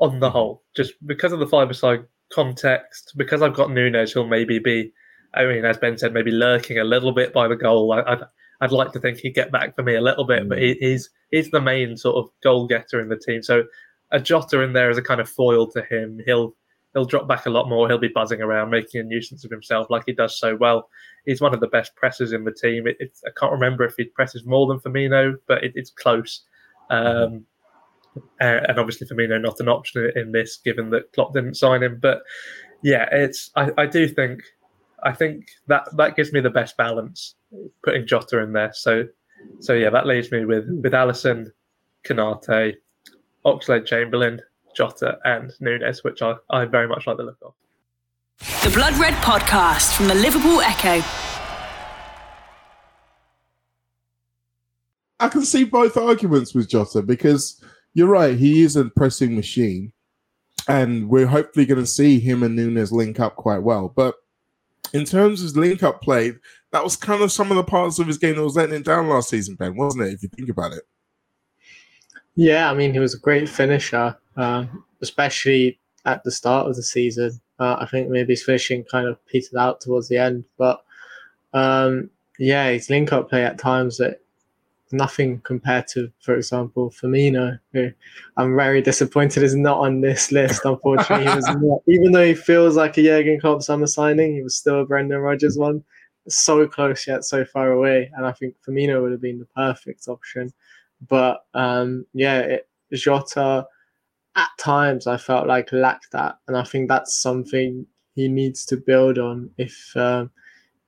on 0.01 0.19
the 0.19 0.29
whole, 0.29 0.63
just 0.75 0.95
because 1.05 1.31
of 1.31 1.39
the 1.39 1.47
five-a-side 1.47 2.03
context, 2.33 3.13
because 3.17 3.41
I've 3.41 3.55
got 3.55 3.71
Nunez, 3.71 4.11
who'll 4.11 4.27
maybe 4.27 4.59
be, 4.59 4.93
I 5.33 5.45
mean, 5.45 5.65
as 5.65 5.77
Ben 5.77 5.97
said, 5.97 6.13
maybe 6.13 6.31
lurking 6.31 6.79
a 6.79 6.83
little 6.83 7.11
bit 7.11 7.33
by 7.33 7.47
the 7.47 7.55
goal. 7.55 7.91
I, 7.91 8.09
would 8.09 8.25
I'd 8.61 8.71
like 8.71 8.91
to 8.93 8.99
think 8.99 9.19
he'd 9.19 9.35
get 9.35 9.51
back 9.51 9.75
for 9.75 9.83
me 9.83 9.95
a 9.95 10.01
little 10.01 10.25
bit, 10.25 10.47
but 10.49 10.57
he, 10.57 10.73
mm. 10.73 10.77
he's 10.79 11.09
he's 11.31 11.51
the 11.51 11.61
main 11.61 11.97
sort 11.97 12.15
of 12.15 12.31
goal 12.43 12.67
getter 12.67 12.99
in 12.99 13.09
the 13.09 13.17
team. 13.17 13.43
So 13.43 13.63
a 14.11 14.19
Jota 14.19 14.61
in 14.61 14.73
there 14.73 14.89
as 14.89 14.97
a 14.97 15.01
kind 15.01 15.21
of 15.21 15.29
foil 15.29 15.67
to 15.71 15.83
him. 15.83 16.19
He'll 16.25 16.55
he'll 16.93 17.05
drop 17.05 17.27
back 17.27 17.45
a 17.45 17.51
lot 17.51 17.69
more. 17.69 17.87
He'll 17.87 17.97
be 17.97 18.07
buzzing 18.07 18.41
around, 18.41 18.71
making 18.71 19.01
a 19.01 19.03
nuisance 19.03 19.43
of 19.45 19.51
himself 19.51 19.87
like 19.89 20.03
he 20.05 20.13
does 20.13 20.39
so 20.39 20.55
well. 20.55 20.89
He's 21.25 21.41
one 21.41 21.53
of 21.53 21.59
the 21.59 21.67
best 21.67 21.95
pressers 21.95 22.31
in 22.31 22.43
the 22.43 22.53
team. 22.53 22.87
It, 22.87 22.97
I 23.25 23.29
can't 23.37 23.51
remember 23.51 23.83
if 23.83 23.95
he 23.97 24.05
presses 24.05 24.45
more 24.45 24.67
than 24.67 24.79
Firmino, 24.79 25.35
but 25.47 25.63
it, 25.63 25.73
it's 25.75 25.91
close. 25.91 26.43
Um, 26.89 27.45
Uh, 28.41 28.61
and 28.67 28.79
obviously 28.79 29.07
Firmino 29.07 29.41
not 29.41 29.59
an 29.59 29.69
option 29.69 30.11
in 30.15 30.31
this, 30.31 30.57
given 30.57 30.89
that 30.91 31.11
Klopp 31.13 31.33
didn't 31.33 31.55
sign 31.55 31.83
him. 31.83 31.99
But 32.01 32.21
yeah, 32.81 33.07
it's 33.11 33.51
I, 33.55 33.71
I 33.77 33.85
do 33.85 34.07
think 34.07 34.41
I 35.03 35.13
think 35.13 35.47
that 35.67 35.87
that 35.97 36.15
gives 36.15 36.33
me 36.33 36.39
the 36.39 36.49
best 36.49 36.77
balance 36.77 37.35
putting 37.83 38.07
Jota 38.07 38.39
in 38.39 38.53
there. 38.53 38.71
So 38.73 39.05
so 39.59 39.73
yeah, 39.73 39.89
that 39.89 40.07
leaves 40.07 40.31
me 40.31 40.45
with 40.45 40.67
with 40.67 40.93
Alisson, 40.93 41.51
Konate, 42.05 42.75
Oxlade 43.45 43.85
Chamberlain, 43.85 44.41
Jota, 44.75 45.17
and 45.23 45.51
Nunez, 45.59 46.03
which 46.03 46.21
I, 46.21 46.35
I 46.49 46.65
very 46.65 46.87
much 46.87 47.07
like 47.07 47.17
the 47.17 47.23
look 47.23 47.37
of. 47.41 47.53
The 48.63 48.69
Blood 48.69 48.95
Red 48.97 49.15
Podcast 49.15 49.95
from 49.95 50.07
the 50.07 50.15
Liverpool 50.15 50.61
Echo. 50.61 51.03
I 55.19 55.29
can 55.29 55.43
see 55.43 55.63
both 55.63 55.97
arguments 55.97 56.53
with 56.53 56.69
Jota 56.69 57.01
because 57.01 57.63
you're 57.97 58.07
right. 58.07 58.37
He 58.37 58.61
is 58.61 58.75
a 58.75 58.85
pressing 58.85 59.35
machine, 59.35 59.91
and 60.67 61.09
we're 61.09 61.25
hopefully 61.25 61.65
going 61.65 61.79
to 61.79 61.87
see 61.87 62.19
him 62.19 62.43
and 62.43 62.55
Nunez 62.55 62.91
link 62.91 63.19
up 63.19 63.35
quite 63.37 63.63
well. 63.63 63.91
But 63.93 64.13
in 64.93 65.03
terms 65.03 65.39
of 65.39 65.45
his 65.45 65.57
link 65.57 65.81
up 65.81 65.99
play, 65.99 66.33
that 66.71 66.83
was 66.83 66.95
kind 66.95 67.23
of 67.23 67.31
some 67.31 67.49
of 67.49 67.57
the 67.57 67.63
parts 67.63 67.97
of 67.97 68.05
his 68.05 68.19
game 68.19 68.35
that 68.35 68.43
was 68.43 68.55
letting 68.55 68.75
it 68.75 68.85
down 68.85 69.09
last 69.09 69.29
season, 69.29 69.55
Ben, 69.55 69.75
wasn't 69.75 70.03
it? 70.03 70.13
If 70.13 70.21
you 70.21 70.29
think 70.29 70.47
about 70.47 70.73
it. 70.73 70.83
Yeah, 72.35 72.69
I 72.69 72.75
mean, 72.75 72.93
he 72.93 72.99
was 72.99 73.15
a 73.15 73.19
great 73.19 73.49
finisher, 73.49 74.15
uh, 74.35 74.65
especially 75.01 75.79
at 76.05 76.23
the 76.23 76.29
start 76.29 76.67
of 76.67 76.75
the 76.75 76.83
season. 76.83 77.41
Uh, 77.57 77.77
I 77.79 77.87
think 77.87 78.09
maybe 78.09 78.33
his 78.33 78.43
finishing 78.43 78.83
kind 78.83 79.07
of 79.07 79.17
petered 79.25 79.57
out 79.57 79.81
towards 79.81 80.07
the 80.07 80.19
end, 80.19 80.45
but 80.59 80.83
um, 81.55 82.11
yeah, 82.37 82.69
his 82.69 82.91
link 82.91 83.11
up 83.11 83.27
play 83.27 83.43
at 83.43 83.57
times 83.57 83.97
that 83.97 84.21
nothing 84.91 85.39
compared 85.41 85.87
to, 85.87 86.11
for 86.19 86.35
example, 86.35 86.91
Firmino, 86.91 87.59
who 87.73 87.91
I'm 88.37 88.55
very 88.55 88.81
disappointed 88.81 89.43
is 89.43 89.55
not 89.55 89.79
on 89.79 90.01
this 90.01 90.31
list. 90.31 90.65
Unfortunately, 90.65 91.27
he 91.27 91.35
was 91.35 91.47
not. 91.61 91.81
Even 91.87 92.11
though 92.11 92.25
he 92.25 92.33
feels 92.33 92.75
like 92.75 92.97
a 92.97 93.03
Jurgen 93.03 93.39
Klopp 93.39 93.61
summer 93.61 93.87
signing, 93.87 94.35
he 94.35 94.41
was 94.41 94.55
still 94.55 94.81
a 94.81 94.85
Brendan 94.85 95.19
Rodgers 95.19 95.57
one. 95.57 95.83
So 96.29 96.67
close 96.67 97.07
yet 97.07 97.23
so 97.23 97.45
far 97.45 97.71
away, 97.71 98.11
and 98.15 98.25
I 98.25 98.31
think 98.33 98.55
Firmino 98.67 99.01
would 99.01 99.11
have 99.11 99.21
been 99.21 99.39
the 99.39 99.45
perfect 99.45 100.07
option. 100.07 100.53
But 101.07 101.45
um, 101.53 102.05
yeah, 102.13 102.39
it, 102.39 102.69
Jota 102.93 103.65
at 104.35 104.49
times 104.59 105.07
I 105.07 105.17
felt 105.17 105.47
like 105.47 105.71
lacked 105.71 106.11
that, 106.11 106.37
and 106.47 106.57
I 106.57 106.63
think 106.63 106.89
that's 106.89 107.21
something 107.21 107.85
he 108.15 108.27
needs 108.27 108.65
to 108.67 108.77
build 108.77 109.17
on 109.17 109.49
if. 109.57 109.95
Um, 109.95 110.31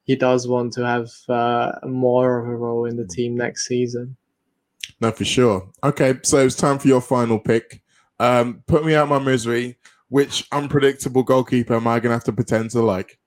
he 0.10 0.16
does 0.16 0.48
want 0.48 0.74
to 0.74 0.84
have 0.84 1.08
uh, 1.30 1.72
more 1.86 2.40
of 2.40 2.48
a 2.48 2.56
role 2.56 2.86
in 2.86 2.98
the 2.98 3.06
team 3.06 3.38
next 3.38 3.68
season. 3.68 4.18
No, 5.00 5.12
for 5.12 5.24
sure. 5.24 5.70
Okay, 5.84 6.16
so 6.24 6.44
it's 6.44 6.56
time 6.56 6.80
for 6.80 6.88
your 6.88 7.00
final 7.00 7.38
pick. 7.38 7.84
Um, 8.20 8.64
put 8.66 8.84
me 8.84 8.96
out 8.96 9.08
my 9.08 9.20
misery. 9.20 9.78
Which 10.08 10.48
unpredictable 10.52 11.22
goalkeeper 11.22 11.76
am 11.76 11.86
I 11.86 12.00
going 12.00 12.10
to 12.10 12.16
have 12.16 12.24
to 12.24 12.34
pretend 12.34 12.72
to 12.72 12.82
like? 12.82 13.20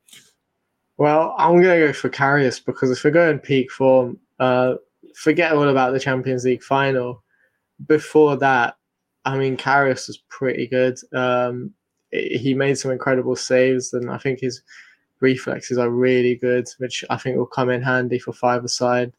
Well, 0.96 1.36
I'm 1.38 1.62
going 1.62 1.80
to 1.80 1.86
go 1.86 1.92
for 1.92 2.10
Karius 2.10 2.60
because 2.66 2.90
if 2.90 3.04
we 3.04 3.12
go 3.12 3.30
in 3.30 3.38
peak 3.38 3.70
form, 3.70 4.18
uh, 4.40 4.74
forget 5.14 5.52
all 5.52 5.68
about 5.68 5.92
the 5.92 6.00
Champions 6.00 6.44
League 6.44 6.64
final. 6.64 7.22
Before 7.86 8.36
that, 8.38 8.74
I 9.24 9.38
mean, 9.38 9.56
Karius 9.56 10.08
was 10.08 10.20
pretty 10.28 10.66
good. 10.66 10.98
Um, 11.14 11.74
he 12.10 12.54
made 12.54 12.76
some 12.76 12.90
incredible 12.90 13.36
saves, 13.36 13.92
and 13.92 14.10
I 14.10 14.18
think 14.18 14.40
his 14.40 14.60
reflexes 15.22 15.78
are 15.78 15.90
really 15.90 16.34
good, 16.34 16.68
which 16.78 17.04
I 17.08 17.16
think 17.16 17.36
will 17.36 17.46
come 17.46 17.70
in 17.70 17.82
handy 17.82 18.18
for 18.18 18.32
five 18.32 18.64
aside. 18.64 19.12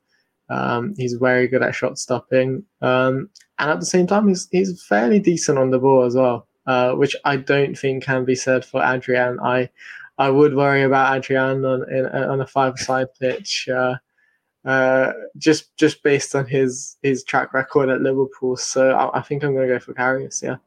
Um, 0.49 0.93
he's 0.97 1.13
very 1.13 1.47
good 1.47 1.63
at 1.63 1.73
shot 1.73 1.97
stopping, 1.97 2.63
um, 2.81 3.29
and 3.59 3.71
at 3.71 3.79
the 3.79 3.85
same 3.85 4.05
time, 4.05 4.27
he's 4.27 4.47
he's 4.51 4.83
fairly 4.83 5.19
decent 5.19 5.57
on 5.57 5.71
the 5.71 5.79
ball 5.79 6.03
as 6.03 6.15
well, 6.15 6.47
uh, 6.67 6.93
which 6.93 7.15
I 7.25 7.37
don't 7.37 7.77
think 7.77 8.03
can 8.03 8.25
be 8.25 8.35
said 8.35 8.65
for 8.65 8.83
Adrian. 8.83 9.39
I 9.39 9.69
I 10.17 10.29
would 10.29 10.55
worry 10.55 10.83
about 10.83 11.15
Adrian 11.17 11.65
on 11.65 11.89
in, 11.89 12.05
on 12.05 12.41
a 12.41 12.47
five 12.47 12.77
side 12.77 13.07
pitch, 13.19 13.67
uh, 13.69 13.95
uh, 14.65 15.13
just 15.37 15.75
just 15.77 16.03
based 16.03 16.35
on 16.35 16.45
his 16.45 16.97
his 17.01 17.23
track 17.23 17.53
record 17.53 17.89
at 17.89 18.01
Liverpool. 18.01 18.57
So 18.57 18.91
I, 18.91 19.19
I 19.19 19.21
think 19.21 19.43
I'm 19.43 19.55
going 19.55 19.67
to 19.67 19.73
go 19.73 19.79
for 19.79 19.93
Karius. 19.93 20.43
Yeah. 20.43 20.57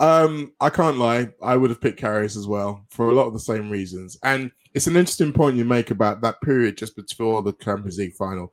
Um, 0.00 0.52
I 0.60 0.70
can't 0.70 0.98
lie. 0.98 1.28
I 1.42 1.56
would 1.56 1.70
have 1.70 1.80
picked 1.80 2.00
Karius 2.00 2.36
as 2.36 2.46
well 2.46 2.84
for 2.90 3.08
a 3.08 3.14
lot 3.14 3.26
of 3.26 3.32
the 3.32 3.40
same 3.40 3.70
reasons. 3.70 4.16
And 4.22 4.50
it's 4.74 4.86
an 4.86 4.96
interesting 4.96 5.32
point 5.32 5.56
you 5.56 5.64
make 5.64 5.90
about 5.90 6.20
that 6.22 6.40
period 6.40 6.76
just 6.76 6.96
before 6.96 7.42
the 7.42 7.52
Champions 7.52 7.98
League 7.98 8.14
final. 8.14 8.52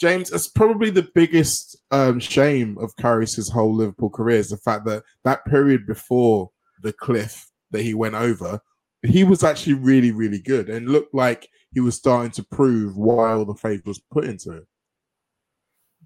James, 0.00 0.30
it's 0.30 0.48
probably 0.48 0.90
the 0.90 1.08
biggest 1.14 1.76
um, 1.90 2.20
shame 2.20 2.78
of 2.78 2.94
Karius' 2.96 3.50
whole 3.50 3.74
Liverpool 3.74 4.10
career 4.10 4.38
is 4.38 4.50
the 4.50 4.56
fact 4.56 4.84
that 4.86 5.02
that 5.24 5.44
period 5.44 5.86
before 5.86 6.50
the 6.82 6.92
cliff 6.92 7.50
that 7.72 7.82
he 7.82 7.94
went 7.94 8.14
over, 8.14 8.60
he 9.02 9.24
was 9.24 9.42
actually 9.42 9.74
really, 9.74 10.12
really 10.12 10.40
good 10.40 10.70
and 10.70 10.88
looked 10.88 11.14
like 11.14 11.48
he 11.74 11.80
was 11.80 11.96
starting 11.96 12.30
to 12.32 12.44
prove 12.44 12.96
why 12.96 13.32
all 13.32 13.44
the 13.44 13.54
faith 13.54 13.84
was 13.84 14.00
put 14.10 14.24
into 14.24 14.52
it. 14.52 14.66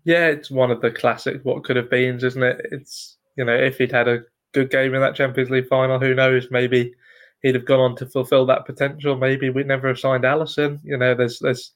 Yeah, 0.04 0.26
it's 0.26 0.50
one 0.50 0.70
of 0.70 0.80
the 0.80 0.90
classic 0.90 1.40
what 1.44 1.62
could 1.62 1.76
have 1.76 1.90
been, 1.90 2.16
isn't 2.16 2.42
it? 2.42 2.66
It's 2.72 3.18
you 3.36 3.44
know, 3.44 3.54
if 3.54 3.78
he'd 3.78 3.92
had 3.92 4.08
a 4.08 4.22
good 4.52 4.70
game 4.70 4.94
in 4.94 5.00
that 5.00 5.14
Champions 5.14 5.50
League 5.50 5.68
final. 5.68 5.98
Who 5.98 6.14
knows? 6.14 6.48
Maybe 6.50 6.94
he'd 7.42 7.54
have 7.54 7.64
gone 7.64 7.80
on 7.80 7.96
to 7.96 8.06
fulfil 8.06 8.46
that 8.46 8.66
potential. 8.66 9.16
Maybe 9.16 9.50
we'd 9.50 9.66
never 9.66 9.88
have 9.88 9.98
signed 9.98 10.24
Alisson. 10.24 10.80
You 10.84 10.96
know, 10.96 11.14
there's 11.14 11.38
there's 11.38 11.72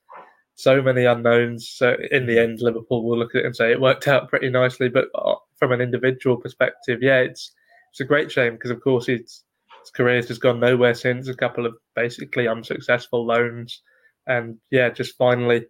so 0.55 0.81
many 0.81 1.05
unknowns. 1.05 1.69
So 1.69 1.97
in 2.11 2.27
the 2.27 2.39
end, 2.39 2.61
Liverpool 2.61 3.05
will 3.05 3.19
look 3.19 3.35
at 3.35 3.43
it 3.43 3.47
and 3.47 3.57
say 3.57 3.73
it 3.73 3.81
worked 3.81 4.09
out 4.09 4.29
pretty 4.29 4.49
nicely. 4.49 4.89
But 4.89 5.09
uh, 5.15 5.35
from 5.57 5.73
an 5.73 5.81
individual 5.81 6.37
perspective, 6.37 7.01
yeah, 7.03 7.21
it's 7.21 7.53
it's 7.91 8.01
a 8.01 8.05
great 8.05 8.31
shame 8.31 8.55
because 8.55 8.71
of 8.71 8.81
course 8.81 9.07
his 9.07 9.45
his 9.81 9.91
career 9.95 10.23
has 10.23 10.39
gone 10.39 10.61
nowhere 10.61 10.95
since. 10.95 11.29
A 11.29 11.35
couple 11.35 11.67
of 11.67 11.75
basically 11.95 12.49
unsuccessful 12.49 13.25
loans, 13.27 13.83
and 14.27 14.59
yeah, 14.71 14.89
just 14.91 15.17
finally 15.17 15.67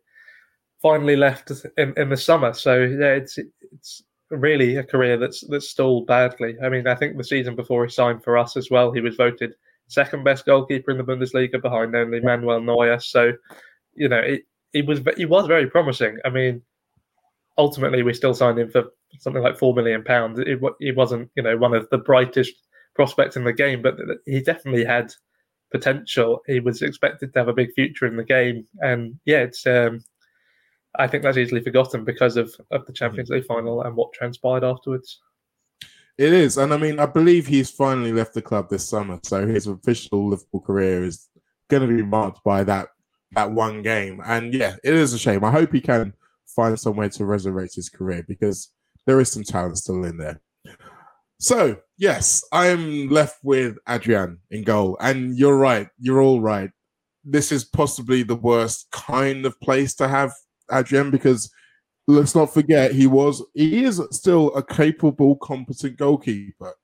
finally 0.82 1.16
left 1.16 1.50
in, 1.78 1.94
in 1.96 2.08
the 2.08 2.16
summer. 2.16 2.52
So 2.52 2.82
yeah, 2.82 3.14
it's 3.14 3.38
it's 3.38 4.02
really 4.30 4.76
a 4.76 4.84
career 4.84 5.16
that's 5.16 5.46
that's 5.48 5.68
stalled 5.68 6.06
badly. 6.06 6.56
I 6.62 6.68
mean, 6.68 6.86
I 6.86 6.94
think 6.94 7.16
the 7.16 7.24
season 7.24 7.54
before 7.54 7.84
he 7.84 7.90
signed 7.90 8.22
for 8.22 8.36
us 8.36 8.56
as 8.56 8.70
well, 8.70 8.92
he 8.92 9.00
was 9.00 9.16
voted 9.16 9.54
second 9.88 10.24
best 10.24 10.46
goalkeeper 10.46 10.90
in 10.90 10.98
the 10.98 11.04
Bundesliga 11.04 11.60
behind 11.62 11.94
only 11.94 12.20
Manuel 12.20 12.60
Neuer. 12.60 12.98
So, 12.98 13.32
you 13.94 14.08
know, 14.08 14.18
it, 14.18 14.42
he 14.72 14.82
was 14.82 15.00
he 15.16 15.24
was 15.24 15.46
very 15.46 15.68
promising. 15.68 16.18
I 16.24 16.30
mean, 16.30 16.62
ultimately, 17.56 18.02
we 18.02 18.14
still 18.14 18.34
signed 18.34 18.58
him 18.58 18.70
for 18.70 18.84
something 19.18 19.42
like 19.42 19.58
four 19.58 19.74
million 19.74 20.02
pounds. 20.02 20.38
It, 20.38 20.60
he 20.80 20.92
wasn't, 20.92 21.30
you 21.36 21.42
know, 21.42 21.56
one 21.56 21.74
of 21.74 21.88
the 21.90 21.98
brightest 21.98 22.54
prospects 22.94 23.36
in 23.36 23.44
the 23.44 23.52
game, 23.52 23.82
but 23.82 23.96
he 24.24 24.40
definitely 24.40 24.84
had 24.84 25.12
potential. 25.70 26.40
He 26.46 26.60
was 26.60 26.82
expected 26.82 27.32
to 27.32 27.38
have 27.38 27.48
a 27.48 27.54
big 27.54 27.72
future 27.74 28.06
in 28.06 28.16
the 28.16 28.24
game, 28.24 28.66
and 28.80 29.18
yeah, 29.24 29.38
it's 29.38 29.66
um, 29.66 30.00
I 30.98 31.06
think 31.06 31.22
that's 31.22 31.36
easily 31.36 31.62
forgotten 31.62 32.04
because 32.04 32.36
of, 32.36 32.54
of 32.70 32.86
the 32.86 32.92
hmm. 32.92 32.94
Champions 32.94 33.30
League 33.30 33.46
final 33.46 33.82
and 33.82 33.96
what 33.96 34.12
transpired 34.12 34.64
afterwards. 34.64 35.20
It 36.18 36.32
is, 36.32 36.56
and 36.56 36.72
I 36.72 36.78
mean, 36.78 36.98
I 36.98 37.04
believe 37.04 37.46
he's 37.46 37.70
finally 37.70 38.10
left 38.10 38.32
the 38.32 38.40
club 38.40 38.70
this 38.70 38.88
summer, 38.88 39.20
so 39.22 39.46
his 39.46 39.66
official 39.66 40.30
Liverpool 40.30 40.62
career 40.62 41.04
is 41.04 41.28
going 41.68 41.86
to 41.86 41.94
be 41.94 42.02
marked 42.02 42.42
by 42.42 42.64
that 42.64 42.88
that 43.32 43.50
one 43.50 43.82
game. 43.82 44.22
And 44.24 44.54
yeah, 44.54 44.76
it 44.82 44.94
is 44.94 45.12
a 45.12 45.18
shame. 45.18 45.44
I 45.44 45.50
hope 45.50 45.72
he 45.72 45.80
can 45.80 46.14
find 46.46 46.80
some 46.80 46.96
way 46.96 47.10
to 47.10 47.26
resurrect 47.26 47.74
his 47.74 47.90
career 47.90 48.24
because 48.26 48.72
there 49.04 49.20
is 49.20 49.30
some 49.30 49.42
talent 49.42 49.76
still 49.76 50.04
in 50.04 50.16
there. 50.16 50.40
So 51.38 51.80
yes, 51.98 52.42
I 52.50 52.68
am 52.68 53.08
left 53.08 53.38
with 53.42 53.76
Adrian 53.86 54.38
in 54.50 54.64
goal, 54.64 54.96
and 55.00 55.36
you're 55.36 55.58
right. 55.58 55.88
You're 55.98 56.22
all 56.22 56.40
right. 56.40 56.70
This 57.24 57.52
is 57.52 57.64
possibly 57.64 58.22
the 58.22 58.36
worst 58.36 58.86
kind 58.90 59.44
of 59.44 59.60
place 59.60 59.94
to 59.96 60.08
have 60.08 60.32
Adrian 60.72 61.10
because 61.10 61.50
let's 62.06 62.34
not 62.34 62.52
forget 62.52 62.92
he 62.92 63.06
was 63.06 63.42
he 63.54 63.84
is 63.84 64.00
still 64.10 64.54
a 64.54 64.62
capable, 64.62 65.36
competent 65.36 65.96
goalkeeper, 65.96 66.74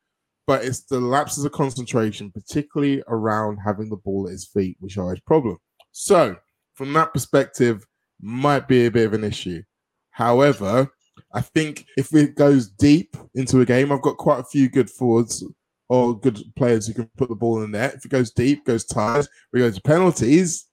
but 0.47 0.65
it's 0.65 0.85
the 0.85 1.01
lapses 1.01 1.45
of 1.45 1.53
concentration, 1.53 2.31
particularly 2.31 3.03
around 3.09 3.59
having 3.65 3.89
the 3.89 3.97
ball 3.97 4.27
at 4.27 4.33
his 4.33 4.47
feet, 4.47 4.77
which 4.81 4.99
are 4.99 5.11
his 5.11 5.21
problem. 5.21 5.59
So, 5.93 6.37
from 6.75 6.93
that 6.95 7.13
perspective, 7.13 7.87
might 8.21 8.69
be 8.69 8.87
a 8.87 8.91
bit 8.91 9.07
of 9.07 9.15
an 9.15 9.25
issue. 9.25 9.63
However, 10.11 10.91
I 11.35 11.41
think 11.41 11.87
if 11.97 12.15
it 12.15 12.37
goes 12.37 12.69
deep 12.69 13.17
into 13.35 13.61
a 13.61 13.67
game, 13.67 13.93
I've 13.93 14.03
got 14.03 14.17
quite 14.17 14.41
a 14.41 14.45
few 14.45 14.69
good 14.69 14.91
forwards 14.91 15.45
or 15.89 16.19
good 16.19 16.39
players 16.57 16.87
who 16.87 16.95
can 16.95 17.11
put 17.17 17.29
the 17.29 17.35
ball 17.35 17.63
in 17.63 17.71
the 17.71 17.79
net. 17.79 17.95
If 17.95 18.05
it 18.05 18.11
goes 18.11 18.31
deep, 18.31 18.65
goes 18.65 18.85
tight, 18.85 19.27
we 19.53 19.61
go 19.61 19.71
to 19.71 19.81
penalties, 19.83 20.67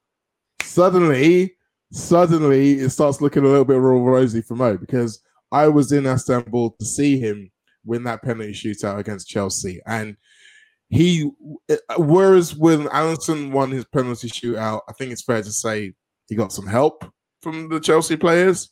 suddenly 0.61 1.55
suddenly 1.91 2.79
it 2.79 2.89
starts 2.89 3.21
looking 3.21 3.43
a 3.43 3.47
little 3.47 3.65
bit 3.65 3.75
rosy 3.75 4.41
for 4.41 4.55
Mo 4.55 4.77
because 4.77 5.21
I 5.51 5.67
was 5.67 5.91
in 5.91 6.05
Istanbul 6.05 6.75
to 6.79 6.85
see 6.85 7.19
him 7.19 7.51
win 7.85 8.03
that 8.03 8.21
penalty 8.21 8.53
shootout 8.53 8.99
against 8.99 9.27
Chelsea. 9.27 9.81
And 9.85 10.15
he, 10.89 11.31
whereas 11.97 12.55
when 12.55 12.87
Alisson 12.87 13.51
won 13.51 13.71
his 13.71 13.85
penalty 13.85 14.29
shootout, 14.29 14.81
I 14.87 14.93
think 14.93 15.11
it's 15.11 15.23
fair 15.23 15.41
to 15.41 15.51
say 15.51 15.93
he 16.27 16.35
got 16.35 16.51
some 16.51 16.67
help 16.67 17.05
from 17.41 17.69
the 17.69 17.79
Chelsea 17.79 18.17
players. 18.17 18.69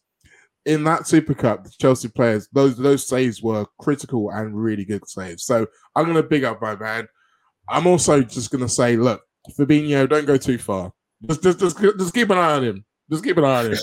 In 0.66 0.84
that 0.84 1.08
Super 1.08 1.34
Cup, 1.34 1.64
the 1.64 1.72
Chelsea 1.80 2.10
players, 2.10 2.50
those 2.52 2.76
those 2.76 3.08
saves 3.08 3.42
were 3.42 3.66
critical 3.80 4.30
and 4.32 4.54
really 4.54 4.84
good 4.84 5.08
saves. 5.08 5.46
So 5.46 5.66
I'm 5.96 6.04
going 6.04 6.18
to 6.18 6.24
big 6.24 6.44
up 6.44 6.62
my 6.62 6.76
man. 6.76 7.08
I'm 7.70 7.88
also 7.88 8.22
just 8.22 8.52
going 8.52 8.66
to 8.66 8.70
say, 8.70 8.98
look, 8.98 9.22
Fabinho, 9.58 10.10
don't 10.10 10.26
go 10.26 10.36
too 10.36 10.58
far. 10.58 10.92
Just, 11.26 11.42
just, 11.42 11.60
just, 11.60 11.80
just 11.80 12.14
keep 12.14 12.30
an 12.32 12.38
eye 12.38 12.56
on 12.56 12.64
him. 12.66 12.86
Just 13.10 13.24
keep 13.24 13.38
an 13.38 13.46
eye 13.46 13.66
on 13.66 13.74
it. 13.74 13.80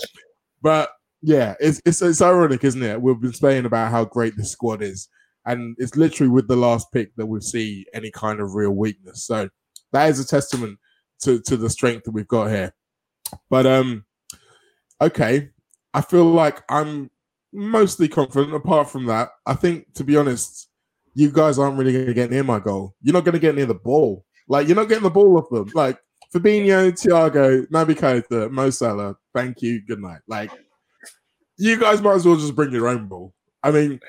But 0.61 0.89
yeah, 1.21 1.55
it's, 1.59 1.81
it's 1.85 2.01
it's 2.01 2.21
ironic, 2.21 2.63
isn't 2.63 2.83
it? 2.83 3.01
We've 3.01 3.19
been 3.19 3.33
saying 3.33 3.65
about 3.65 3.91
how 3.91 4.05
great 4.05 4.37
this 4.37 4.51
squad 4.51 4.81
is, 4.81 5.07
and 5.45 5.75
it's 5.79 5.95
literally 5.95 6.29
with 6.29 6.47
the 6.47 6.55
last 6.55 6.91
pick 6.91 7.15
that 7.15 7.25
we 7.25 7.41
see 7.41 7.85
any 7.93 8.11
kind 8.11 8.39
of 8.39 8.53
real 8.53 8.71
weakness. 8.71 9.25
So 9.25 9.49
that 9.91 10.09
is 10.09 10.19
a 10.19 10.27
testament 10.27 10.77
to 11.21 11.39
to 11.41 11.57
the 11.57 11.69
strength 11.69 12.03
that 12.05 12.11
we've 12.11 12.27
got 12.27 12.49
here. 12.49 12.73
But 13.49 13.65
um, 13.65 14.05
okay, 15.01 15.49
I 15.93 16.01
feel 16.01 16.25
like 16.25 16.61
I'm 16.69 17.09
mostly 17.51 18.07
confident. 18.07 18.53
Apart 18.53 18.89
from 18.89 19.05
that, 19.05 19.29
I 19.45 19.55
think 19.55 19.93
to 19.95 20.03
be 20.03 20.17
honest, 20.17 20.69
you 21.15 21.31
guys 21.31 21.57
aren't 21.57 21.77
really 21.77 21.93
going 21.93 22.05
to 22.05 22.13
get 22.13 22.29
near 22.29 22.43
my 22.43 22.59
goal. 22.59 22.93
You're 23.01 23.13
not 23.13 23.25
going 23.25 23.33
to 23.33 23.39
get 23.39 23.55
near 23.55 23.65
the 23.65 23.73
ball. 23.73 24.25
Like 24.47 24.67
you're 24.67 24.75
not 24.75 24.89
getting 24.89 25.03
the 25.03 25.09
ball 25.09 25.37
off 25.37 25.49
them. 25.49 25.71
Like 25.73 25.97
Fabinho, 26.33 26.91
Thiago, 26.91 27.67
Naby 27.69 27.95
Keita, 27.95 28.51
Mo 28.51 28.69
Salah. 28.69 29.15
Thank 29.33 29.61
you. 29.61 29.81
Good 29.85 30.01
night. 30.01 30.21
Like 30.27 30.51
you 31.57 31.79
guys 31.79 32.01
might 32.01 32.15
as 32.15 32.25
well 32.25 32.35
just 32.35 32.55
bring 32.55 32.71
your 32.71 32.87
own 32.87 33.07
ball. 33.07 33.33
I 33.63 33.71
mean, 33.71 33.99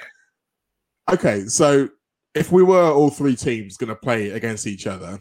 okay, 1.11 1.47
so 1.47 1.89
if 2.35 2.53
we 2.53 2.63
were 2.63 2.91
all 2.91 3.11
three 3.11 3.37
teams 3.37 3.77
going 3.77 3.89
to 3.89 3.97
play 3.97 4.31
against 4.31 4.67
each 4.67 4.87
other, 4.87 5.19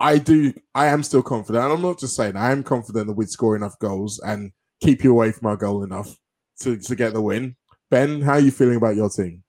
I 0.00 0.18
do. 0.18 0.52
I 0.74 0.86
am 0.86 1.02
still 1.02 1.22
confident. 1.22 1.64
And 1.64 1.72
I'm 1.74 1.82
not 1.82 1.98
just 1.98 2.16
saying. 2.16 2.36
I 2.36 2.52
am 2.52 2.62
confident 2.62 3.06
that 3.06 3.16
we'd 3.16 3.30
score 3.30 3.54
enough 3.54 3.78
goals 3.78 4.18
and 4.20 4.50
keep 4.82 5.04
you 5.04 5.12
away 5.12 5.30
from 5.30 5.46
our 5.48 5.56
goal 5.56 5.84
enough 5.84 6.16
to, 6.60 6.76
to 6.78 6.96
get 6.96 7.12
the 7.12 7.20
win. 7.20 7.56
Ben, 7.90 8.22
how 8.22 8.32
are 8.32 8.40
you 8.40 8.50
feeling 8.50 8.76
about 8.76 8.96
your 8.96 9.10
team? 9.10 9.42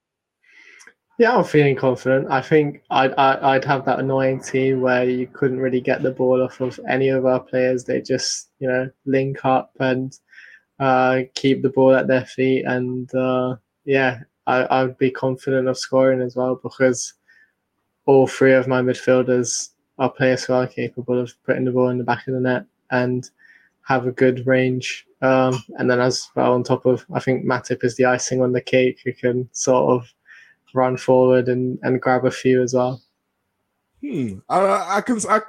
Yeah, 1.22 1.36
I'm 1.36 1.44
feeling 1.44 1.76
confident. 1.76 2.32
I 2.32 2.40
think 2.40 2.82
I'd, 2.90 3.14
I'd 3.14 3.64
have 3.64 3.84
that 3.84 4.00
annoying 4.00 4.42
team 4.42 4.80
where 4.80 5.04
you 5.04 5.28
couldn't 5.28 5.60
really 5.60 5.80
get 5.80 6.02
the 6.02 6.10
ball 6.10 6.42
off 6.42 6.60
of 6.60 6.80
any 6.88 7.10
of 7.10 7.26
our 7.26 7.38
players. 7.38 7.84
They 7.84 8.00
just, 8.00 8.50
you 8.58 8.66
know, 8.66 8.90
link 9.06 9.44
up 9.44 9.70
and 9.78 10.18
uh, 10.80 11.20
keep 11.36 11.62
the 11.62 11.68
ball 11.68 11.94
at 11.94 12.08
their 12.08 12.26
feet. 12.26 12.64
And 12.64 13.14
uh, 13.14 13.54
yeah, 13.84 14.18
I, 14.48 14.62
I 14.62 14.82
would 14.82 14.98
be 14.98 15.12
confident 15.12 15.68
of 15.68 15.78
scoring 15.78 16.20
as 16.20 16.34
well 16.34 16.58
because 16.60 17.14
all 18.04 18.26
three 18.26 18.54
of 18.54 18.66
my 18.66 18.82
midfielders 18.82 19.68
are 20.00 20.10
players 20.10 20.42
who 20.42 20.54
are 20.54 20.66
capable 20.66 21.20
of 21.20 21.32
putting 21.46 21.66
the 21.66 21.70
ball 21.70 21.90
in 21.90 21.98
the 21.98 22.04
back 22.04 22.26
of 22.26 22.34
the 22.34 22.40
net 22.40 22.66
and 22.90 23.30
have 23.82 24.08
a 24.08 24.12
good 24.12 24.44
range. 24.44 25.06
Um, 25.20 25.62
and 25.78 25.88
then 25.88 26.00
as 26.00 26.28
well 26.34 26.52
on 26.52 26.64
top 26.64 26.84
of, 26.84 27.06
I 27.12 27.20
think 27.20 27.44
Matip 27.44 27.84
is 27.84 27.94
the 27.94 28.06
icing 28.06 28.42
on 28.42 28.50
the 28.50 28.60
cake 28.60 28.98
who 29.04 29.12
can 29.12 29.48
sort 29.52 29.88
of 29.88 30.12
run 30.74 30.96
forward 30.96 31.48
and, 31.48 31.78
and 31.82 32.00
grab 32.00 32.24
a 32.24 32.30
few 32.30 32.62
as 32.62 32.74
well. 32.74 33.02
Hmm. 34.00 34.38
I, 34.48 34.96
I 34.96 35.00
can, 35.00 35.18
I, 35.28 35.40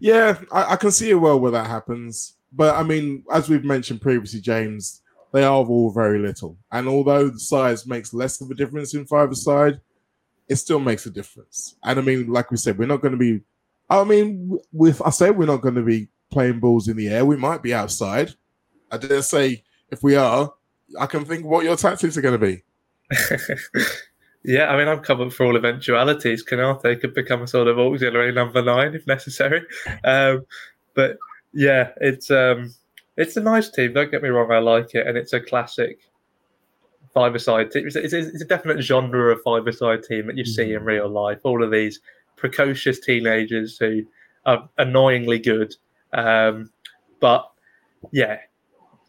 yeah, 0.00 0.38
I, 0.50 0.72
I 0.72 0.76
can 0.76 0.90
see 0.90 1.10
a 1.10 1.18
world 1.18 1.42
where 1.42 1.52
that 1.52 1.66
happens. 1.66 2.36
But 2.52 2.74
I 2.74 2.82
mean, 2.82 3.24
as 3.32 3.48
we've 3.48 3.64
mentioned 3.64 4.00
previously, 4.00 4.40
James, 4.40 5.02
they 5.32 5.44
are 5.44 5.64
all 5.64 5.90
very 5.90 6.18
little. 6.18 6.58
And 6.70 6.86
although 6.88 7.28
the 7.28 7.40
size 7.40 7.86
makes 7.86 8.12
less 8.12 8.40
of 8.40 8.50
a 8.50 8.54
difference 8.54 8.94
in 8.94 9.06
five 9.06 9.34
side, 9.36 9.80
it 10.48 10.56
still 10.56 10.78
makes 10.78 11.06
a 11.06 11.10
difference. 11.10 11.76
And 11.82 11.98
I 11.98 12.02
mean, 12.02 12.30
like 12.30 12.50
we 12.50 12.56
said, 12.56 12.78
we're 12.78 12.86
not 12.86 13.00
going 13.00 13.12
to 13.12 13.18
be. 13.18 13.40
I 13.88 14.04
mean, 14.04 14.58
with 14.72 15.00
I 15.02 15.10
say 15.10 15.30
we're 15.30 15.46
not 15.46 15.62
going 15.62 15.74
to 15.74 15.82
be 15.82 16.08
playing 16.30 16.60
balls 16.60 16.88
in 16.88 16.96
the 16.96 17.08
air. 17.08 17.24
We 17.24 17.36
might 17.36 17.62
be 17.62 17.74
outside. 17.74 18.34
I 18.90 18.98
dare 18.98 19.22
say 19.22 19.64
if 19.90 20.02
we 20.02 20.16
are, 20.16 20.52
I 20.98 21.06
can 21.06 21.24
think 21.24 21.46
what 21.46 21.64
your 21.64 21.76
tactics 21.76 22.16
are 22.16 22.22
going 22.22 22.38
to 22.38 22.46
be. 22.46 22.62
yeah, 24.44 24.68
I 24.68 24.76
mean, 24.76 24.88
I'm 24.88 25.00
covered 25.00 25.32
for 25.32 25.46
all 25.46 25.56
eventualities. 25.56 26.44
Konate 26.44 27.00
could 27.00 27.14
become 27.14 27.42
a 27.42 27.46
sort 27.46 27.68
of 27.68 27.78
auxiliary 27.78 28.32
number 28.32 28.62
nine 28.62 28.94
if 28.94 29.06
necessary. 29.06 29.62
Um, 30.04 30.44
but 30.94 31.16
yeah, 31.52 31.90
it's 32.00 32.30
um, 32.30 32.74
it's 33.16 33.36
a 33.36 33.40
nice 33.40 33.70
team. 33.70 33.92
Don't 33.92 34.10
get 34.10 34.22
me 34.22 34.30
wrong, 34.30 34.50
I 34.50 34.58
like 34.58 34.94
it, 34.94 35.06
and 35.06 35.16
it's 35.16 35.32
a 35.32 35.40
classic 35.40 36.00
five-a-side 37.14 37.70
team. 37.70 37.86
It's, 37.86 37.96
it's, 37.96 38.14
it's, 38.14 38.42
a 38.42 38.46
definite 38.46 38.80
genre 38.80 39.32
of 39.32 39.42
five-a-side 39.42 40.02
team 40.02 40.26
that 40.28 40.36
you 40.36 40.46
see 40.46 40.72
in 40.72 40.78
mm-hmm. 40.78 40.86
real 40.86 41.08
life. 41.08 41.40
All 41.44 41.62
of 41.62 41.70
these 41.70 42.00
precocious 42.36 42.98
teenagers 43.00 43.76
who 43.76 44.02
are 44.46 44.68
annoyingly 44.78 45.38
good, 45.38 45.76
um, 46.14 46.70
but 47.20 47.48
yeah, 48.12 48.38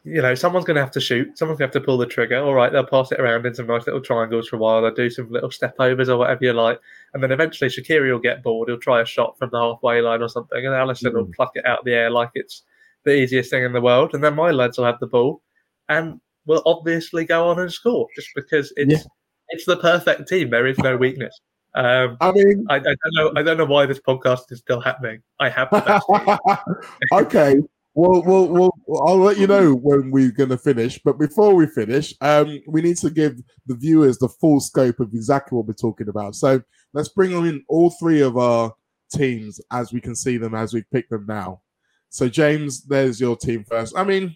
you 0.06 0.22
know, 0.22 0.36
someone's 0.36 0.66
going 0.66 0.76
to 0.76 0.82
have 0.82 0.92
to 0.92 1.00
shoot. 1.00 1.38
Someone's 1.38 1.60
going 1.60 1.72
to 1.72 1.78
have 1.78 1.82
to 1.82 1.86
pull 1.86 1.98
the 1.98 2.06
trigger. 2.06 2.38
All 2.38 2.54
right, 2.54 2.72
they'll 2.72 2.86
pass 2.86 3.12
it 3.12 3.22
around 3.22 3.46
in 3.46 3.56
some 3.56 3.68
nice 3.68 3.86
little 3.86 4.02
triangles 4.02 4.50
for 4.50 4.58
a 4.58 4.60
while. 4.60 4.82
They'll 4.82 4.94
do 4.94 5.10
some 5.10 5.32
little 5.32 5.52
step 5.52 5.76
overs 5.80 6.10
or 6.10 6.18
whatever 6.18 6.44
you 6.44 6.54
like. 6.54 6.80
And 7.14 7.24
then 7.24 7.32
eventually 7.32 7.70
Shaqiri 7.70 8.12
will 8.12 8.20
get 8.20 8.44
bored. 8.44 8.68
He'll 8.68 8.78
try 8.78 9.02
a 9.02 9.06
shot 9.06 9.38
from 9.38 9.50
the 9.52 9.60
halfway 9.60 10.02
line 10.02 10.22
or 10.22 10.28
something. 10.28 10.66
And 10.66 10.76
Alisson 10.76 11.12
mm. 11.12 11.14
will 11.14 11.32
pluck 11.34 11.52
it 11.56 11.66
out 11.66 11.80
of 11.80 11.86
the 11.86 11.94
air 11.94 12.10
like 12.10 12.32
it's 12.36 12.64
the 13.06 13.16
easiest 13.16 13.50
thing 13.50 13.64
in 13.64 13.72
the 13.72 13.82
world. 13.82 14.14
And 14.14 14.22
then 14.24 14.36
my 14.36 14.52
lads 14.52 14.78
will 14.78 14.86
have 14.86 15.00
the 15.00 15.08
ball 15.08 15.42
and 15.88 16.20
will 16.46 16.64
obviously 16.66 17.24
go 17.24 17.48
on 17.48 17.60
and 17.60 17.72
score 17.72 18.08
just 18.16 18.30
because 18.36 18.74
it's 18.76 18.92
yeah. 18.92 19.04
it's 19.50 19.66
the 19.66 19.78
perfect 19.78 20.28
team. 20.28 20.50
There 20.50 20.68
is 20.68 20.78
no 20.80 20.98
weakness. 20.98 21.40
Um, 21.76 22.18
I 22.22 22.32
mean, 22.32 22.66
I, 22.70 22.76
I, 22.76 22.80
don't 22.80 22.98
know. 23.14 23.32
I 23.36 23.42
don't 23.42 23.58
know 23.58 23.66
why 23.66 23.86
this 23.86 24.00
podcast 24.00 24.52
is 24.52 24.60
still 24.60 24.80
happening. 24.80 25.24
I 25.40 25.50
have 25.50 25.70
okay, 27.14 27.56
well, 27.96 28.24
well, 28.24 28.48
well, 28.48 29.08
I'll 29.08 29.18
let 29.18 29.38
you 29.38 29.46
know 29.46 29.74
when 29.74 30.10
we're 30.10 30.32
going 30.32 30.50
to 30.50 30.58
finish. 30.58 31.00
But 31.04 31.20
before 31.20 31.54
we 31.54 31.68
finish, 31.68 32.14
um, 32.22 32.60
we 32.68 32.82
need 32.82 32.98
to 32.98 33.12
give 33.12 33.40
the 33.68 33.76
viewers 33.76 34.18
the 34.18 34.30
full 34.30 34.60
scope 34.60 35.00
of 35.00 35.14
exactly 35.14 35.56
what 35.56 35.68
we're 35.68 35.74
talking 35.74 36.10
about. 36.10 36.36
So 36.36 36.62
let's 36.94 37.10
bring 37.10 37.32
in 37.32 37.64
all 37.70 37.92
three 37.92 38.22
of 38.22 38.38
our 38.38 38.74
teams 39.14 39.62
as 39.72 39.94
we 39.94 40.02
can 40.02 40.16
see 40.16 40.38
them 40.38 40.56
as 40.56 40.74
we 40.74 40.84
pick 40.92 41.08
them 41.10 41.26
now. 41.28 41.62
So 42.10 42.30
James, 42.30 42.84
there's 42.84 43.22
your 43.22 43.38
team 43.38 43.64
first. 43.64 43.96
I 43.96 44.04
mean, 44.04 44.36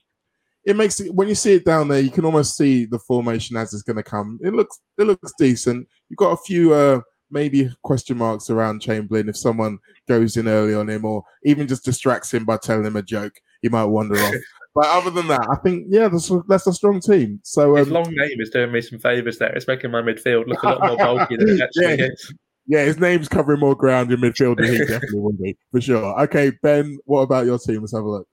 it 0.64 0.76
makes 0.76 1.00
it 1.00 1.14
when 1.14 1.28
you 1.28 1.36
see 1.36 1.54
it 1.54 1.66
down 1.66 1.88
there, 1.88 2.00
you 2.00 2.12
can 2.12 2.26
almost 2.26 2.58
see 2.58 2.86
the 2.86 3.00
formation 3.00 3.56
as 3.58 3.74
it's 3.74 3.84
going 3.84 3.96
to 3.96 4.04
come. 4.04 4.40
It 4.44 4.54
looks 4.54 4.80
it 5.00 5.04
looks 5.04 5.34
decent. 5.40 5.88
You've 6.10 6.18
got 6.18 6.34
a 6.34 6.38
few 6.38 6.74
uh, 6.74 7.02
maybe 7.32 7.72
question 7.84 8.18
marks 8.18 8.50
around 8.50 8.82
Chamberlain 8.82 9.30
if 9.30 9.38
someone 9.38 9.80
goes 10.08 10.38
in 10.38 10.48
early 10.48 10.76
on 10.76 10.90
him 10.90 11.06
or 11.06 11.24
even 11.44 11.68
just 11.68 11.86
distracts 11.86 12.34
him 12.34 12.46
by 12.46 12.58
telling 12.58 12.86
him 12.86 12.96
a 12.96 13.02
joke 13.02 13.34
he 13.62 13.70
might 13.70 13.86
wander 13.86 14.18
off. 14.18 14.36
But 14.78 14.86
other 14.90 15.10
than 15.10 15.26
that, 15.30 15.48
I 15.52 15.56
think 15.56 15.88
yeah, 15.90 16.08
that's 16.08 16.30
a, 16.30 16.44
that's 16.48 16.68
a 16.68 16.72
strong 16.72 17.00
team. 17.00 17.40
So 17.44 17.72
um, 17.72 17.78
his 17.78 17.88
long 17.88 18.14
name 18.14 18.40
is 18.40 18.52
doing 18.52 18.72
me 18.72 18.80
some 18.82 19.00
favors 19.00 19.40
there. 19.40 19.52
It's 19.56 19.68
making 19.68 19.90
my 19.90 20.04
midfield 20.04 20.46
look 20.46 20.62
a 20.62 20.68
lot 20.68 20.82
more 20.86 20.98
bulky 20.98 21.36
than 21.36 21.50
it 21.50 21.62
actually 21.64 21.98
yeah. 21.98 22.12
is. 22.12 22.34
Yeah, 22.68 22.84
his 22.84 23.00
name's 23.00 23.28
covering 23.28 23.60
more 23.60 23.74
ground 23.74 24.12
in 24.12 24.20
midfield 24.20 24.58
than 24.58 24.72
he 24.72 24.78
definitely 24.78 25.20
will 25.20 25.34
be 25.34 25.58
for 25.72 25.82
sure. 25.82 26.22
Okay, 26.26 26.52
Ben, 26.62 27.00
what 27.06 27.22
about 27.22 27.48
your 27.48 27.58
team? 27.58 27.80
Let's 27.80 27.96
have 27.96 28.04
a 28.04 28.08
look. 28.08 28.28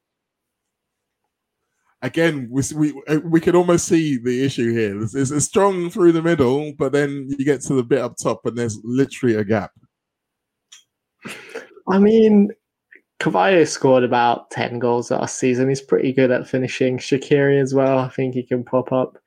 Again, 2.02 2.48
we 2.50 2.62
we 2.76 3.02
uh, 3.08 3.20
we 3.24 3.40
can 3.40 3.56
almost 3.56 3.88
see 3.88 4.18
the 4.18 4.44
issue 4.44 4.70
here. 4.70 5.00
It's, 5.00 5.14
it's, 5.14 5.30
it's 5.30 5.46
strong 5.46 5.88
through 5.88 6.12
the 6.12 6.20
middle, 6.20 6.74
but 6.76 6.92
then 6.92 7.26
you 7.38 7.46
get 7.46 7.62
to 7.62 7.72
the 7.72 7.82
bit 7.82 8.00
up 8.00 8.16
top, 8.22 8.44
and 8.44 8.54
there's 8.54 8.78
literally 8.84 9.36
a 9.36 9.44
gap. 9.44 9.70
I 11.88 11.98
mean, 11.98 12.50
Carvalho 13.20 13.64
scored 13.64 14.04
about 14.04 14.50
10 14.50 14.78
goals 14.78 15.10
last 15.10 15.38
season. 15.38 15.68
He's 15.68 15.80
pretty 15.80 16.12
good 16.12 16.30
at 16.30 16.48
finishing. 16.48 16.98
Shaqiri 16.98 17.60
as 17.60 17.74
well. 17.74 17.98
I 17.98 18.08
think 18.08 18.34
he 18.34 18.42
can 18.42 18.64
pop 18.64 18.92
up 18.92 19.18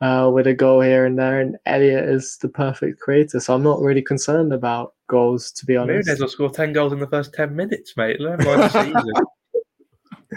uh, 0.00 0.30
with 0.32 0.46
a 0.46 0.54
goal 0.54 0.80
here 0.80 1.06
and 1.06 1.18
there. 1.18 1.40
And 1.40 1.56
Elliott 1.66 2.08
is 2.08 2.38
the 2.38 2.48
perfect 2.48 3.00
creator. 3.00 3.40
So 3.40 3.54
I'm 3.54 3.62
not 3.62 3.80
really 3.80 4.02
concerned 4.02 4.52
about 4.52 4.94
goals, 5.08 5.52
to 5.52 5.66
be 5.66 5.76
honest. 5.76 6.06
Nunez 6.06 6.20
will 6.20 6.28
score 6.28 6.50
10 6.50 6.72
goals 6.72 6.92
in 6.92 6.98
the 6.98 7.06
first 7.06 7.34
10 7.34 7.54
minutes, 7.54 7.94
mate. 7.96 8.20
Learn 8.20 8.38
by 8.38 8.56
the 8.56 8.68
season. 8.68 9.12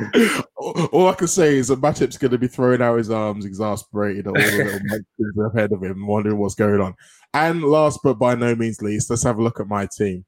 all 0.92 1.08
I 1.08 1.14
can 1.14 1.28
say 1.28 1.58
is 1.58 1.70
that 1.70 1.82
Matip's 1.82 2.18
going 2.18 2.32
to 2.32 2.38
be 2.38 2.48
throwing 2.48 2.82
out 2.82 2.98
his 2.98 3.10
arms, 3.10 3.46
exasperated 3.46 4.28
at 4.28 4.30
all 4.30 4.34
the 4.36 4.80
little 5.20 5.52
ahead 5.56 5.72
of 5.72 5.84
him, 5.84 6.06
wondering 6.06 6.38
what's 6.38 6.56
going 6.56 6.82
on. 6.82 6.94
And 7.34 7.64
last 7.64 8.00
but 8.04 8.16
by 8.16 8.36
no 8.36 8.56
means 8.56 8.82
least, 8.82 9.10
let's 9.10 9.24
have 9.24 9.38
a 9.38 9.44
look 9.44 9.60
at 9.60 9.68
my 9.68 9.88
team. 9.98 10.26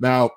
Now, 0.00 0.30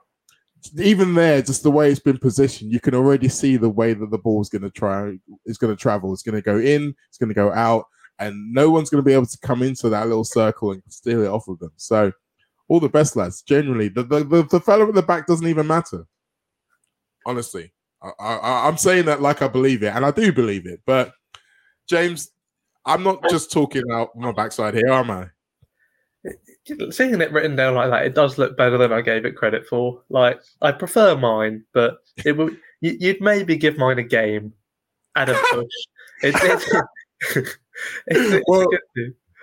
even 0.80 1.14
there, 1.14 1.42
just 1.42 1.64
the 1.64 1.72
way 1.72 1.92
it's 1.92 2.00
been 2.00 2.18
positioned, 2.18 2.72
you 2.72 2.80
can 2.80 2.96
already 2.96 3.30
see 3.30 3.58
the 3.58 3.70
way 3.70 3.94
that 3.94 4.12
the 4.12 4.18
ball 4.18 4.42
is 4.42 4.50
going 4.50 4.62
to 4.62 4.70
try 4.70 5.18
is 5.46 5.58
going 5.58 5.76
to 5.76 5.82
travel. 5.82 6.14
It's 6.14 6.24
going 6.24 6.36
to 6.36 6.42
go 6.42 6.58
in, 6.58 6.94
it's 7.10 7.18
going 7.18 7.30
to 7.30 7.36
go 7.36 7.52
out, 7.52 7.86
and 8.20 8.54
no 8.54 8.70
one's 8.70 8.90
going 8.90 9.04
to 9.04 9.06
be 9.06 9.14
able 9.14 9.26
to 9.26 9.38
come 9.42 9.62
into 9.62 9.90
that 9.90 10.08
little 10.08 10.24
circle 10.24 10.72
and 10.72 10.82
steal 10.90 11.24
it 11.24 11.28
off 11.28 11.48
of 11.48 11.60
them. 11.60 11.72
So, 11.76 12.12
all 12.68 12.80
the 12.80 12.90
best, 12.90 13.16
lads. 13.16 13.42
Generally, 13.42 13.90
the 13.90 14.04
the, 14.04 14.24
the, 14.24 14.44
the 14.44 14.60
fellow 14.60 14.88
at 14.88 14.96
the 14.96 15.02
back 15.02 15.28
doesn't 15.28 15.48
even 15.48 15.68
matter. 15.68 16.06
Honestly, 17.26 17.72
I, 18.02 18.10
I, 18.20 18.68
I'm 18.68 18.78
saying 18.78 19.06
that 19.06 19.22
like 19.22 19.42
I 19.42 19.48
believe 19.48 19.84
it, 19.84 19.94
and 19.96 20.06
I 20.06 20.12
do 20.12 20.32
believe 20.32 20.66
it. 20.66 20.82
But 20.86 21.12
James, 21.88 22.32
I'm 22.86 23.04
not 23.04 23.24
just 23.30 23.52
talking 23.52 23.84
out 23.92 24.16
my 24.16 24.32
backside 24.32 24.74
here, 24.74 24.90
am 24.90 25.12
I? 25.12 25.28
Seeing 26.90 27.20
it 27.22 27.32
written 27.32 27.56
down 27.56 27.76
like 27.76 27.90
that, 27.90 28.06
it 28.06 28.16
does 28.16 28.38
look 28.38 28.58
better 28.58 28.78
than 28.78 28.92
I 28.92 29.02
gave 29.02 29.26
it 29.26 29.36
credit 29.36 29.68
for. 29.68 30.02
Like 30.10 30.42
I 30.62 30.72
prefer 30.72 31.16
mine, 31.16 31.64
but 31.74 31.98
it 32.24 32.38
would 32.38 32.58
you'd 32.82 33.22
maybe 33.22 33.56
give 33.56 33.78
mine 33.78 34.00
a 34.00 34.04
game 34.04 34.54
and 35.16 35.30
a 35.30 35.34
push. 35.52 35.66
it's, 36.24 36.66
it's, 37.36 37.58
it's, 38.08 38.44
well, 38.48 38.66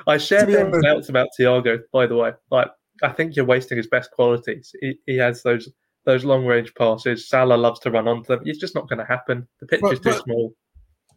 I 0.06 0.16
share 0.16 0.46
the 0.46 0.80
doubts 0.82 1.08
about 1.08 1.28
Thiago. 1.38 1.80
By 1.92 2.06
the 2.06 2.16
way, 2.16 2.32
like 2.50 2.68
I 3.02 3.10
think 3.10 3.36
you're 3.36 3.44
wasting 3.44 3.76
his 3.76 3.88
best 3.88 4.10
qualities. 4.10 4.74
He, 4.80 4.98
he 5.06 5.16
has 5.18 5.42
those 5.42 5.68
those 6.04 6.24
long 6.24 6.46
range 6.46 6.74
passes. 6.74 7.28
Salah 7.28 7.54
loves 7.54 7.80
to 7.80 7.90
run 7.90 8.08
onto 8.08 8.28
them. 8.28 8.42
It's 8.44 8.58
just 8.58 8.74
not 8.74 8.88
going 8.88 8.98
to 8.98 9.04
happen. 9.04 9.46
The 9.60 9.66
pitch 9.66 9.80
but, 9.80 9.92
is 9.92 10.00
too 10.00 10.10
but, 10.10 10.24
small. 10.24 10.54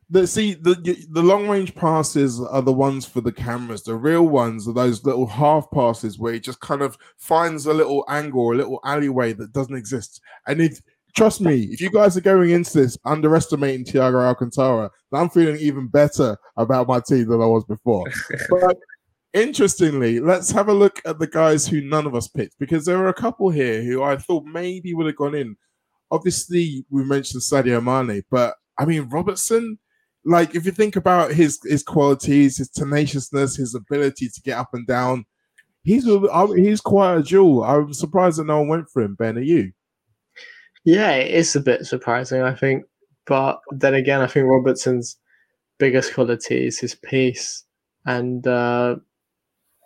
The 0.09 0.27
see 0.27 0.53
the 0.53 0.75
the 1.09 1.23
long 1.23 1.47
range 1.47 1.73
passes 1.73 2.39
are 2.39 2.61
the 2.61 2.71
ones 2.71 3.05
for 3.05 3.21
the 3.21 3.31
cameras. 3.31 3.83
The 3.83 3.95
real 3.95 4.27
ones 4.27 4.67
are 4.67 4.73
those 4.73 5.03
little 5.03 5.25
half 5.25 5.69
passes 5.71 6.19
where 6.19 6.33
he 6.33 6.39
just 6.39 6.59
kind 6.59 6.83
of 6.83 6.95
finds 7.17 7.65
a 7.65 7.73
little 7.73 8.05
angle, 8.07 8.41
or 8.41 8.53
a 8.53 8.57
little 8.57 8.79
alleyway 8.85 9.33
that 9.33 9.51
doesn't 9.51 9.75
exist. 9.75 10.21
And 10.45 10.61
if 10.61 10.79
trust 11.15 11.41
me, 11.41 11.63
if 11.71 11.81
you 11.81 11.89
guys 11.89 12.15
are 12.15 12.21
going 12.21 12.51
into 12.51 12.77
this 12.77 12.97
underestimating 13.05 13.85
Thiago 13.85 14.23
Alcantara, 14.23 14.91
I'm 15.11 15.29
feeling 15.29 15.57
even 15.57 15.87
better 15.87 16.37
about 16.57 16.87
my 16.87 16.99
team 16.99 17.27
than 17.27 17.41
I 17.41 17.45
was 17.45 17.63
before. 17.63 18.05
but 18.49 18.77
interestingly, 19.33 20.19
let's 20.19 20.51
have 20.51 20.67
a 20.69 20.73
look 20.73 21.01
at 21.05 21.19
the 21.19 21.27
guys 21.27 21.65
who 21.65 21.81
none 21.81 22.05
of 22.05 22.15
us 22.15 22.27
picked 22.27 22.59
because 22.59 22.85
there 22.85 22.97
were 22.97 23.09
a 23.09 23.13
couple 23.13 23.49
here 23.49 23.81
who 23.81 24.03
I 24.03 24.17
thought 24.17 24.45
maybe 24.45 24.93
would 24.93 25.07
have 25.07 25.15
gone 25.15 25.35
in. 25.35 25.55
Obviously, 26.11 26.85
we 26.89 27.03
mentioned 27.03 27.41
Sadio 27.41 27.83
Mane, 27.83 28.23
but 28.29 28.55
I 28.77 28.85
mean 28.85 29.09
Robertson. 29.09 29.79
Like, 30.25 30.55
if 30.55 30.65
you 30.65 30.71
think 30.71 30.95
about 30.95 31.31
his 31.31 31.59
his 31.63 31.83
qualities, 31.83 32.57
his 32.57 32.69
tenaciousness, 32.69 33.55
his 33.55 33.75
ability 33.75 34.29
to 34.29 34.41
get 34.41 34.57
up 34.57 34.69
and 34.73 34.85
down, 34.87 35.25
he's 35.83 36.05
he's 36.55 36.81
quite 36.81 37.17
a 37.17 37.23
jewel. 37.23 37.63
I'm 37.63 37.93
surprised 37.93 38.39
that 38.39 38.45
no 38.45 38.59
one 38.59 38.67
went 38.67 38.89
for 38.89 39.01
him. 39.03 39.15
Ben, 39.15 39.37
are 39.37 39.41
you? 39.41 39.71
Yeah, 40.83 41.11
it 41.11 41.31
is 41.31 41.55
a 41.55 41.61
bit 41.61 41.85
surprising, 41.85 42.41
I 42.41 42.53
think. 42.53 42.85
But 43.25 43.59
then 43.71 43.95
again, 43.95 44.21
I 44.21 44.27
think 44.27 44.47
Robertson's 44.47 45.17
biggest 45.79 46.13
quality 46.13 46.67
is 46.67 46.79
his 46.79 46.95
pace. 46.95 47.63
And 48.05 48.45
uh, 48.45 48.97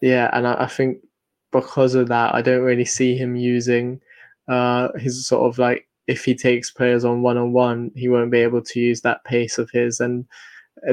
yeah, 0.01 0.29
and 0.33 0.47
I, 0.47 0.63
I, 0.63 0.67
think 0.67 0.97
because 1.51 1.95
of 1.95 2.09
that, 2.09 2.35
I 2.35 2.41
don't 2.41 2.63
really 2.63 2.85
see 2.85 3.15
him 3.15 3.35
using 3.35 4.01
uh, 4.49 4.89
his 4.97 5.25
sort 5.25 5.49
of 5.49 5.57
like 5.57 5.87
if 6.09 6.25
he 6.25 6.33
takes 6.33 6.71
players 6.71 7.05
on 7.05 7.21
one 7.21 7.37
on 7.37 7.53
one, 7.53 7.91
he 7.95 8.09
won't 8.09 8.31
be 8.31 8.39
able 8.39 8.63
to 8.63 8.79
use 8.79 9.01
that 9.01 9.23
pace 9.25 9.59
of 9.59 9.69
his. 9.69 9.99
And 9.99 10.25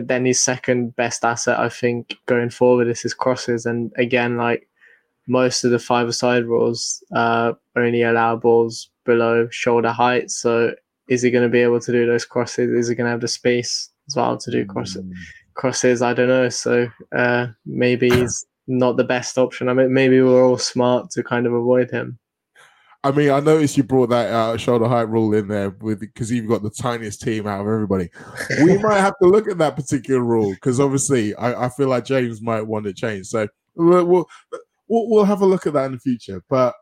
then 0.03 0.27
his 0.27 0.45
second 0.45 0.95
best 0.95 1.25
asset, 1.25 1.59
I 1.59 1.71
think, 1.71 2.17
going 2.27 2.51
forward 2.51 2.87
is 2.87 3.01
his 3.01 3.15
crosses. 3.15 3.65
And 3.65 3.91
again, 3.97 4.37
like 4.37 4.69
most 5.27 5.65
of 5.65 5.71
the 5.71 5.79
five-a-side 5.79 6.45
rules 6.45 7.03
uh, 7.15 7.55
only 7.77 8.03
allow 8.03 8.37
balls 8.37 8.91
below 9.05 9.49
shoulder 9.51 9.91
height. 9.91 10.31
So 10.31 10.75
is 11.09 11.23
he 11.23 11.31
going 11.31 11.45
to 11.45 11.57
be 11.59 11.61
able 11.61 11.81
to 11.81 11.93
do 11.93 12.05
those 12.07 12.27
crosses? 12.27 12.69
Is 12.71 12.89
he 12.89 12.95
going 12.95 13.07
to 13.07 13.13
have 13.13 13.23
the 13.23 13.29
space 13.29 13.89
as 14.09 14.17
well 14.17 14.37
to 14.37 14.51
do 14.51 14.67
crosses? 14.67 15.03
Mm. 15.03 15.13
Crosses, 15.55 16.03
I 16.03 16.13
don't 16.13 16.29
know. 16.29 16.51
So 16.51 16.89
uh, 17.17 17.47
maybe 17.65 18.11
he's 18.11 18.45
not 18.67 18.99
the 18.99 19.05
best 19.05 19.39
option. 19.39 19.71
I 19.71 19.73
mean, 19.73 19.95
maybe 19.95 20.21
we're 20.21 20.45
all 20.45 20.59
smart 20.59 21.11
to 21.13 21.23
kind 21.23 21.47
of 21.47 21.55
avoid 21.55 21.91
him. 21.91 22.19
I 23.07 23.13
mean, 23.13 23.31
I 23.31 23.39
noticed 23.39 23.77
you 23.77 23.85
brought 23.85 24.09
that 24.09 24.33
uh, 24.33 24.57
shoulder 24.57 24.89
height 24.89 25.09
rule 25.09 25.33
in 25.33 25.47
there 25.47 25.71
with 25.71 26.01
because 26.01 26.29
you've 26.33 26.49
got 26.49 26.65
the 26.65 26.71
tiniest 26.71 27.23
team 27.23 27.47
out 27.47 27.61
of 27.61 27.69
everybody. 27.69 28.11
We 28.65 28.79
might 28.83 28.99
have 28.99 29.15
to 29.23 29.29
look 29.29 29.49
at 29.49 29.59
that 29.59 29.77
particular 29.77 30.21
rule 30.21 30.51
because 30.51 30.81
obviously 30.81 31.33
I, 31.37 31.67
I, 31.67 31.69
feel 31.69 31.87
like 31.87 32.05
James 32.05 32.43
might 32.43 32.63
want 32.63 32.89
it 32.89 32.97
changed. 32.97 33.29
So 33.29 33.47
we'll, 33.77 34.05
we'll 34.07 34.27
we'll, 34.89 35.25
have 35.25 35.41
a 35.41 35.47
look 35.47 35.69
at 35.69 35.75
that 35.75 35.87
in 35.87 35.93
the 35.93 36.01
future. 36.01 36.43
But 36.51 36.75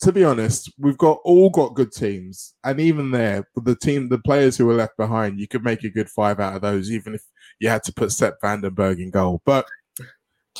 to 0.00 0.10
be 0.10 0.24
honest, 0.24 0.72
we've 0.78 0.96
got 0.96 1.18
all 1.22 1.50
got 1.50 1.74
good 1.74 1.92
teams, 1.92 2.54
and 2.64 2.80
even 2.80 3.10
there, 3.10 3.46
the 3.54 3.76
team, 3.76 4.08
the 4.08 4.20
players 4.20 4.56
who 4.56 4.64
were 4.64 4.72
left 4.72 4.96
behind, 4.96 5.38
you 5.38 5.46
could 5.46 5.64
make 5.64 5.84
a 5.84 5.90
good 5.90 6.08
five 6.08 6.40
out 6.40 6.56
of 6.56 6.62
those, 6.62 6.90
even 6.90 7.14
if 7.14 7.22
you 7.58 7.68
had 7.68 7.82
to 7.84 7.92
put 7.92 8.10
Sepp 8.10 8.40
van 8.40 8.62
den 8.62 8.72
Berg 8.72 9.00
in 9.00 9.10
goal. 9.10 9.42
But 9.44 9.66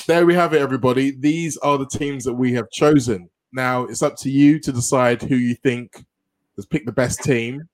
there 0.06 0.26
we 0.26 0.34
have 0.34 0.52
it, 0.52 0.60
everybody. 0.60 1.12
These 1.12 1.56
are 1.58 1.78
the 1.78 1.88
teams 1.88 2.24
that 2.24 2.34
we 2.34 2.52
have 2.52 2.70
chosen. 2.70 3.30
Now 3.52 3.84
it's 3.84 4.02
up 4.02 4.16
to 4.18 4.30
you 4.30 4.58
to 4.60 4.72
decide 4.72 5.22
who 5.22 5.36
you 5.36 5.54
think 5.54 6.04
has 6.56 6.66
picked 6.66 6.86
the 6.86 6.92
best 6.92 7.22
team. 7.22 7.68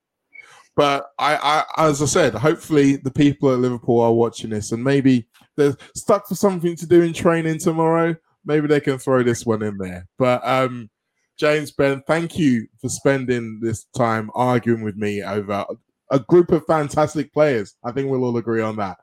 But 0.77 1.07
I, 1.19 1.65
I, 1.77 1.89
as 1.89 2.01
I 2.01 2.07
said, 2.07 2.35
hopefully 2.35 2.97
the 2.97 3.11
people 3.11 3.53
at 3.53 3.59
Liverpool 3.59 4.01
are 4.01 4.13
watching 4.13 4.51
this, 4.51 4.71
and 4.71 4.83
maybe 4.83 5.27
they're 5.57 5.77
stuck 5.97 6.29
for 6.29 6.37
something 6.37 6.77
to 6.77 6.87
do 6.87 7.03
in 7.03 7.13
training 7.13 7.59
tomorrow 7.59 8.15
maybe 8.49 8.67
they 8.67 8.81
can 8.81 8.99
throw 8.99 9.23
this 9.23 9.47
one 9.47 9.63
in 9.63 9.77
there. 9.79 10.09
But 10.19 10.45
um, 10.45 10.91
James 11.39 11.71
Ben, 11.71 12.03
thank 12.07 12.37
you 12.37 12.67
for 12.81 12.89
spending 12.89 13.61
this 13.63 13.85
time 13.97 14.31
arguing 14.35 14.83
with 14.83 14.97
me 14.97 15.23
over 15.23 15.67
a 16.11 16.19
group 16.19 16.51
of 16.51 16.65
fantastic 16.67 17.33
players. 17.33 17.77
I 17.85 17.93
think 17.93 18.11
we'll 18.11 18.25
all 18.25 18.37
agree 18.37 18.63
on 18.63 18.77
that. 18.77 18.99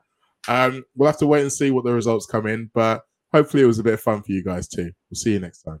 Um, 0.48 0.84
we'll 0.94 1.08
have 1.08 1.18
to 1.18 1.26
wait 1.26 1.42
and 1.42 1.52
see 1.52 1.70
what 1.70 1.84
the 1.84 1.92
results 1.92 2.26
come 2.26 2.46
in, 2.46 2.70
but 2.74 3.02
hopefully 3.32 3.62
it 3.62 3.66
was 3.66 3.78
a 3.78 3.84
bit 3.84 3.94
of 3.94 4.00
fun 4.00 4.22
for 4.22 4.32
you 4.32 4.44
guys 4.44 4.68
too. 4.68 4.90
We'll 5.10 5.16
see 5.16 5.32
you 5.32 5.40
next 5.40 5.62
time. 5.62 5.80